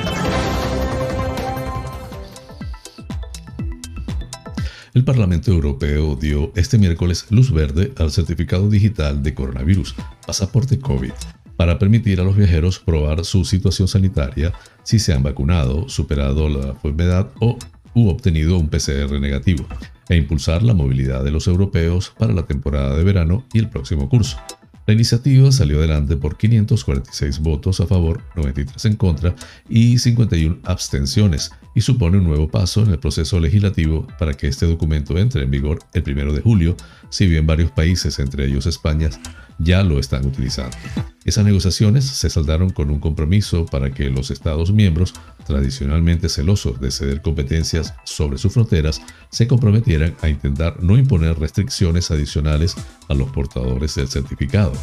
El 4.94 5.06
Parlamento 5.06 5.52
Europeo 5.52 6.18
dio 6.18 6.52
este 6.54 6.78
miércoles 6.78 7.26
luz 7.30 7.52
verde 7.52 7.94
al 7.98 8.12
certificado 8.12 8.70
digital 8.70 9.24
de 9.24 9.34
coronavirus, 9.34 9.96
pasaporte 10.28 10.80
COVID 10.80 11.14
para 11.56 11.80
permitir 11.80 12.20
a 12.20 12.26
los 12.26 12.36
viajeros 12.36 12.80
probar 12.80 13.24
su 13.24 13.46
situación 13.46 13.88
sanitaria 13.88 14.52
si 14.84 15.00
se 15.00 15.14
han 15.14 15.24
vacunado, 15.24 15.88
superado 15.88 16.50
la 16.50 16.70
enfermedad 16.72 17.30
o 17.40 17.58
obtenido 17.94 18.58
un 18.58 18.70
PCR 18.70 19.18
negativo, 19.20 19.66
e 20.10 20.18
impulsar 20.18 20.62
la 20.62 20.74
movilidad 20.74 21.24
de 21.24 21.32
los 21.32 21.48
europeos 21.48 22.14
para 22.18 22.34
la 22.34 22.44
temporada 22.44 22.98
de 22.98 23.04
verano 23.06 23.46
y 23.54 23.60
el 23.60 23.70
próximo 23.70 24.10
curso. 24.10 24.38
La 24.92 24.96
iniciativa 24.96 25.50
salió 25.54 25.78
adelante 25.78 26.18
por 26.18 26.36
546 26.36 27.40
votos 27.40 27.80
a 27.80 27.88
favor, 27.88 28.22
93 28.36 28.84
en 28.84 28.96
contra 28.98 29.34
y 29.70 29.98
51 29.98 30.60
abstenciones, 30.66 31.50
y 31.74 31.80
supone 31.80 32.18
un 32.18 32.26
nuevo 32.26 32.50
paso 32.50 32.84
en 32.84 32.90
el 32.90 33.00
proceso 33.00 33.40
legislativo 33.40 34.06
para 34.20 34.34
que 34.34 34.50
este 34.50 34.66
documento 34.66 35.18
entre 35.18 35.44
en 35.44 35.50
vigor 35.50 35.80
el 35.94 36.04
1 36.06 36.34
de 36.34 36.42
julio, 36.42 36.76
si 37.10 37.26
bien 37.26 37.48
varios 37.48 37.72
países, 37.72 38.20
entre 38.20 38.46
ellos 38.46 38.66
España, 38.66 39.10
ya 39.64 39.84
lo 39.84 40.00
están 40.00 40.26
utilizando. 40.26 40.76
Esas 41.24 41.46
negociaciones 41.46 42.06
se 42.06 42.30
saldaron 42.30 42.72
con 42.72 42.90
un 42.90 43.00
compromiso 43.00 43.66
para 43.66 43.92
que 43.92 44.10
los 44.10 44.32
Estados 44.32 44.72
miembros, 44.72 45.14
tradicionalmente 45.46 46.30
celosos 46.30 46.82
de 46.82 46.90
ceder 46.90 47.22
competencias 47.22 47.94
sobre 48.04 48.40
sus 48.40 48.54
fronteras, 48.54 49.02
se 49.30 49.48
comprometieran 49.48 50.16
a 50.22 50.30
intentar 50.30 50.82
no 50.82 50.98
imponer 50.98 51.38
restricciones 51.38 52.10
adicionales 52.10 52.76
a 53.08 53.14
los 53.14 53.30
portadores 53.32 53.96
del 53.96 54.08
certificado. 54.08 54.74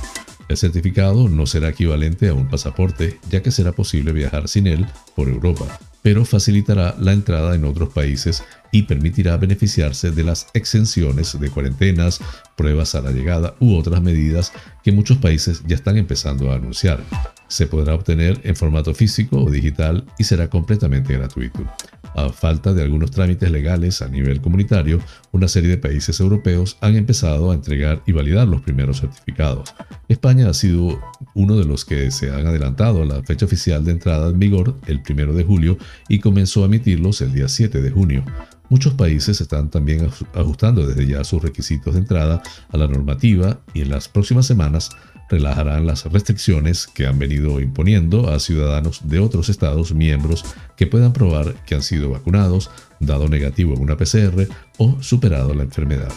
El 0.49 0.57
certificado 0.57 1.29
no 1.29 1.47
será 1.47 1.69
equivalente 1.69 2.29
a 2.29 2.35
un 2.35 2.49
pasaporte, 2.49 3.19
ya 3.31 3.43
que 3.43 3.51
será 3.51 3.73
posible 3.73 4.13
viajar 4.13 4.49
sin 4.49 4.67
él 4.67 4.87
por 5.15 5.29
Europa, 5.29 5.79
pero 6.03 6.25
facilitará 6.25 6.95
la 6.99 7.13
entrada 7.13 7.55
en 7.55 7.65
otros 7.65 7.91
países 7.91 8.43
y 8.73 8.85
permitirá 8.85 9.37
beneficiarse 9.37 10.11
de 10.11 10.25
las 10.25 10.47
exenciones 10.55 11.39
de 11.39 11.51
cuarentenas, 11.51 12.21
pruebas 12.57 12.95
a 12.95 13.03
la 13.03 13.11
llegada 13.11 13.57
u 13.61 13.77
otras 13.77 14.01
medidas 14.01 14.53
que 14.83 14.93
muchos 14.93 15.19
países 15.19 15.63
ya 15.67 15.77
están 15.77 15.99
empezando 15.99 16.51
a 16.51 16.57
anunciar. 16.57 17.03
Se 17.49 17.67
podrá 17.67 17.95
obtener 17.95 18.41
en 18.45 18.57
formato 18.57 18.95
físico 18.95 19.43
o 19.43 19.51
digital 19.51 20.07
y 20.19 20.25
será 20.25 20.49
completamente 20.49 21.13
gratuito. 21.13 21.61
A 22.15 22.31
falta 22.31 22.75
de 22.75 22.83
algunos 22.83 23.11
trámites 23.11 23.51
legales 23.51 24.03
a 24.03 24.09
nivel 24.09 24.41
comunitario, 24.41 25.01
una 25.33 25.49
serie 25.49 25.71
de 25.71 25.79
países 25.79 26.21
europeos 26.21 26.77
han 26.81 26.97
empezado 26.97 27.51
a 27.51 27.55
entregar 27.55 28.03
y 28.07 28.13
validar 28.13 28.49
los 28.49 28.63
primeros 28.63 29.01
certificados. 29.01 29.75
España 30.09 30.49
ha 30.49 30.55
sido 30.55 31.01
uno 31.35 31.57
de 31.57 31.65
los 31.65 31.85
que 31.85 32.11
se 32.11 32.31
han 32.31 32.47
adelantado 32.47 33.03
a 33.03 33.07
la 33.07 33.23
fecha 33.23 33.47
oficial 33.47 33.85
de 33.85 33.93
entrada 33.93 34.31
en 34.31 34.39
vigor 34.39 34.77
el 34.87 35.03
1 35.09 35.33
de 35.35 35.45
julio 35.45 35.79
y 36.09 36.19
comenzó 36.19 36.63
a 36.63 36.67
emitirlos 36.67 37.21
el 37.21 37.33
día 37.33 37.49
7 37.49 37.81
de 37.81 37.91
junio. 37.91 38.25
Muchos 38.69 38.95
países 38.95 39.41
están 39.41 39.71
también 39.71 40.11
ajustando 40.35 40.87
desde 40.87 41.07
ya 41.07 41.25
sus 41.25 41.43
requisitos 41.43 41.95
de 41.95 42.01
entrada 42.01 42.43
a 42.71 42.77
la 42.77 42.87
normativa 42.87 43.61
y 43.73 43.81
en 43.81 43.91
las 43.91 44.09
próximas 44.09 44.47
semanas 44.47 44.91
relajarán 45.31 45.87
las 45.87 46.05
restricciones 46.05 46.87
que 46.87 47.07
han 47.07 47.19
venido 47.19 47.61
imponiendo 47.61 48.31
a 48.31 48.39
ciudadanos 48.39 49.09
de 49.09 49.19
otros 49.21 49.49
estados 49.49 49.95
miembros 49.95 50.45
que 50.77 50.87
puedan 50.87 51.13
probar 51.13 51.55
que 51.67 51.75
han 51.75 51.83
sido 51.83 52.11
vacunados, 52.11 52.71
dado 53.01 53.29
negativo 53.29 53.75
en 53.75 53.83
una 53.83 53.97
PCR 53.97 54.49
o 54.79 55.03
superado 55.03 55.55
la 55.55 55.65
enfermedad. 55.65 56.13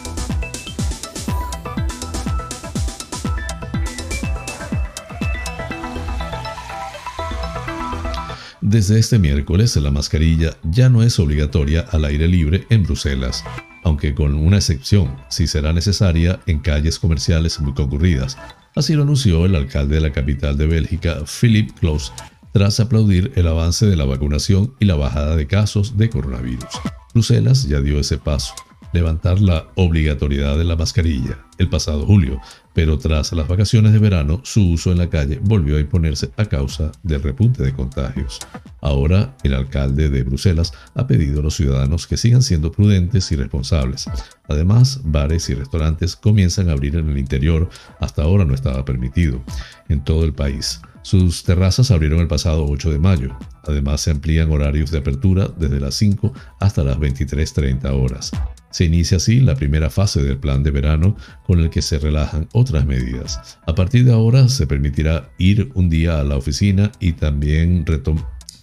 Desde 8.62 9.00
este 9.00 9.18
miércoles 9.18 9.76
la 9.78 9.90
mascarilla 9.90 10.56
ya 10.62 10.88
no 10.88 11.02
es 11.02 11.18
obligatoria 11.18 11.82
al 11.90 12.06
aire 12.06 12.28
libre 12.28 12.68
en 12.70 12.84
Bruselas, 12.84 13.44
aunque 13.84 14.14
con 14.14 14.36
una 14.36 14.58
excepción, 14.58 15.16
si 15.30 15.48
será 15.48 15.74
necesaria 15.74 16.40
en 16.46 16.60
calles 16.60 17.00
comerciales 17.00 17.60
muy 17.60 17.74
concurridas. 17.74 18.38
Así 18.76 18.94
lo 18.94 19.02
anunció 19.02 19.48
el 19.48 19.56
alcalde 19.56 19.96
de 19.96 20.02
la 20.02 20.12
capital 20.12 20.58
de 20.58 20.68
Bélgica, 20.68 21.24
Philip 21.26 21.72
Klaus, 21.80 22.14
tras 22.54 22.80
aplaudir 22.80 23.32
el 23.36 23.48
avance 23.48 23.88
de 23.88 23.96
la 23.96 24.06
vacunación 24.06 24.76
y 24.80 24.86
la 24.86 24.96
bajada 24.96 25.36
de 25.36 25.48
casos 25.48 25.98
de 25.98 26.12
coronavirus. 26.12 26.70
Bruselas 27.16 27.68
ya 27.68 27.82
dio 27.82 28.00
ese 28.00 28.20
paso 28.20 28.54
levantar 28.94 29.40
la 29.40 29.68
obligatoriedad 29.76 30.58
de 30.58 30.66
la 30.66 30.76
mascarilla 30.76 31.38
el 31.58 31.70
pasado 31.70 32.06
julio, 32.06 32.40
pero 32.74 32.98
tras 32.98 33.32
las 33.34 33.48
vacaciones 33.48 33.94
de 33.94 34.00
verano 34.00 34.42
su 34.44 34.72
uso 34.72 34.92
en 34.92 34.98
la 34.98 35.10
calle 35.10 35.40
volvió 35.42 35.78
a 35.78 35.80
imponerse 35.80 36.32
a 36.38 36.46
causa 36.46 36.92
del 37.04 37.22
repunte 37.22 37.64
de 37.64 37.74
contagios. 37.74 38.40
Ahora 38.82 39.36
el 39.44 39.54
alcalde 39.54 40.10
de 40.10 40.24
Bruselas 40.24 40.74
ha 40.96 41.08
pedido 41.08 41.40
a 41.40 41.44
los 41.44 41.56
ciudadanos 41.56 42.08
que 42.08 42.18
sigan 42.18 42.42
siendo 42.42 42.72
prudentes 42.72 43.32
y 43.32 43.36
responsables. 43.36 44.10
Además, 44.48 45.02
bares 45.04 45.50
y 45.50 45.54
restaurantes 45.54 46.16
comienzan 46.16 46.70
a 46.70 46.74
abrir 46.74 46.96
en 46.96 47.10
el 47.10 47.18
interior, 47.18 47.70
hasta 48.00 48.24
ahora 48.24 48.46
no 48.46 48.54
estaba 48.54 48.84
permitido, 48.86 49.42
en 49.90 50.04
todo 50.04 50.24
el 50.24 50.34
país. 50.34 50.82
Sus 51.04 51.44
terrazas 51.44 51.90
abrieron 51.90 52.20
el 52.20 52.28
pasado 52.28 52.66
8 52.68 52.92
de 52.92 53.00
mayo. 53.00 53.36
Además, 53.64 54.02
se 54.02 54.12
amplían 54.12 54.52
horarios 54.52 54.92
de 54.92 55.00
apertura 55.00 55.50
desde 55.58 55.80
las 55.80 55.96
5 55.96 56.32
hasta 56.60 56.84
las 56.84 56.98
23.30 56.98 57.92
horas. 57.92 58.32
Se 58.70 58.86
inicia 58.86 59.18
así 59.18 59.40
la 59.40 59.56
primera 59.56 59.90
fase 59.90 60.22
del 60.24 60.38
plan 60.38 60.64
de 60.64 60.72
verano 60.72 61.18
con 61.46 61.60
el 61.60 61.70
que 61.70 61.82
se 61.82 62.00
relajan 62.00 62.48
otras 62.54 62.86
medidas. 62.86 63.60
A 63.66 63.76
partir 63.76 64.06
de 64.06 64.14
ahora 64.14 64.48
se 64.48 64.68
permitirá 64.68 65.30
ir 65.38 65.72
un 65.74 65.90
día 65.90 66.20
a 66.20 66.24
la 66.24 66.38
oficina 66.38 66.92
y 67.00 67.14
también 67.14 67.86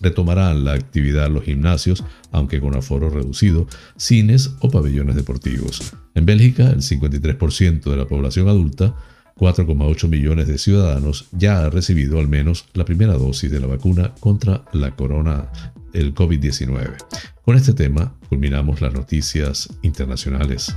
retomarán 0.01 0.65
la 0.65 0.73
actividad 0.75 1.29
los 1.29 1.45
gimnasios, 1.45 2.05
aunque 2.31 2.61
con 2.61 2.77
aforo 2.77 3.11
reducido, 3.11 3.67
cines 3.97 4.53
o 4.61 4.71
pabellones 4.71 5.17
deportivos. 5.17 5.93
En 6.15 6.25
Bélgica, 6.25 6.71
el 6.71 6.83
53% 6.83 7.83
de 7.83 7.97
la 7.97 8.07
población 8.07 8.49
adulta 8.49 8.95
4,8 9.39 10.09
millones 10.09 10.49
de 10.49 10.59
ciudadanos 10.59 11.29
ya 11.33 11.65
ha 11.65 11.71
recibido 11.71 12.19
al 12.19 12.29
menos 12.29 12.67
la 12.75 12.85
primera 12.85 13.15
dosis 13.15 13.51
de 13.51 13.61
la 13.61 13.67
vacuna 13.67 14.13
contra 14.21 14.65
la 14.73 14.91
corona, 14.97 15.51
el 15.93 16.15
COVID-19. 16.15 16.97
Con 17.45 17.57
este 17.57 17.73
tema 17.73 18.15
culminamos 18.29 18.81
las 18.81 18.93
noticias 18.93 19.69
internacionales. 19.83 20.75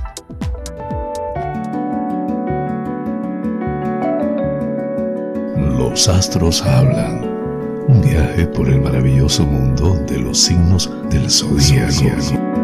Los 5.56 6.08
astros 6.08 6.62
hablan. 6.62 7.30
Un 7.88 8.00
viaje 8.00 8.46
por 8.46 8.68
el 8.68 8.80
maravilloso 8.80 9.44
mundo 9.44 9.94
de 10.08 10.20
los 10.20 10.38
signos 10.38 10.88
del 11.10 11.28
zodiaco. 11.28 12.61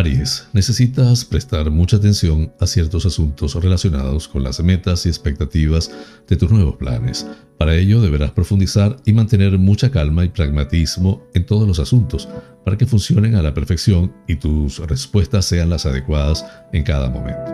Aries, 0.00 0.48
necesitas 0.54 1.26
prestar 1.26 1.70
mucha 1.70 1.98
atención 1.98 2.50
a 2.58 2.66
ciertos 2.66 3.04
asuntos 3.04 3.54
relacionados 3.54 4.28
con 4.28 4.42
las 4.42 4.58
metas 4.60 5.04
y 5.04 5.10
expectativas 5.10 5.90
de 6.26 6.36
tus 6.36 6.50
nuevos 6.50 6.76
planes. 6.76 7.26
Para 7.58 7.74
ello 7.76 8.00
deberás 8.00 8.30
profundizar 8.30 8.96
y 9.04 9.12
mantener 9.12 9.58
mucha 9.58 9.90
calma 9.90 10.24
y 10.24 10.30
pragmatismo 10.30 11.22
en 11.34 11.44
todos 11.44 11.68
los 11.68 11.80
asuntos 11.80 12.30
para 12.64 12.78
que 12.78 12.86
funcionen 12.86 13.34
a 13.34 13.42
la 13.42 13.52
perfección 13.52 14.10
y 14.26 14.36
tus 14.36 14.78
respuestas 14.78 15.44
sean 15.44 15.68
las 15.68 15.84
adecuadas 15.84 16.46
en 16.72 16.82
cada 16.82 17.10
momento. 17.10 17.52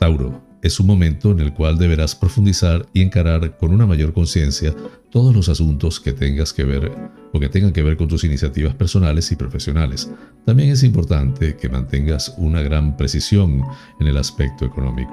Tauro, 0.00 0.43
es 0.64 0.80
un 0.80 0.86
momento 0.86 1.30
en 1.30 1.40
el 1.40 1.52
cual 1.52 1.76
deberás 1.76 2.14
profundizar 2.14 2.86
y 2.94 3.02
encarar 3.02 3.58
con 3.58 3.70
una 3.70 3.84
mayor 3.84 4.14
conciencia 4.14 4.74
todos 5.10 5.36
los 5.36 5.50
asuntos 5.50 6.00
que 6.00 6.14
tengas 6.14 6.54
que 6.54 6.64
ver 6.64 6.90
o 7.34 7.38
que 7.38 7.50
tengan 7.50 7.72
que 7.72 7.82
ver 7.82 7.98
con 7.98 8.08
tus 8.08 8.24
iniciativas 8.24 8.74
personales 8.74 9.30
y 9.30 9.36
profesionales. 9.36 10.10
También 10.46 10.70
es 10.70 10.82
importante 10.82 11.54
que 11.56 11.68
mantengas 11.68 12.34
una 12.38 12.62
gran 12.62 12.96
precisión 12.96 13.62
en 14.00 14.06
el 14.06 14.16
aspecto 14.16 14.64
económico. 14.64 15.12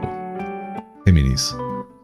Géminis, 1.05 1.53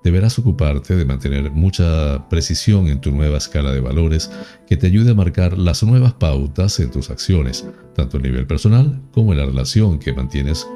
deberás 0.03 0.37
ocuparte 0.39 0.97
de 0.97 1.05
mantener 1.05 1.49
mucha 1.49 2.27
precisión 2.27 2.89
en 2.89 2.99
tu 2.99 3.11
nueva 3.11 3.37
escala 3.37 3.71
de 3.71 3.79
valores 3.79 4.29
que 4.67 4.75
te 4.75 4.87
ayude 4.87 5.11
a 5.11 5.15
marcar 5.15 5.57
las 5.57 5.83
nuevas 5.83 6.11
pautas 6.11 6.81
en 6.81 6.91
tus 6.91 7.09
acciones, 7.09 7.65
tanto 7.95 8.17
a 8.17 8.19
nivel 8.19 8.45
personal 8.45 9.01
como 9.13 9.31
en 9.31 9.39
la 9.39 9.45
relación 9.45 9.99
que 9.99 10.11
mantienes 10.11 10.67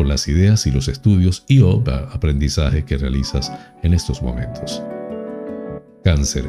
con 0.00 0.08
las 0.08 0.28
ideas 0.28 0.66
y 0.66 0.70
los 0.70 0.88
estudios 0.88 1.44
y 1.46 1.60
o 1.60 1.84
aprendizaje 2.10 2.86
que 2.86 2.96
realizas 2.96 3.52
en 3.82 3.92
estos 3.92 4.22
momentos. 4.22 4.82
Cáncer. 6.02 6.46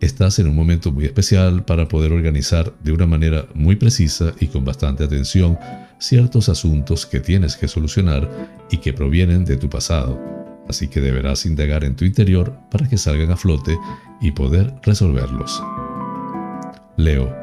Estás 0.00 0.38
en 0.38 0.46
un 0.46 0.54
momento 0.54 0.92
muy 0.92 1.06
especial 1.06 1.64
para 1.64 1.88
poder 1.88 2.12
organizar 2.12 2.72
de 2.84 2.92
una 2.92 3.08
manera 3.08 3.48
muy 3.54 3.74
precisa 3.74 4.32
y 4.38 4.46
con 4.46 4.64
bastante 4.64 5.02
atención 5.02 5.58
ciertos 5.98 6.48
asuntos 6.48 7.04
que 7.04 7.18
tienes 7.18 7.56
que 7.56 7.66
solucionar 7.66 8.30
y 8.70 8.76
que 8.76 8.92
provienen 8.92 9.44
de 9.44 9.56
tu 9.56 9.68
pasado. 9.68 10.20
Así 10.68 10.86
que 10.86 11.00
deberás 11.00 11.44
indagar 11.44 11.82
en 11.82 11.96
tu 11.96 12.04
interior 12.04 12.56
para 12.70 12.88
que 12.88 12.98
salgan 12.98 13.32
a 13.32 13.36
flote 13.36 13.76
y 14.20 14.30
poder 14.30 14.72
resolverlos. 14.84 15.60
Leo. 16.96 17.34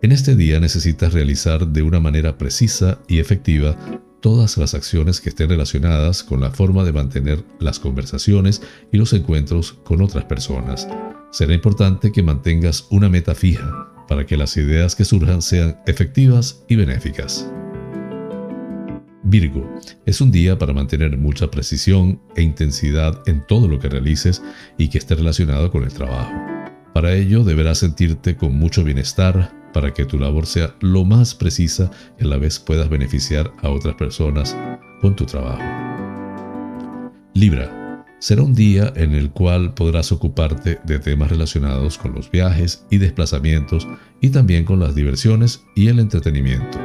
En 0.00 0.12
este 0.12 0.36
día 0.36 0.60
necesitas 0.60 1.12
realizar 1.12 1.66
de 1.66 1.82
una 1.82 1.98
manera 1.98 2.38
precisa 2.38 3.00
y 3.08 3.18
efectiva 3.18 3.76
todas 4.20 4.56
las 4.58 4.74
acciones 4.74 5.20
que 5.20 5.28
estén 5.28 5.48
relacionadas 5.48 6.22
con 6.22 6.40
la 6.40 6.50
forma 6.50 6.84
de 6.84 6.92
mantener 6.92 7.44
las 7.58 7.78
conversaciones 7.78 8.62
y 8.92 8.96
los 8.96 9.12
encuentros 9.12 9.74
con 9.84 10.02
otras 10.02 10.24
personas. 10.24 10.88
Será 11.30 11.54
importante 11.54 12.12
que 12.12 12.22
mantengas 12.22 12.86
una 12.90 13.08
meta 13.08 13.34
fija 13.34 13.92
para 14.08 14.26
que 14.26 14.36
las 14.36 14.56
ideas 14.56 14.94
que 14.94 15.04
surjan 15.04 15.42
sean 15.42 15.78
efectivas 15.86 16.64
y 16.68 16.76
benéficas. 16.76 17.48
Virgo, 19.28 19.68
es 20.04 20.20
un 20.20 20.30
día 20.30 20.56
para 20.56 20.72
mantener 20.72 21.16
mucha 21.18 21.50
precisión 21.50 22.20
e 22.36 22.42
intensidad 22.42 23.22
en 23.26 23.44
todo 23.44 23.66
lo 23.66 23.80
que 23.80 23.88
realices 23.88 24.40
y 24.78 24.88
que 24.88 24.98
esté 24.98 25.16
relacionado 25.16 25.72
con 25.72 25.82
el 25.82 25.92
trabajo. 25.92 26.32
Para 26.94 27.12
ello 27.12 27.42
deberás 27.42 27.78
sentirte 27.78 28.36
con 28.36 28.54
mucho 28.54 28.84
bienestar, 28.84 29.52
para 29.76 29.92
que 29.92 30.06
tu 30.06 30.18
labor 30.18 30.46
sea 30.46 30.74
lo 30.80 31.04
más 31.04 31.34
precisa 31.34 31.90
y 32.18 32.24
a 32.24 32.28
la 32.28 32.38
vez 32.38 32.58
puedas 32.58 32.88
beneficiar 32.88 33.52
a 33.60 33.68
otras 33.68 33.94
personas 33.96 34.56
con 35.02 35.14
tu 35.14 35.26
trabajo. 35.26 35.60
Libra. 37.34 38.06
Será 38.18 38.40
un 38.40 38.54
día 38.54 38.90
en 38.96 39.14
el 39.14 39.32
cual 39.32 39.74
podrás 39.74 40.12
ocuparte 40.12 40.80
de 40.82 40.98
temas 40.98 41.28
relacionados 41.28 41.98
con 41.98 42.14
los 42.14 42.30
viajes 42.30 42.86
y 42.90 42.96
desplazamientos 42.96 43.86
y 44.22 44.30
también 44.30 44.64
con 44.64 44.80
las 44.80 44.94
diversiones 44.94 45.62
y 45.74 45.88
el 45.88 45.98
entretenimiento. 45.98 46.78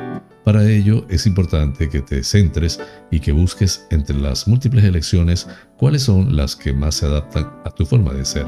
Para 0.44 0.70
ello 0.70 1.06
es 1.10 1.26
importante 1.26 1.88
que 1.88 2.02
te 2.02 2.26
centres 2.26 2.82
y 3.10 3.22
que 3.22 3.32
busques 3.32 3.88
entre 3.90 4.18
las 4.18 4.50
múltiples 4.50 4.84
elecciones 4.84 5.48
cuáles 5.78 6.04
son 6.04 6.36
las 6.36 6.58
que 6.58 6.74
más 6.74 6.96
se 6.96 7.06
adaptan 7.06 7.54
a 7.64 7.70
tu 7.70 7.86
forma 7.86 8.12
de 8.12 8.26
ser. 8.26 8.48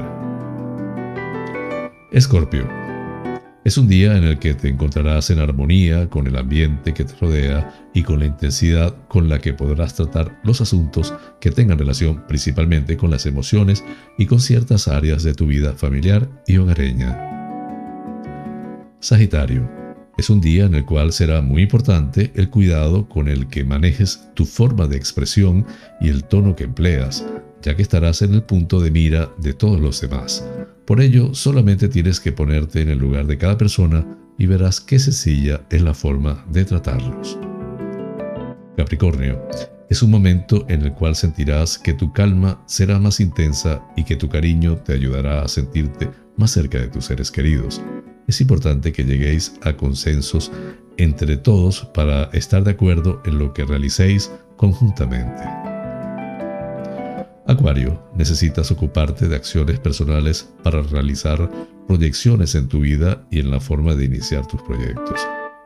Escorpio. 2.12 2.93
Es 3.64 3.78
un 3.78 3.88
día 3.88 4.14
en 4.18 4.24
el 4.24 4.38
que 4.38 4.52
te 4.52 4.68
encontrarás 4.68 5.30
en 5.30 5.38
armonía 5.38 6.10
con 6.10 6.26
el 6.26 6.36
ambiente 6.36 6.92
que 6.92 7.04
te 7.04 7.14
rodea 7.18 7.88
y 7.94 8.02
con 8.02 8.18
la 8.18 8.26
intensidad 8.26 8.94
con 9.08 9.30
la 9.30 9.38
que 9.38 9.54
podrás 9.54 9.94
tratar 9.94 10.38
los 10.44 10.60
asuntos 10.60 11.14
que 11.40 11.50
tengan 11.50 11.78
relación 11.78 12.26
principalmente 12.28 12.98
con 12.98 13.10
las 13.10 13.24
emociones 13.24 13.82
y 14.18 14.26
con 14.26 14.40
ciertas 14.40 14.86
áreas 14.86 15.22
de 15.22 15.32
tu 15.32 15.46
vida 15.46 15.72
familiar 15.72 16.28
y 16.46 16.58
hogareña. 16.58 17.18
Sagitario. 19.00 19.66
Es 20.18 20.28
un 20.28 20.42
día 20.42 20.66
en 20.66 20.74
el 20.74 20.84
cual 20.84 21.12
será 21.12 21.40
muy 21.40 21.62
importante 21.62 22.32
el 22.34 22.50
cuidado 22.50 23.08
con 23.08 23.28
el 23.28 23.48
que 23.48 23.64
manejes 23.64 24.28
tu 24.34 24.44
forma 24.44 24.86
de 24.88 24.96
expresión 24.96 25.66
y 26.02 26.10
el 26.10 26.24
tono 26.24 26.54
que 26.54 26.64
empleas, 26.64 27.26
ya 27.64 27.74
que 27.74 27.82
estarás 27.82 28.22
en 28.22 28.34
el 28.34 28.42
punto 28.42 28.80
de 28.80 28.90
mira 28.90 29.30
de 29.38 29.54
todos 29.54 29.80
los 29.80 30.00
demás. 30.00 30.46
Por 30.84 31.00
ello, 31.00 31.34
solamente 31.34 31.88
tienes 31.88 32.20
que 32.20 32.30
ponerte 32.30 32.82
en 32.82 32.90
el 32.90 32.98
lugar 32.98 33.26
de 33.26 33.38
cada 33.38 33.56
persona 33.56 34.06
y 34.38 34.46
verás 34.46 34.80
qué 34.80 34.98
sencilla 34.98 35.62
es 35.70 35.80
la 35.80 35.94
forma 35.94 36.44
de 36.50 36.64
tratarlos. 36.64 37.38
Capricornio, 38.76 39.40
es 39.88 40.02
un 40.02 40.10
momento 40.10 40.66
en 40.68 40.82
el 40.82 40.92
cual 40.92 41.16
sentirás 41.16 41.78
que 41.78 41.94
tu 41.94 42.12
calma 42.12 42.62
será 42.66 42.98
más 42.98 43.20
intensa 43.20 43.82
y 43.96 44.04
que 44.04 44.16
tu 44.16 44.28
cariño 44.28 44.76
te 44.76 44.92
ayudará 44.92 45.42
a 45.42 45.48
sentirte 45.48 46.10
más 46.36 46.50
cerca 46.50 46.78
de 46.78 46.88
tus 46.88 47.06
seres 47.06 47.30
queridos. 47.30 47.80
Es 48.26 48.40
importante 48.40 48.92
que 48.92 49.04
lleguéis 49.04 49.54
a 49.62 49.74
consensos 49.74 50.52
entre 50.96 51.36
todos 51.36 51.84
para 51.94 52.24
estar 52.32 52.64
de 52.64 52.72
acuerdo 52.72 53.22
en 53.24 53.38
lo 53.38 53.54
que 53.54 53.64
realicéis 53.64 54.30
conjuntamente. 54.56 55.73
Acuario, 57.46 58.02
necesitas 58.16 58.70
ocuparte 58.70 59.28
de 59.28 59.36
acciones 59.36 59.78
personales 59.78 60.48
para 60.62 60.82
realizar 60.82 61.50
proyecciones 61.86 62.54
en 62.54 62.68
tu 62.68 62.80
vida 62.80 63.26
y 63.30 63.40
en 63.40 63.50
la 63.50 63.60
forma 63.60 63.94
de 63.94 64.06
iniciar 64.06 64.46
tus 64.46 64.62
proyectos. 64.62 65.20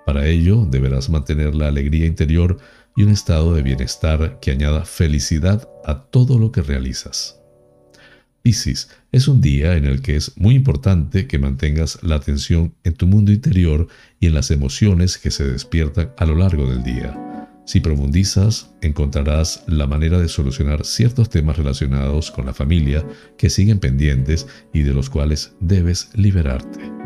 Para 0.05 0.27
ello, 0.27 0.67
deberás 0.69 1.09
mantener 1.09 1.55
la 1.55 1.69
alegría 1.69 2.07
interior 2.07 2.59
y 2.97 3.05
un 3.05 3.11
estado 3.11 3.55
de 3.55 3.63
bienestar 3.63 4.41
que 4.41 4.51
añada 4.51 4.85
felicidad 4.85 5.69
a 5.85 6.03
todo 6.03 6.39
lo 6.41 6.51
que 6.51 6.63
realizas. 6.63 7.39
Piscis, 8.43 8.89
es 9.13 9.29
un 9.29 9.41
día 9.41 9.77
en 9.77 9.85
el 9.85 10.03
que 10.03 10.17
es 10.17 10.37
muy 10.37 10.57
importante 10.57 11.29
que 11.29 11.39
mantengas 11.39 12.03
la 12.03 12.17
atención 12.17 12.75
en 12.83 12.95
tu 12.95 13.07
mundo 13.07 13.31
interior 13.31 13.87
y 14.19 14.27
en 14.27 14.35
las 14.35 14.51
emociones 14.51 15.17
que 15.17 15.31
se 15.31 15.45
despiertan 15.45 16.13
a 16.17 16.25
lo 16.25 16.35
largo 16.35 16.69
del 16.69 16.83
día. 16.83 17.28
Si 17.69 17.81
profundizas, 17.81 18.71
encontrarás 18.81 19.63
la 19.67 19.87
manera 19.87 20.19
de 20.19 20.29
solucionar 20.29 20.87
ciertos 20.87 21.29
temas 21.29 21.59
relacionados 21.59 22.31
con 22.31 22.47
la 22.47 22.55
familia 22.55 23.07
que 23.37 23.51
siguen 23.51 23.79
pendientes 23.79 24.47
y 24.73 24.85
de 24.85 24.95
los 24.95 25.11
cuales 25.11 25.53
debes 25.61 26.09
liberarte. 26.15 26.98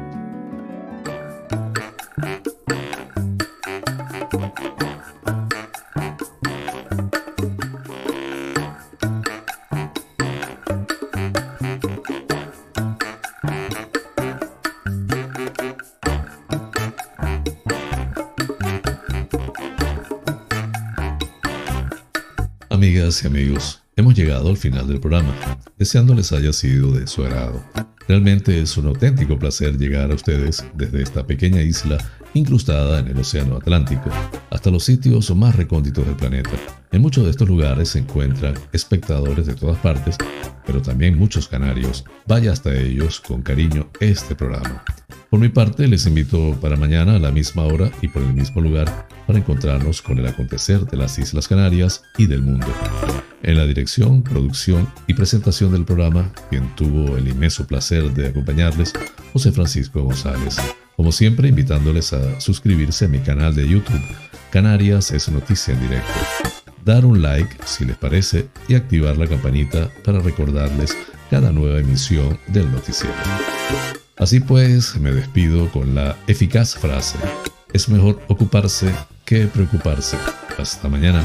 Amigas 23.12 23.24
y 23.24 23.26
amigos, 23.26 23.82
hemos 23.96 24.14
llegado 24.14 24.48
al 24.48 24.56
final 24.56 24.88
del 24.88 24.98
programa, 24.98 25.34
deseando 25.76 26.14
les 26.14 26.32
haya 26.32 26.50
sido 26.50 26.92
de 26.92 27.06
su 27.06 27.22
agrado. 27.22 27.62
Realmente 28.08 28.58
es 28.58 28.74
un 28.78 28.86
auténtico 28.86 29.38
placer 29.38 29.76
llegar 29.76 30.10
a 30.10 30.14
ustedes 30.14 30.64
desde 30.74 31.02
esta 31.02 31.26
pequeña 31.26 31.60
isla 31.60 31.98
incrustada 32.32 33.00
en 33.00 33.08
el 33.08 33.18
Océano 33.18 33.56
Atlántico, 33.56 34.08
hasta 34.48 34.70
los 34.70 34.84
sitios 34.84 35.34
más 35.36 35.54
recónditos 35.56 36.06
del 36.06 36.16
planeta. 36.16 36.52
En 36.90 37.02
muchos 37.02 37.24
de 37.24 37.32
estos 37.32 37.48
lugares 37.48 37.90
se 37.90 37.98
encuentran 37.98 38.54
espectadores 38.72 39.46
de 39.46 39.56
todas 39.56 39.76
partes, 39.80 40.16
pero 40.64 40.80
también 40.80 41.18
muchos 41.18 41.48
canarios. 41.48 42.06
Vaya 42.26 42.52
hasta 42.52 42.74
ellos 42.74 43.20
con 43.20 43.42
cariño 43.42 43.90
este 44.00 44.34
programa. 44.34 44.84
Por 45.28 45.38
mi 45.38 45.50
parte, 45.50 45.86
les 45.86 46.06
invito 46.06 46.56
para 46.62 46.76
mañana 46.76 47.16
a 47.16 47.18
la 47.18 47.30
misma 47.30 47.64
hora 47.64 47.90
y 48.00 48.08
por 48.08 48.22
el 48.22 48.32
mismo 48.32 48.62
lugar 48.62 49.06
para 49.26 49.38
encontrarnos 49.38 50.02
con 50.02 50.18
el 50.18 50.26
acontecer 50.26 50.86
de 50.86 50.96
las 50.96 51.18
Islas 51.18 51.48
Canarias 51.48 52.02
y 52.18 52.26
del 52.26 52.42
mundo. 52.42 52.66
En 53.42 53.56
la 53.56 53.66
dirección, 53.66 54.22
producción 54.22 54.88
y 55.06 55.14
presentación 55.14 55.72
del 55.72 55.84
programa, 55.84 56.32
quien 56.50 56.74
tuvo 56.76 57.16
el 57.16 57.28
inmenso 57.28 57.66
placer 57.66 58.12
de 58.12 58.28
acompañarles, 58.28 58.92
José 59.32 59.52
Francisco 59.52 60.02
González. 60.02 60.56
Como 60.96 61.10
siempre, 61.10 61.48
invitándoles 61.48 62.12
a 62.12 62.40
suscribirse 62.40 63.06
a 63.06 63.08
mi 63.08 63.18
canal 63.18 63.54
de 63.54 63.68
YouTube, 63.68 64.00
Canarias 64.50 65.10
es 65.10 65.28
Noticia 65.28 65.74
en 65.74 65.80
Directo. 65.80 66.12
dar 66.84 67.04
un 67.04 67.22
like 67.22 67.56
si 67.64 67.84
les 67.84 67.96
parece 67.96 68.48
y 68.68 68.74
activar 68.74 69.16
la 69.16 69.26
campanita 69.26 69.88
para 70.04 70.20
recordarles 70.20 70.96
cada 71.30 71.52
nueva 71.52 71.80
emisión 71.80 72.38
del 72.48 72.70
noticiero. 72.70 73.14
Así 74.18 74.40
pues, 74.40 74.96
me 75.00 75.12
despido 75.12 75.70
con 75.70 75.94
la 75.94 76.16
eficaz 76.26 76.74
frase, 76.74 77.16
es 77.72 77.88
mejor 77.88 78.20
ocuparse 78.28 78.92
que 79.24 79.46
preocuparse. 79.46 80.16
Hasta 80.58 80.88
mañana. 80.88 81.24